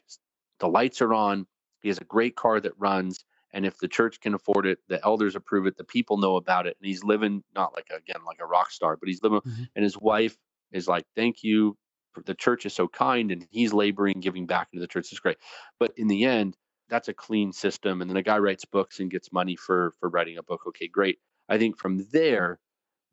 The 0.60 0.68
lights 0.68 1.02
are 1.02 1.14
on. 1.14 1.48
He 1.82 1.90
has 1.90 1.98
a 1.98 2.04
great 2.04 2.36
car 2.36 2.60
that 2.60 2.74
runs. 2.78 3.24
And 3.52 3.66
if 3.66 3.78
the 3.80 3.88
church 3.88 4.20
can 4.20 4.34
afford 4.36 4.66
it, 4.68 4.80
the 4.88 5.04
elders 5.04 5.36
approve 5.36 5.66
it, 5.66 5.78
the 5.78 5.84
people 5.84 6.18
know 6.18 6.36
about 6.36 6.68
it, 6.68 6.78
and 6.80 6.88
he's 6.88 7.04
living 7.04 7.44
not 7.56 7.74
like 7.74 7.88
again 7.90 8.24
like 8.26 8.40
a 8.40 8.46
rock 8.46 8.70
star, 8.72 8.96
but 8.96 9.10
he's 9.10 9.24
living, 9.24 9.40
mm-hmm. 9.40 9.64
and 9.76 9.84
his 9.84 9.98
wife 9.98 10.38
is 10.72 10.88
like, 10.88 11.06
thank 11.16 11.44
you. 11.44 11.78
The 12.26 12.34
church 12.34 12.66
is 12.66 12.74
so 12.74 12.88
kind 12.88 13.32
and 13.32 13.48
he's 13.52 13.74
laboring, 13.74 14.20
giving 14.20 14.46
back 14.46 14.70
into 14.74 14.82
the 14.82 14.88
church. 14.88 15.08
It's 15.12 15.20
great. 15.20 15.38
But 15.80 15.94
in 15.96 16.08
the 16.08 16.26
end, 16.26 16.58
that's 16.90 17.08
a 17.08 17.14
clean 17.14 17.54
system. 17.54 18.02
And 18.02 18.10
then 18.10 18.18
a 18.18 18.24
guy 18.24 18.40
writes 18.40 18.66
books 18.66 19.00
and 19.00 19.12
gets 19.12 19.32
money 19.32 19.56
for 19.56 19.94
for 20.00 20.10
writing 20.10 20.38
a 20.38 20.44
book. 20.44 20.62
Okay, 20.68 20.88
great. 20.88 21.20
I 21.48 21.58
think 21.58 21.78
from 21.78 22.06
there, 22.12 22.60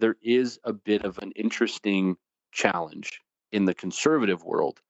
there 0.01 0.17
is 0.23 0.59
a 0.65 0.73
bit 0.73 1.05
of 1.05 1.19
an 1.19 1.33
interesting 1.37 2.17
challenge 2.53 3.21
in 3.53 3.65
the 3.65 3.75
conservative 3.75 4.45
world 4.45 4.81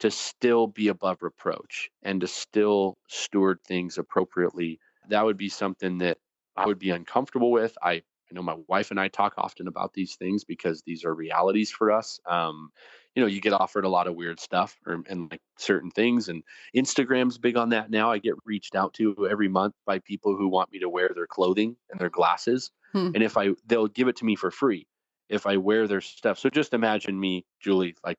to 0.00 0.10
still 0.10 0.68
be 0.68 0.88
above 0.88 1.22
reproach 1.22 1.90
and 2.02 2.20
to 2.20 2.26
still 2.26 2.96
steward 3.08 3.58
things 3.66 3.98
appropriately. 3.98 4.78
That 5.08 5.24
would 5.24 5.36
be 5.36 5.48
something 5.48 5.98
that 5.98 6.18
I 6.56 6.66
would 6.66 6.78
be 6.78 6.90
uncomfortable 6.90 7.50
with. 7.50 7.76
I 7.82 8.02
I 8.30 8.34
know 8.34 8.42
my 8.42 8.56
wife 8.66 8.90
and 8.90 9.00
I 9.00 9.08
talk 9.08 9.34
often 9.38 9.68
about 9.68 9.94
these 9.94 10.16
things 10.16 10.44
because 10.44 10.82
these 10.82 11.04
are 11.04 11.14
realities 11.14 11.70
for 11.70 11.90
us. 11.90 12.20
Um, 12.26 12.70
you 13.14 13.22
know, 13.22 13.28
you 13.28 13.40
get 13.40 13.52
offered 13.52 13.84
a 13.84 13.88
lot 13.88 14.06
of 14.06 14.14
weird 14.14 14.38
stuff 14.38 14.76
or, 14.86 15.02
and 15.08 15.30
like 15.30 15.40
certain 15.56 15.90
things. 15.90 16.28
And 16.28 16.42
Instagram's 16.76 17.38
big 17.38 17.56
on 17.56 17.70
that 17.70 17.90
now. 17.90 18.12
I 18.12 18.18
get 18.18 18.34
reached 18.44 18.74
out 18.76 18.94
to 18.94 19.26
every 19.28 19.48
month 19.48 19.74
by 19.86 19.98
people 19.98 20.36
who 20.36 20.48
want 20.48 20.70
me 20.70 20.80
to 20.80 20.88
wear 20.88 21.10
their 21.14 21.26
clothing 21.26 21.76
and 21.90 21.98
their 21.98 22.10
glasses. 22.10 22.70
Hmm. 22.92 23.10
And 23.14 23.22
if 23.22 23.36
I, 23.36 23.50
they'll 23.66 23.88
give 23.88 24.08
it 24.08 24.16
to 24.16 24.24
me 24.24 24.36
for 24.36 24.50
free 24.50 24.86
if 25.28 25.46
I 25.46 25.56
wear 25.56 25.86
their 25.88 26.00
stuff. 26.00 26.38
So 26.38 26.48
just 26.48 26.74
imagine 26.74 27.18
me, 27.18 27.44
Julie, 27.60 27.96
like, 28.04 28.18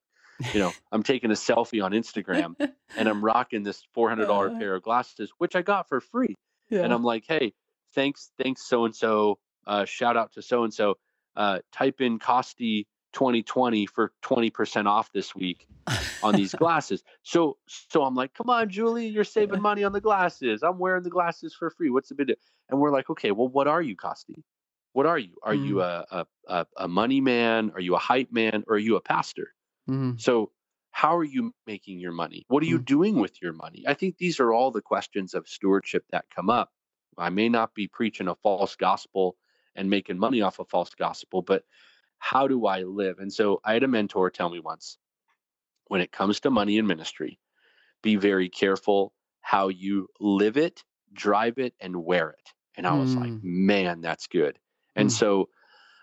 you 0.53 0.60
know, 0.60 0.72
I'm 0.91 1.03
taking 1.03 1.32
a 1.32 1.36
selfie 1.36 1.84
on 1.84 1.91
Instagram 1.91 2.55
and 2.97 3.07
I'm 3.07 3.24
rocking 3.24 3.64
this 3.64 3.84
$400 3.95 4.55
uh, 4.55 4.60
pair 4.60 4.76
of 4.76 4.84
glasses, 4.84 5.32
which 5.38 5.55
I 5.55 5.62
got 5.62 5.88
for 5.88 6.01
free. 6.01 6.36
Yeah. 6.70 6.82
And 6.82 6.93
I'm 6.93 7.03
like, 7.03 7.26
hey, 7.28 7.53
thanks, 7.93 8.32
thanks, 8.41 8.68
so 8.68 8.86
and 8.86 8.95
so. 8.95 9.39
Shout 9.86 10.17
out 10.17 10.34
to 10.34 10.41
so 10.41 10.63
and 10.63 10.74
so. 10.74 10.97
Type 11.72 12.01
in 12.01 12.20
Costi 12.20 12.88
2020 13.13 13.86
for 13.88 14.11
20% 14.24 14.86
off 14.86 15.11
this 15.11 15.36
week 15.36 15.67
on 16.22 16.36
these 16.36 16.53
glasses. 16.59 17.03
So 17.24 17.57
so 17.67 18.03
I'm 18.03 18.15
like, 18.15 18.34
come 18.34 18.49
on, 18.49 18.70
Julie, 18.70 19.07
you're 19.07 19.24
saving 19.24 19.61
money 19.61 19.84
on 19.84 19.93
the 19.93 20.01
glasses. 20.01 20.63
I'm 20.63 20.78
wearing 20.78 21.03
the 21.03 21.09
glasses 21.09 21.55
for 21.57 21.70
free. 21.70 21.89
What's 21.89 22.09
the 22.09 22.15
big 22.15 22.28
deal? 22.28 22.36
And 22.70 22.80
we're 22.80 22.91
like, 22.91 23.09
okay, 23.09 23.32
well, 23.32 23.47
what 23.47 23.67
are 23.67 23.82
you, 23.82 23.95
Costi? 23.95 24.43
What 24.93 25.05
are 25.05 25.20
you? 25.20 25.36
Are 25.43 25.53
mm. 25.53 25.67
you 25.67 25.82
a, 25.82 26.05
a, 26.11 26.26
a 26.47 26.65
a 26.78 26.88
money 26.88 27.22
man? 27.22 27.72
Are 27.74 27.82
you 27.82 27.95
a 27.95 27.99
hype 27.99 28.32
man? 28.32 28.63
Or 28.67 28.76
are 28.76 28.80
you 28.80 28.95
a 28.95 29.01
pastor? 29.01 29.53
Mm. 29.89 30.20
So 30.20 30.51
how 30.91 31.15
are 31.15 31.24
you 31.24 31.53
making 31.65 31.99
your 31.99 32.11
money? 32.11 32.45
What 32.47 32.63
are 32.63 32.67
you 32.67 32.80
mm. 32.80 32.86
doing 32.86 33.20
with 33.20 33.41
your 33.41 33.53
money? 33.53 33.84
I 33.88 33.93
think 33.93 34.17
these 34.17 34.39
are 34.39 34.53
all 34.53 34.72
the 34.72 34.82
questions 34.82 35.34
of 35.34 35.47
stewardship 35.47 36.03
that 36.11 36.26
come 36.36 36.49
up. 36.49 36.72
I 37.17 37.30
may 37.30 37.49
not 37.49 37.74
be 37.74 37.88
preaching 37.88 38.28
a 38.28 38.36
false 38.36 38.76
gospel 38.76 39.36
and 39.76 39.89
making 39.89 40.20
money 40.20 40.41
off 40.41 40.59
a 40.59 40.65
false 40.65 40.93
gospel, 40.95 41.41
but 41.41 41.63
how 42.17 42.47
do 42.47 42.65
I 42.65 42.84
live? 42.84 43.20
And 43.20 43.32
so 43.32 43.61
I 43.63 43.74
had 43.74 43.84
a 43.84 43.88
mentor 43.88 44.30
tell 44.30 44.49
me 44.49 44.59
once 44.59 44.97
when 45.88 46.01
it 46.01 46.11
comes 46.11 46.41
to 46.41 46.51
money 46.51 46.78
and 46.78 46.88
ministry, 46.88 47.39
be 48.01 48.15
very 48.15 48.49
careful 48.49 49.13
how 49.41 49.70
you 49.70 50.07
live 50.20 50.57
it, 50.57 50.84
drive 51.11 51.57
it, 51.57 51.74
and 51.80 51.95
wear 52.03 52.30
it. 52.30 52.49
And 52.78 52.86
I 52.86 52.93
was 52.93 53.15
mm. 53.15 53.22
like, 53.22 53.43
man, 53.43 54.01
that's 54.01 54.28
good. 54.28 54.57
And 54.95 55.09
mm. 55.09 55.11
so, 55.11 55.49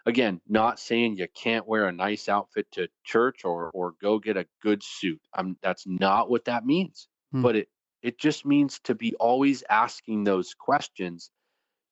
again, 0.04 0.40
not 0.48 0.80
saying 0.80 1.16
you 1.16 1.28
can't 1.34 1.66
wear 1.66 1.86
a 1.86 1.92
nice 1.92 2.28
outfit 2.28 2.66
to 2.72 2.88
church 3.04 3.44
or 3.44 3.70
or 3.72 3.94
go 4.02 4.18
get 4.18 4.36
a 4.36 4.46
good 4.62 4.82
suit. 4.82 5.20
I'm 5.32 5.56
that's 5.62 5.86
not 5.86 6.28
what 6.28 6.46
that 6.46 6.66
means. 6.66 7.08
Mm. 7.34 7.42
But 7.42 7.56
it 7.56 7.68
it 8.02 8.18
just 8.18 8.44
means 8.44 8.80
to 8.84 8.94
be 8.94 9.14
always 9.14 9.62
asking 9.70 10.24
those 10.24 10.54
questions 10.54 11.30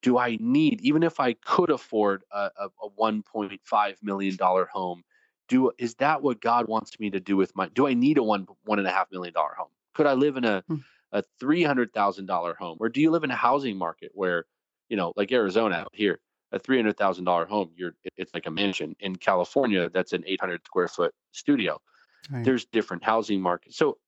do 0.04 0.18
I 0.18 0.36
need, 0.38 0.82
even 0.82 1.02
if 1.02 1.18
I 1.18 1.32
could 1.32 1.70
afford 1.70 2.24
a, 2.30 2.50
a, 2.60 2.68
a 2.82 2.90
$1.5 2.90 3.94
million 4.02 4.38
home, 4.38 5.02
do 5.48 5.72
is 5.78 5.94
that 5.94 6.22
what 6.22 6.42
God 6.42 6.68
wants 6.68 7.00
me 7.00 7.08
to 7.10 7.20
do 7.20 7.36
with 7.36 7.56
my 7.56 7.68
do 7.68 7.86
I 7.86 7.94
need 7.94 8.18
a 8.18 8.22
one 8.22 8.46
one 8.64 8.78
and 8.78 8.86
a 8.86 8.90
half 8.90 9.10
million 9.10 9.32
dollar 9.32 9.54
home? 9.56 9.68
Could 9.94 10.06
I 10.06 10.12
live 10.14 10.36
in 10.36 10.44
a 10.44 10.62
hmm. 10.68 10.76
a 11.12 11.22
three 11.40 11.62
hundred 11.62 11.92
thousand 11.92 12.26
dollar 12.26 12.54
home? 12.54 12.78
Or 12.80 12.88
do 12.88 13.00
you 13.00 13.10
live 13.10 13.24
in 13.24 13.30
a 13.30 13.36
housing 13.36 13.76
market 13.76 14.10
where, 14.14 14.44
you 14.88 14.96
know, 14.96 15.12
like 15.16 15.32
Arizona 15.32 15.76
out 15.76 15.92
here, 15.92 16.20
a 16.52 16.58
three 16.58 16.76
hundred 16.76 16.96
thousand 16.96 17.24
dollar 17.24 17.46
home, 17.46 17.70
you're 17.76 17.94
it's 18.16 18.32
like 18.32 18.46
a 18.46 18.50
mansion. 18.50 18.96
In 19.00 19.16
California, 19.16 19.90
that's 19.90 20.12
an 20.12 20.24
eight 20.26 20.40
hundred 20.40 20.64
square 20.64 20.88
foot 20.88 21.14
studio. 21.32 21.80
Right. 22.30 22.44
There's 22.44 22.64
different 22.66 23.04
housing 23.04 23.40
markets. 23.40 23.76
So 23.76 23.98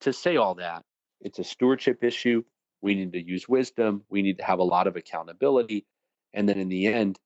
to 0.00 0.12
say 0.12 0.36
all 0.36 0.54
that, 0.56 0.84
it's 1.20 1.38
a 1.38 1.44
stewardship 1.44 2.02
issue. 2.02 2.42
We 2.82 2.94
need 2.94 3.12
to 3.12 3.22
use 3.22 3.48
wisdom. 3.48 4.02
We 4.10 4.22
need 4.22 4.38
to 4.38 4.44
have 4.44 4.58
a 4.58 4.64
lot 4.64 4.86
of 4.86 4.96
accountability. 4.96 5.86
And 6.34 6.48
then 6.48 6.58
in 6.58 6.68
the 6.68 6.88
end, 6.88 7.18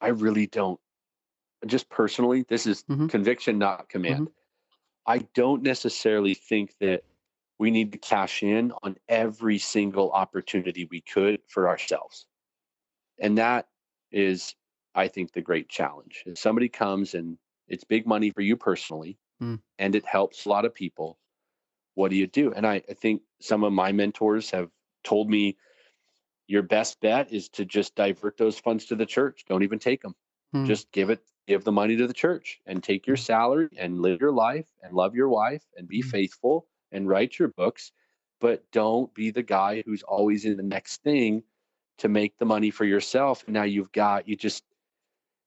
I 0.00 0.08
really 0.08 0.46
don't, 0.46 0.80
just 1.66 1.88
personally, 1.88 2.44
this 2.48 2.66
is 2.66 2.82
mm-hmm. 2.84 3.06
conviction, 3.08 3.58
not 3.58 3.88
command. 3.88 4.28
Mm-hmm. 4.28 5.12
I 5.12 5.18
don't 5.34 5.62
necessarily 5.62 6.34
think 6.34 6.74
that 6.80 7.04
we 7.58 7.70
need 7.70 7.92
to 7.92 7.98
cash 7.98 8.42
in 8.42 8.72
on 8.82 8.96
every 9.08 9.58
single 9.58 10.10
opportunity 10.10 10.88
we 10.90 11.00
could 11.00 11.40
for 11.48 11.68
ourselves. 11.68 12.26
And 13.20 13.38
that 13.38 13.68
is, 14.10 14.54
I 14.94 15.08
think, 15.08 15.32
the 15.32 15.42
great 15.42 15.68
challenge. 15.68 16.24
If 16.26 16.38
somebody 16.38 16.68
comes 16.68 17.14
and 17.14 17.38
it's 17.68 17.84
big 17.84 18.06
money 18.06 18.30
for 18.30 18.40
you 18.40 18.56
personally, 18.56 19.18
mm. 19.42 19.60
and 19.78 19.94
it 19.94 20.04
helps 20.04 20.46
a 20.46 20.48
lot 20.48 20.64
of 20.64 20.74
people, 20.74 21.18
what 21.94 22.10
do 22.10 22.16
you 22.16 22.26
do? 22.26 22.52
And 22.52 22.66
I, 22.66 22.82
I 22.88 22.94
think 22.94 23.22
some 23.40 23.62
of 23.62 23.72
my 23.72 23.92
mentors 23.92 24.50
have 24.50 24.68
told 25.04 25.30
me 25.30 25.56
your 26.46 26.62
best 26.62 27.00
bet 27.00 27.32
is 27.32 27.48
to 27.50 27.64
just 27.64 27.94
divert 27.94 28.36
those 28.36 28.58
funds 28.58 28.86
to 28.86 28.96
the 28.96 29.06
church. 29.06 29.44
Don't 29.48 29.62
even 29.62 29.78
take 29.78 30.02
them. 30.02 30.14
Hmm. 30.52 30.66
Just 30.66 30.90
give 30.92 31.10
it, 31.10 31.20
give 31.46 31.64
the 31.64 31.72
money 31.72 31.96
to 31.96 32.06
the 32.06 32.14
church 32.14 32.60
and 32.66 32.82
take 32.82 33.06
your 33.06 33.16
hmm. 33.16 33.22
salary 33.22 33.68
and 33.78 34.00
live 34.00 34.20
your 34.20 34.32
life 34.32 34.66
and 34.82 34.94
love 34.94 35.14
your 35.14 35.28
wife 35.28 35.62
and 35.76 35.88
be 35.88 36.02
hmm. 36.02 36.08
faithful 36.08 36.66
and 36.92 37.08
write 37.08 37.38
your 37.38 37.48
books. 37.48 37.92
But 38.40 38.70
don't 38.72 39.12
be 39.14 39.30
the 39.30 39.42
guy 39.42 39.82
who's 39.86 40.02
always 40.02 40.44
in 40.44 40.56
the 40.56 40.62
next 40.62 41.02
thing 41.02 41.44
to 41.98 42.08
make 42.08 42.36
the 42.38 42.44
money 42.44 42.70
for 42.70 42.84
yourself. 42.84 43.44
Now 43.48 43.62
you've 43.62 43.92
got, 43.92 44.28
you 44.28 44.36
just, 44.36 44.64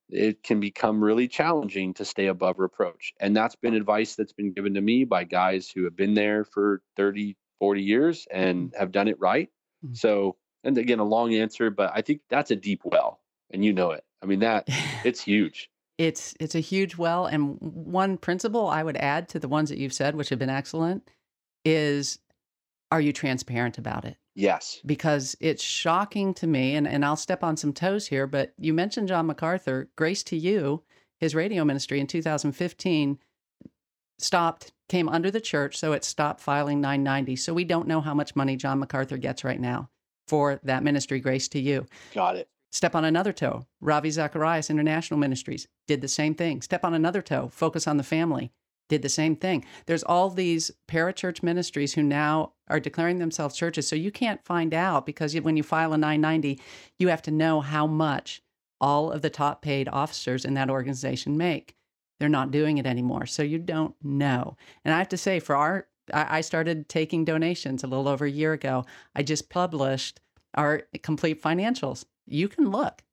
it 0.10 0.42
can 0.42 0.60
become 0.60 1.04
really 1.04 1.28
challenging 1.28 1.94
to 1.96 2.06
stay 2.06 2.28
above 2.28 2.58
reproach. 2.60 3.14
And 3.20 3.36
that's 3.36 3.56
been 3.56 3.74
advice 3.74 4.16
that's 4.16 4.34
been 4.34 4.54
given 4.54 4.74
to 4.76 4.82
me 4.82 5.04
by 5.04 5.26
guys 5.26 5.70
who 5.70 5.84
have 5.84 5.96
been 5.96 6.14
there 6.14 6.46
for 6.46 6.82
30, 6.96 7.36
40 7.60 7.82
years 7.82 8.28
and 8.32 8.70
mm-hmm. 8.70 8.80
have 8.80 8.92
done 8.92 9.08
it 9.08 9.20
right. 9.20 9.50
Mm-hmm. 9.86 9.96
So, 9.96 10.36
and 10.64 10.78
again, 10.78 11.00
a 11.00 11.04
long 11.04 11.34
answer, 11.34 11.70
but 11.70 11.92
I 11.94 12.02
think 12.02 12.22
that's 12.30 12.52
a 12.52 12.56
deep 12.56 12.82
well, 12.84 13.20
and 13.52 13.64
you 13.64 13.74
know 13.74 13.92
it. 13.92 14.04
I 14.22 14.26
mean, 14.26 14.40
that 14.40 14.66
it's 15.04 15.22
huge. 15.22 15.70
It's 15.98 16.36
it's 16.40 16.56
a 16.56 16.60
huge 16.60 16.98
well, 16.98 17.26
and 17.26 17.58
one 17.60 18.18
principle 18.18 18.68
I 18.68 18.84
would 18.84 18.98
add 18.98 19.30
to 19.30 19.40
the 19.40 19.48
ones 19.48 19.70
that 19.70 19.78
you've 19.78 19.94
said, 19.94 20.16
which 20.16 20.30
have 20.30 20.40
been 20.40 20.50
excellent, 20.50 21.10
is 21.66 22.20
are 22.92 23.02
you 23.02 23.14
transparent 23.14 23.78
about 23.78 24.06
it? 24.06 24.18
Yes. 24.36 24.80
Because 24.86 25.36
it's 25.40 25.64
shocking 25.64 26.34
to 26.36 26.48
me, 26.48 26.76
and, 26.76 26.88
and 26.88 27.04
I'll 27.04 27.16
step 27.16 27.44
on 27.44 27.58
some 27.58 27.74
toes 27.74 28.08
here, 28.08 28.28
but 28.28 28.54
you 28.60 28.74
mentioned 28.74 29.08
John 29.08 29.26
MacArthur, 29.26 29.90
Grace 29.96 30.24
to 30.26 30.38
You, 30.38 30.84
his 31.20 31.34
radio 31.34 31.66
ministry 31.66 32.00
in 32.00 32.08
2015 32.08 33.18
stopped 34.20 34.72
came 34.90 35.10
under 35.10 35.30
the 35.30 35.42
church, 35.42 35.78
so 35.78 35.94
it 35.94 36.04
stopped 36.04 36.42
filing 36.42 36.80
990. 36.80 37.36
So 37.36 37.54
we 37.54 37.66
don't 37.66 37.88
know 37.88 38.02
how 38.02 38.14
much 38.14 38.36
money 38.36 38.56
John 38.56 38.80
MacArthur 38.80 39.18
gets 39.18 39.44
right 39.44 39.60
now 39.60 39.90
for 40.28 40.60
that 40.64 40.84
ministry, 40.84 41.20
Grace 41.20 41.48
to 41.50 41.60
You. 41.60 41.86
Got 42.14 42.38
it. 42.38 42.50
Step 42.72 42.96
on 42.96 43.06
another 43.06 43.34
toe. 43.34 43.66
Ravi 43.82 44.12
Zacharias 44.12 44.70
International 44.70 45.20
Ministries 45.20 45.68
did 45.88 46.02
the 46.02 46.08
same 46.08 46.36
thing. 46.36 46.62
Step 46.62 46.84
on 46.84 46.94
another 46.94 47.22
toe. 47.22 47.50
Focus 47.50 47.88
on 47.88 47.98
the 47.98 48.04
family 48.04 48.52
did 48.90 49.02
the 49.02 49.10
same 49.10 49.36
thing. 49.36 49.66
There's 49.86 50.04
all 50.04 50.30
these 50.30 50.72
parachurch 50.88 51.44
ministries 51.44 51.94
who 51.94 52.04
now 52.04 52.54
are 52.70 52.80
declaring 52.80 53.20
themselves 53.20 53.58
churches. 53.58 53.88
So 53.88 53.96
you 53.96 54.12
can't 54.12 54.44
find 54.46 54.74
out 54.74 55.06
because 55.06 55.36
when 55.40 55.58
you 55.58 55.64
file 55.64 55.94
a 55.94 55.98
990, 55.98 56.60
you 57.00 57.10
have 57.10 57.22
to 57.24 57.32
know 57.32 57.62
how 57.62 57.88
much 57.88 58.42
all 58.80 59.12
of 59.12 59.22
the 59.22 59.30
top 59.30 59.62
paid 59.62 59.90
officers 59.90 60.46
in 60.46 60.54
that 60.54 60.70
organization 60.70 61.38
make. 61.38 61.76
They're 62.20 62.30
not 62.30 62.52
doing 62.52 62.78
it 62.78 62.86
anymore. 62.86 63.26
So 63.26 63.44
you 63.44 63.60
don't 63.60 63.96
know. 64.04 64.58
And 64.84 64.94
I 64.94 64.98
have 64.98 65.10
to 65.10 65.18
say, 65.18 65.40
for 65.40 65.56
our, 65.56 65.88
I 66.14 66.42
started 66.42 66.90
taking 66.90 67.26
donations 67.26 67.84
a 67.84 67.88
little 67.88 68.08
over 68.08 68.26
a 68.26 68.32
year 68.32 68.54
ago. 68.54 68.86
I 69.16 69.24
just 69.24 69.50
published 69.50 70.20
our 70.56 70.84
complete 71.04 71.42
financials. 71.42 72.06
You 72.26 72.48
can 72.48 72.72
look 72.72 73.04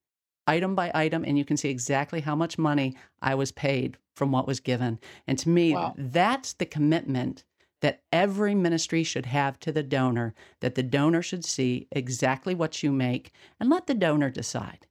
item 0.46 0.74
by 0.74 0.90
item 0.94 1.24
and 1.24 1.38
you 1.38 1.44
can 1.44 1.57
see 1.57 1.70
exactly 1.70 2.20
how 2.20 2.36
much 2.36 2.59
money 2.59 2.96
I 3.22 3.34
was 3.34 3.52
paid 3.52 3.96
from 4.14 4.30
what 4.30 4.46
was 4.46 4.61
given. 4.61 4.98
And 5.26 5.38
to 5.38 5.48
me, 5.48 5.74
wow. 5.74 5.94
that's 5.96 6.52
the 6.55 6.66
commitment 6.66 7.44
that 7.80 8.02
every 8.12 8.55
ministry 8.55 9.02
should 9.02 9.26
have 9.26 9.59
to 9.61 9.72
the 9.72 9.82
donor, 9.82 10.34
that 10.61 10.74
the 10.74 10.82
donor 10.82 11.20
should 11.20 11.44
see 11.44 11.86
exactly 11.92 12.55
what 12.55 12.82
you 12.82 12.90
make 12.90 13.32
and 13.61 13.68
let 13.68 13.86
the 13.86 13.94
donor 13.94 14.30
decide. 14.30 14.86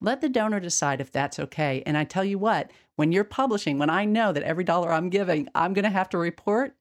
Let 0.00 0.20
the 0.20 0.28
donor 0.28 0.60
decide 0.60 1.00
if 1.00 1.10
that's 1.10 1.38
okay. 1.38 1.82
And 1.84 1.96
I 1.98 2.04
tell 2.04 2.24
you 2.24 2.38
what, 2.38 2.70
when 2.96 3.12
you're 3.12 3.24
publishing, 3.24 3.78
when 3.78 3.90
I 3.90 4.04
know 4.04 4.32
that 4.32 4.42
every 4.42 4.64
dollar 4.64 4.92
I'm 4.92 5.10
giving, 5.10 5.48
I'm 5.54 5.72
going 5.72 5.84
to 5.84 5.90
have 5.90 6.08
to 6.10 6.18
report, 6.18 6.74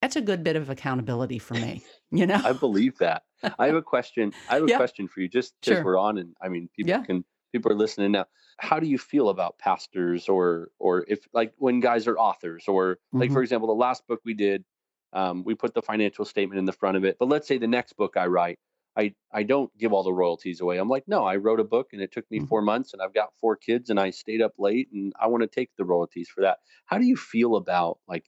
that's 0.00 0.16
a 0.16 0.20
good 0.20 0.44
bit 0.44 0.56
of 0.56 0.68
accountability 0.68 1.38
for 1.38 1.54
me. 1.54 1.82
You 2.10 2.26
know, 2.26 2.40
I 2.44 2.52
believe 2.52 2.96
that. 2.98 3.24
I 3.58 3.66
have 3.66 3.74
a 3.74 3.82
question. 3.82 4.32
I 4.48 4.54
have 4.54 4.62
a 4.62 4.66
yeah. 4.68 4.76
question 4.76 5.08
for 5.08 5.20
you, 5.20 5.28
just 5.28 5.52
because 5.60 5.78
sure. 5.78 5.84
we're 5.84 5.98
on, 5.98 6.16
and 6.16 6.36
I 6.40 6.48
mean, 6.48 6.68
people 6.76 6.90
yeah. 6.90 7.02
can 7.02 7.24
people 7.50 7.72
are 7.72 7.74
listening 7.74 8.12
now. 8.12 8.26
How 8.58 8.78
do 8.78 8.86
you 8.86 8.98
feel 8.98 9.30
about 9.30 9.58
pastors, 9.58 10.28
or 10.28 10.68
or 10.78 11.04
if 11.08 11.26
like 11.32 11.54
when 11.56 11.80
guys 11.80 12.06
are 12.06 12.16
authors, 12.16 12.66
or 12.68 12.98
like 13.12 13.30
mm-hmm. 13.30 13.34
for 13.34 13.42
example, 13.42 13.66
the 13.66 13.74
last 13.74 14.06
book 14.06 14.20
we 14.24 14.34
did, 14.34 14.64
um, 15.12 15.42
we 15.42 15.56
put 15.56 15.74
the 15.74 15.82
financial 15.82 16.24
statement 16.24 16.60
in 16.60 16.66
the 16.66 16.72
front 16.72 16.96
of 16.96 17.04
it. 17.04 17.16
But 17.18 17.28
let's 17.28 17.48
say 17.48 17.58
the 17.58 17.66
next 17.66 17.96
book 17.96 18.16
I 18.16 18.26
write, 18.26 18.60
I 18.96 19.14
I 19.32 19.42
don't 19.42 19.76
give 19.78 19.92
all 19.92 20.02
the 20.02 20.12
royalties 20.12 20.60
away. 20.60 20.78
I'm 20.78 20.88
like, 20.88 21.04
no, 21.06 21.24
I 21.24 21.36
wrote 21.36 21.60
a 21.60 21.64
book 21.64 21.88
and 21.92 22.02
it 22.02 22.12
took 22.12 22.30
me 22.30 22.38
mm-hmm. 22.38 22.46
four 22.46 22.62
months 22.62 22.92
and 22.92 23.02
I've 23.02 23.14
got 23.14 23.34
four 23.40 23.56
kids 23.56 23.90
and 23.90 23.98
I 23.98 24.10
stayed 24.10 24.42
up 24.42 24.52
late 24.58 24.88
and 24.92 25.12
I 25.20 25.26
want 25.26 25.42
to 25.42 25.48
take 25.48 25.70
the 25.76 25.84
royalties 25.84 26.28
for 26.28 26.42
that. 26.42 26.58
How 26.86 26.98
do 26.98 27.06
you 27.06 27.16
feel 27.16 27.56
about 27.56 27.98
like 28.08 28.24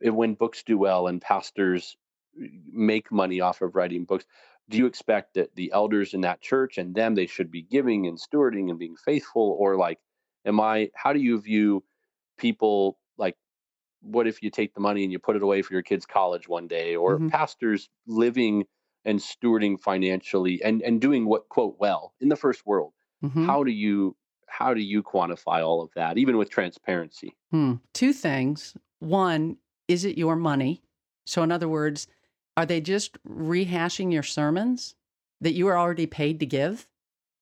when 0.00 0.34
books 0.34 0.62
do 0.64 0.78
well 0.78 1.08
and 1.08 1.20
pastors 1.20 1.96
make 2.36 3.10
money 3.10 3.40
off 3.40 3.62
of 3.62 3.74
writing 3.74 4.04
books? 4.04 4.24
do 4.68 4.76
you 4.76 4.86
expect 4.86 5.34
that 5.34 5.54
the 5.54 5.72
elders 5.72 6.14
in 6.14 6.22
that 6.22 6.40
church 6.40 6.78
and 6.78 6.94
them 6.94 7.14
they 7.14 7.26
should 7.26 7.50
be 7.50 7.62
giving 7.62 8.06
and 8.06 8.18
stewarding 8.18 8.70
and 8.70 8.78
being 8.78 8.96
faithful 8.96 9.56
or 9.58 9.76
like 9.76 9.98
am 10.44 10.60
i 10.60 10.90
how 10.94 11.12
do 11.12 11.20
you 11.20 11.40
view 11.40 11.82
people 12.36 12.98
like 13.16 13.36
what 14.00 14.26
if 14.26 14.42
you 14.42 14.50
take 14.50 14.74
the 14.74 14.80
money 14.80 15.02
and 15.02 15.12
you 15.12 15.18
put 15.18 15.36
it 15.36 15.42
away 15.42 15.62
for 15.62 15.72
your 15.72 15.82
kids 15.82 16.06
college 16.06 16.48
one 16.48 16.66
day 16.66 16.96
or 16.96 17.16
mm-hmm. 17.16 17.28
pastors 17.28 17.88
living 18.06 18.64
and 19.08 19.18
stewarding 19.18 19.80
financially 19.80 20.62
and 20.62 20.82
and 20.82 21.00
doing 21.00 21.26
what 21.26 21.48
quote 21.48 21.76
well 21.78 22.14
in 22.20 22.28
the 22.28 22.36
first 22.36 22.66
world 22.66 22.92
mm-hmm. 23.24 23.46
how 23.46 23.64
do 23.64 23.70
you 23.70 24.14
how 24.46 24.72
do 24.72 24.80
you 24.80 25.02
quantify 25.02 25.64
all 25.64 25.82
of 25.82 25.90
that 25.94 26.18
even 26.18 26.36
with 26.36 26.50
transparency 26.50 27.34
hmm. 27.50 27.74
two 27.92 28.12
things 28.12 28.76
one 29.00 29.56
is 29.88 30.04
it 30.04 30.18
your 30.18 30.36
money 30.36 30.82
so 31.26 31.42
in 31.42 31.50
other 31.50 31.68
words 31.68 32.06
are 32.58 32.66
they 32.66 32.80
just 32.80 33.22
rehashing 33.22 34.12
your 34.12 34.24
sermons 34.24 34.96
that 35.40 35.52
you 35.52 35.68
are 35.68 35.78
already 35.78 36.06
paid 36.06 36.40
to 36.40 36.46
give? 36.46 36.88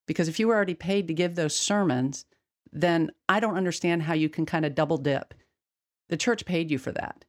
Because 0.06 0.28
if 0.28 0.38
you 0.38 0.48
were 0.48 0.54
already 0.54 0.74
paid 0.74 1.08
to 1.08 1.14
give 1.14 1.34
those 1.34 1.56
sermons, 1.56 2.26
then 2.70 3.10
I 3.26 3.40
don't 3.40 3.56
understand 3.56 4.02
how 4.02 4.12
you 4.12 4.28
can 4.28 4.44
kind 4.44 4.66
of 4.66 4.74
double 4.74 4.98
dip. 4.98 5.32
The 6.10 6.18
church 6.18 6.44
paid 6.44 6.70
you 6.70 6.76
for 6.76 6.92
that. 6.92 7.24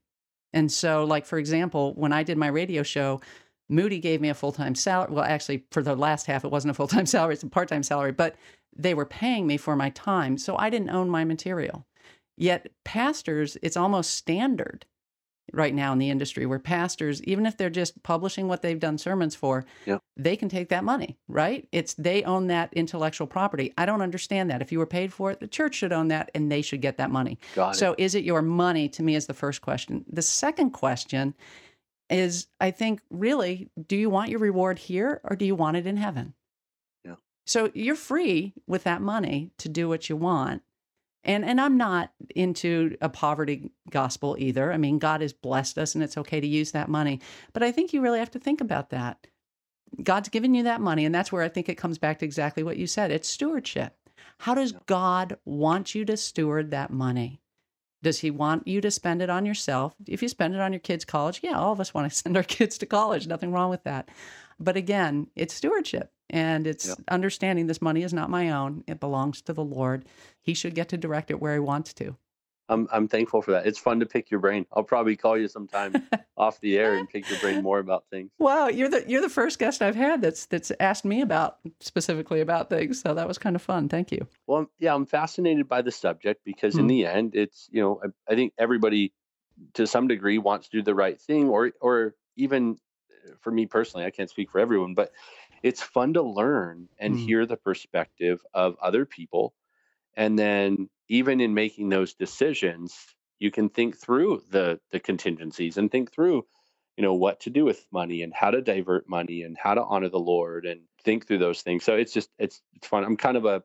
And 0.52 0.70
so, 0.70 1.06
like, 1.06 1.26
for 1.26 1.38
example, 1.40 1.94
when 1.96 2.12
I 2.12 2.24
did 2.24 2.38
my 2.38 2.48
radio 2.48 2.84
show, 2.84 3.22
Moody 3.70 4.00
gave 4.00 4.22
me 4.22 4.30
a 4.30 4.34
full 4.34 4.52
time 4.52 4.76
salary. 4.76 5.12
Well, 5.12 5.24
actually, 5.24 5.66
for 5.72 5.84
the 5.84 5.96
last 5.96 6.26
half, 6.26 6.46
it 6.46 6.52
wasn't 6.52 6.72
a 6.72 6.74
full 6.74 6.88
time 6.88 7.06
salary, 7.08 7.34
it's 7.34 7.44
a 7.44 7.48
part 7.48 7.70
time 7.70 7.84
salary, 7.84 8.12
but 8.12 8.36
they 8.76 8.94
were 8.94 9.06
paying 9.06 9.48
me 9.48 9.58
for 9.58 9.76
my 9.76 9.90
time. 9.92 10.38
So 10.38 10.56
I 10.58 10.70
didn't 10.70 10.90
own 10.90 11.10
my 11.10 11.26
material. 11.26 11.86
Yet, 12.38 12.68
pastors, 12.84 13.58
it's 13.64 13.78
almost 13.78 14.12
standard 14.12 14.86
right 15.54 15.74
now 15.74 15.94
in 15.94 16.00
the 16.00 16.10
industry 16.10 16.46
where 16.46 16.60
pastors 16.60 17.24
even 17.24 17.46
if 17.46 17.56
they're 17.56 17.70
just 17.70 18.02
publishing 18.04 18.48
what 18.48 18.62
they've 18.62 18.80
done 18.80 18.98
sermons 18.98 19.36
for 19.36 19.66
yeah. 19.86 19.98
they 20.18 20.36
can 20.36 20.50
take 20.50 20.70
that 20.70 20.84
money 20.84 21.18
right 21.28 21.68
it's 21.72 21.94
they 21.94 22.24
own 22.24 22.48
that 22.48 22.74
intellectual 22.74 23.28
property 23.28 23.74
i 23.78 23.86
don't 23.86 24.02
understand 24.02 24.50
that 24.50 24.62
if 24.62 24.72
you 24.72 24.80
were 24.80 24.86
paid 24.86 25.12
for 25.14 25.32
it 25.32 25.40
the 25.40 25.48
church 25.48 25.76
should 25.76 25.94
own 25.94 26.10
that 26.10 26.30
and 26.36 26.52
they 26.52 26.62
should 26.62 26.82
get 26.82 26.98
that 26.98 27.10
money 27.10 27.40
Got 27.56 27.76
so 27.76 27.94
it. 27.94 28.00
is 28.00 28.16
it 28.16 28.24
your 28.24 28.42
money 28.42 28.90
to 28.90 29.04
me 29.04 29.16
is 29.16 29.28
the 29.28 29.34
first 29.34 29.62
question 29.62 30.04
the 30.12 30.22
second 30.22 30.72
question 30.72 31.34
is 32.10 32.48
i 32.60 32.72
think 32.72 33.02
really 33.10 33.70
do 33.88 33.96
you 33.96 34.10
want 34.10 34.30
your 34.30 34.40
reward 34.40 34.80
here 34.80 35.20
or 35.24 35.36
do 35.36 35.46
you 35.46 35.56
want 35.56 35.78
it 35.78 35.86
in 35.86 35.98
heaven 35.98 36.34
yeah 37.04 37.16
so 37.46 37.72
you're 37.74 37.96
free 37.96 38.54
with 38.66 38.84
that 38.84 39.02
money 39.02 39.52
to 39.58 39.70
do 39.70 39.88
what 39.90 40.10
you 40.10 40.16
want 40.16 40.62
and 41.28 41.44
and 41.44 41.60
I'm 41.60 41.78
not 41.78 42.12
into 42.36 42.98
a 43.02 43.10
poverty 43.10 43.72
gospel 43.90 44.36
either. 44.40 44.72
I 44.72 44.78
mean, 44.78 44.98
God 44.98 45.22
has 45.22 45.34
blessed 45.34 45.78
us 45.78 45.94
and 45.94 46.04
it's 46.04 46.18
okay 46.18 46.40
to 46.40 46.48
use 46.48 46.72
that 46.72 46.90
money. 46.90 47.20
But 47.54 47.64
I 47.64 47.72
think 47.72 47.94
you 47.94 48.02
really 48.02 48.20
have 48.20 48.32
to 48.32 48.40
think 48.40 48.62
about 48.62 48.90
that. 48.92 49.28
God's 50.02 50.30
given 50.30 50.54
you 50.54 50.64
that 50.64 50.82
money 50.82 51.06
and 51.06 51.14
that's 51.14 51.32
where 51.32 51.44
I 51.44 51.50
think 51.50 51.70
it 51.70 51.76
comes 51.76 51.98
back 51.98 52.20
to 52.20 52.26
exactly 52.26 52.64
what 52.64 52.78
you 52.78 52.88
said. 52.88 53.12
It's 53.12 53.30
stewardship. 53.30 53.96
How 54.40 54.56
does 54.56 54.72
God 54.86 55.38
want 55.46 55.94
you 55.94 56.06
to 56.06 56.18
steward 56.18 56.72
that 56.72 56.92
money? 56.92 57.42
Does 58.04 58.20
he 58.20 58.32
want 58.32 58.68
you 58.68 58.82
to 58.82 58.92
spend 58.92 59.22
it 59.22 59.30
on 59.30 59.46
yourself? 59.46 59.96
If 60.08 60.22
you 60.22 60.28
spend 60.28 60.54
it 60.54 60.62
on 60.62 60.72
your 60.74 60.80
kids' 60.80 61.06
college, 61.06 61.40
yeah, 61.44 61.58
all 61.58 61.74
of 61.74 61.80
us 61.80 61.94
want 61.94 62.12
to 62.12 62.16
send 62.24 62.38
our 62.38 62.44
kids 62.44 62.78
to 62.80 62.86
college. 62.86 63.28
Nothing 63.28 63.52
wrong 63.52 63.70
with 63.70 63.84
that. 63.84 64.10
But 64.60 64.76
again, 64.76 65.28
it's 65.36 65.54
stewardship. 65.54 66.12
And 66.30 66.68
it's 66.68 66.88
yep. 66.88 66.98
understanding 67.08 67.68
this 67.68 67.82
money 67.82 68.04
is 68.04 68.14
not 68.14 68.30
my 68.30 68.50
own. 68.50 68.84
It 68.88 69.00
belongs 69.00 69.42
to 69.44 69.54
the 69.54 69.64
Lord. 69.64 70.06
He 70.42 70.54
should 70.54 70.76
get 70.76 70.90
to 70.90 70.98
direct 70.98 71.32
it 71.32 71.40
where 71.40 71.54
he 71.54 71.60
wants 71.60 71.94
to. 71.96 72.18
I'm 72.70 72.88
I'm 72.92 73.08
thankful 73.08 73.42
for 73.42 73.52
that. 73.52 73.66
It's 73.66 73.80
fun 73.80 74.00
to 74.02 74.06
pick 74.06 74.30
your 74.30 74.40
brain. 74.40 74.66
I'll 74.74 74.84
probably 74.84 75.16
call 75.16 75.38
you 75.38 75.48
sometime 75.48 76.08
off 76.38 76.60
the 76.60 76.78
air 76.78 76.96
and 76.96 77.10
pick 77.10 77.30
your 77.30 77.40
brain 77.40 77.64
more 77.64 77.80
about 77.80 78.06
things. 78.10 78.32
Wow, 78.40 78.68
you're 78.68 78.90
the 78.90 79.04
you're 79.08 79.22
the 79.22 79.30
first 79.30 79.60
guest 79.60 79.82
I've 79.82 79.96
had 79.96 80.22
that's 80.22 80.46
that's 80.46 80.72
asked 80.80 81.06
me 81.06 81.22
about 81.22 81.60
specifically 81.80 82.42
about 82.42 82.70
things. 82.70 83.02
So 83.02 83.14
that 83.14 83.28
was 83.28 83.38
kind 83.38 83.56
of 83.56 83.62
fun. 83.62 83.90
Thank 83.90 84.12
you. 84.12 84.28
Well, 84.48 84.70
yeah, 84.80 84.94
I'm 84.94 85.06
fascinated 85.06 85.68
by 85.68 85.82
the 85.82 85.92
subject 85.92 86.42
because 86.44 86.76
mm. 86.76 86.80
in 86.80 86.84
hmm. 86.86 86.90
the 86.90 87.06
end, 87.06 87.36
it's 87.36 87.70
you 87.72 87.82
know 87.82 88.02
I, 88.04 88.34
I 88.34 88.36
think 88.36 88.54
everybody 88.58 89.14
to 89.74 89.88
some 89.88 90.08
degree 90.08 90.38
wants 90.38 90.70
to 90.70 90.78
do 90.78 90.84
the 90.84 90.96
right 90.96 91.20
thing, 91.20 91.50
or 91.50 91.72
or 91.80 92.16
even 92.36 92.78
uh, 93.12 93.32
for 93.42 93.52
me 93.52 93.66
personally, 93.66 94.06
I 94.06 94.12
can't 94.12 94.30
speak 94.30 94.52
for 94.52 94.60
everyone, 94.60 94.94
but 94.94 95.12
it's 95.64 95.82
fun 95.82 96.14
to 96.14 96.22
learn 96.22 96.88
and 97.00 97.16
mm. 97.16 97.26
hear 97.26 97.46
the 97.46 97.58
perspective 97.58 98.42
of 98.54 98.78
other 98.82 99.06
people 99.06 99.54
and 100.18 100.38
then 100.38 100.90
even 101.10 101.42
in 101.42 101.54
making 101.54 101.90
those 101.90 102.14
decisions 102.14 102.96
you 103.40 103.52
can 103.52 103.70
think 103.70 103.98
through 103.98 104.42
the 104.50 104.80
the 104.92 105.00
contingencies 105.00 105.78
and 105.78 105.92
think 105.92 106.12
through 106.12 106.46
you 106.98 107.04
know 107.04 107.14
what 107.14 107.40
to 107.42 107.50
do 107.50 107.66
with 107.66 107.86
money 107.92 108.24
and 108.24 108.34
how 108.34 108.52
to 108.52 108.62
divert 108.62 109.08
money 109.08 109.44
and 109.44 109.58
how 109.58 109.74
to 109.74 109.84
honor 109.84 110.10
the 110.10 110.20
lord 110.20 110.66
and 110.66 110.82
think 111.04 111.28
through 111.28 111.38
those 111.38 111.62
things 111.62 111.84
so 111.84 111.96
it's 111.96 112.14
just 112.14 112.30
it's 112.40 112.62
it's 112.74 112.88
fun 112.88 113.04
i'm 113.04 113.18
kind 113.18 113.38
of 113.38 113.46
a 113.46 113.64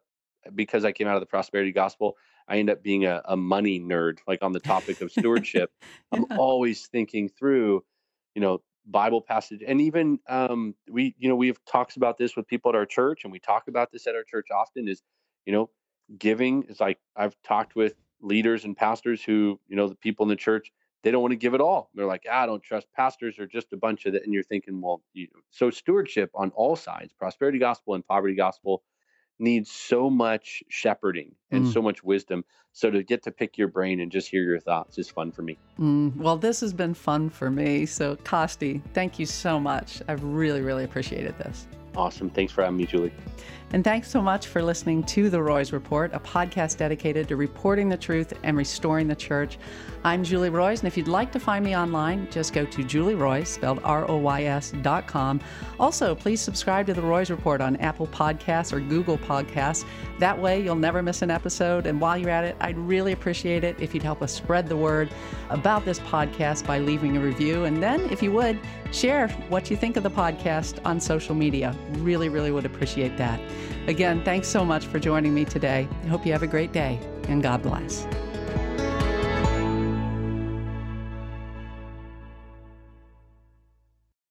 because 0.54 0.84
i 0.84 0.92
came 0.92 1.08
out 1.08 1.16
of 1.16 1.20
the 1.20 1.26
prosperity 1.26 1.72
gospel 1.72 2.16
i 2.48 2.58
end 2.58 2.70
up 2.70 2.82
being 2.82 3.04
a, 3.04 3.22
a 3.26 3.36
money 3.36 3.80
nerd 3.80 4.18
like 4.26 4.42
on 4.42 4.52
the 4.52 4.60
topic 4.60 5.00
of 5.00 5.10
stewardship 5.10 5.70
yeah. 5.82 6.18
i'm 6.18 6.38
always 6.38 6.86
thinking 6.86 7.28
through 7.28 7.82
you 8.34 8.40
know 8.40 8.60
Bible 8.84 9.20
passage, 9.20 9.62
and 9.66 9.80
even 9.80 10.18
um, 10.28 10.74
we, 10.90 11.14
you 11.18 11.28
know, 11.28 11.36
we 11.36 11.46
have 11.46 11.58
talks 11.66 11.96
about 11.96 12.18
this 12.18 12.36
with 12.36 12.48
people 12.48 12.70
at 12.70 12.74
our 12.74 12.86
church, 12.86 13.22
and 13.24 13.32
we 13.32 13.38
talk 13.38 13.68
about 13.68 13.92
this 13.92 14.06
at 14.06 14.14
our 14.14 14.24
church 14.24 14.48
often. 14.52 14.88
Is 14.88 15.02
you 15.46 15.52
know, 15.52 15.70
giving 16.18 16.64
is 16.64 16.80
like 16.80 16.98
I've 17.16 17.36
talked 17.42 17.74
with 17.76 17.94
leaders 18.20 18.64
and 18.64 18.76
pastors 18.76 19.22
who, 19.22 19.58
you 19.68 19.76
know, 19.76 19.88
the 19.88 19.94
people 19.94 20.24
in 20.24 20.28
the 20.28 20.36
church, 20.36 20.72
they 21.02 21.10
don't 21.10 21.22
want 21.22 21.32
to 21.32 21.36
give 21.36 21.54
it 21.54 21.60
all. 21.60 21.90
They're 21.94 22.06
like, 22.06 22.24
ah, 22.30 22.42
I 22.42 22.46
don't 22.46 22.62
trust 22.62 22.86
pastors 22.94 23.38
are 23.38 23.46
just 23.46 23.72
a 23.72 23.76
bunch 23.76 24.06
of 24.06 24.12
that, 24.12 24.22
and 24.22 24.32
you're 24.32 24.44
thinking, 24.44 24.80
well, 24.80 25.02
you, 25.12 25.28
so 25.50 25.70
stewardship 25.70 26.30
on 26.34 26.50
all 26.50 26.76
sides, 26.76 27.12
prosperity 27.12 27.58
gospel 27.58 27.94
and 27.94 28.06
poverty 28.06 28.34
gospel, 28.34 28.82
needs 29.38 29.70
so 29.70 30.08
much 30.08 30.62
shepherding 30.68 31.34
and 31.50 31.66
mm. 31.66 31.72
so 31.72 31.82
much 31.82 32.04
wisdom. 32.04 32.44
So 32.72 32.90
to 32.90 33.02
get 33.02 33.24
to 33.24 33.32
pick 33.32 33.58
your 33.58 33.68
brain 33.68 34.00
and 34.00 34.12
just 34.12 34.28
hear 34.28 34.42
your 34.44 34.60
thoughts 34.60 34.98
is 34.98 35.10
fun 35.10 35.32
for 35.32 35.42
me. 35.42 35.58
Mm, 35.80 36.16
well, 36.16 36.36
this 36.36 36.60
has 36.60 36.72
been 36.72 36.94
fun 36.94 37.28
for 37.28 37.50
me. 37.50 37.84
So, 37.84 38.16
Costi, 38.16 38.80
thank 38.94 39.18
you 39.18 39.26
so 39.26 39.58
much. 39.58 40.00
I've 40.06 40.22
really, 40.22 40.60
really 40.60 40.84
appreciated 40.84 41.36
this. 41.38 41.66
Awesome. 41.96 42.30
Thanks 42.30 42.52
for 42.52 42.62
having 42.62 42.78
me, 42.78 42.86
Julie. 42.86 43.12
And 43.72 43.82
thanks 43.82 44.10
so 44.10 44.20
much 44.20 44.48
for 44.48 44.62
listening 44.62 45.02
to 45.04 45.30
The 45.30 45.42
Roys 45.42 45.72
Report, 45.72 46.12
a 46.12 46.20
podcast 46.20 46.76
dedicated 46.76 47.26
to 47.28 47.36
reporting 47.36 47.88
the 47.88 47.96
truth 47.96 48.34
and 48.42 48.54
restoring 48.54 49.08
the 49.08 49.16
church. 49.16 49.58
I'm 50.04 50.22
Julie 50.22 50.50
Roys, 50.50 50.80
and 50.80 50.88
if 50.88 50.96
you'd 50.96 51.08
like 51.08 51.32
to 51.32 51.40
find 51.40 51.64
me 51.64 51.74
online, 51.74 52.28
just 52.30 52.52
go 52.52 52.66
to 52.66 52.84
Julie 52.84 53.14
Roys, 53.14 53.48
spelled 53.48 53.80
R 53.82 54.06
O 54.10 54.18
Y 54.18 54.42
S 54.42 54.74
dot 54.82 55.06
com. 55.06 55.40
Also, 55.80 56.14
please 56.14 56.40
subscribe 56.40 56.86
to 56.86 56.92
The 56.92 57.00
Roys 57.00 57.30
Report 57.30 57.62
on 57.62 57.76
Apple 57.76 58.08
Podcasts 58.08 58.74
or 58.74 58.80
Google 58.80 59.16
Podcasts. 59.16 59.86
That 60.18 60.38
way, 60.38 60.60
you'll 60.60 60.74
never 60.74 61.02
miss 61.02 61.22
an 61.22 61.30
episode. 61.30 61.86
And 61.86 61.98
while 62.00 62.18
you're 62.18 62.30
at 62.30 62.44
it, 62.44 62.56
I'd 62.60 62.76
really 62.76 63.12
appreciate 63.12 63.64
it 63.64 63.80
if 63.80 63.94
you'd 63.94 64.02
help 64.02 64.22
us 64.22 64.32
spread 64.32 64.68
the 64.68 64.76
word 64.76 65.08
about 65.48 65.84
this 65.84 66.00
podcast 66.00 66.66
by 66.66 66.78
leaving 66.78 67.16
a 67.16 67.20
review. 67.20 67.64
And 67.64 67.82
then, 67.82 68.00
if 68.10 68.22
you 68.22 68.32
would, 68.32 68.58
share 68.90 69.28
what 69.48 69.70
you 69.70 69.76
think 69.76 69.96
of 69.96 70.02
the 70.02 70.10
podcast 70.10 70.84
on 70.84 71.00
social 71.00 71.34
media. 71.34 71.74
Really, 71.98 72.28
really 72.28 72.50
would 72.50 72.66
appreciate 72.66 73.16
that. 73.16 73.40
Again, 73.86 74.22
thanks 74.24 74.48
so 74.48 74.64
much 74.64 74.86
for 74.86 74.98
joining 74.98 75.34
me 75.34 75.44
today. 75.44 75.88
I 76.04 76.06
hope 76.06 76.24
you 76.24 76.32
have 76.32 76.42
a 76.42 76.46
great 76.46 76.72
day, 76.72 77.00
and 77.28 77.42
God 77.42 77.62
bless. 77.62 78.06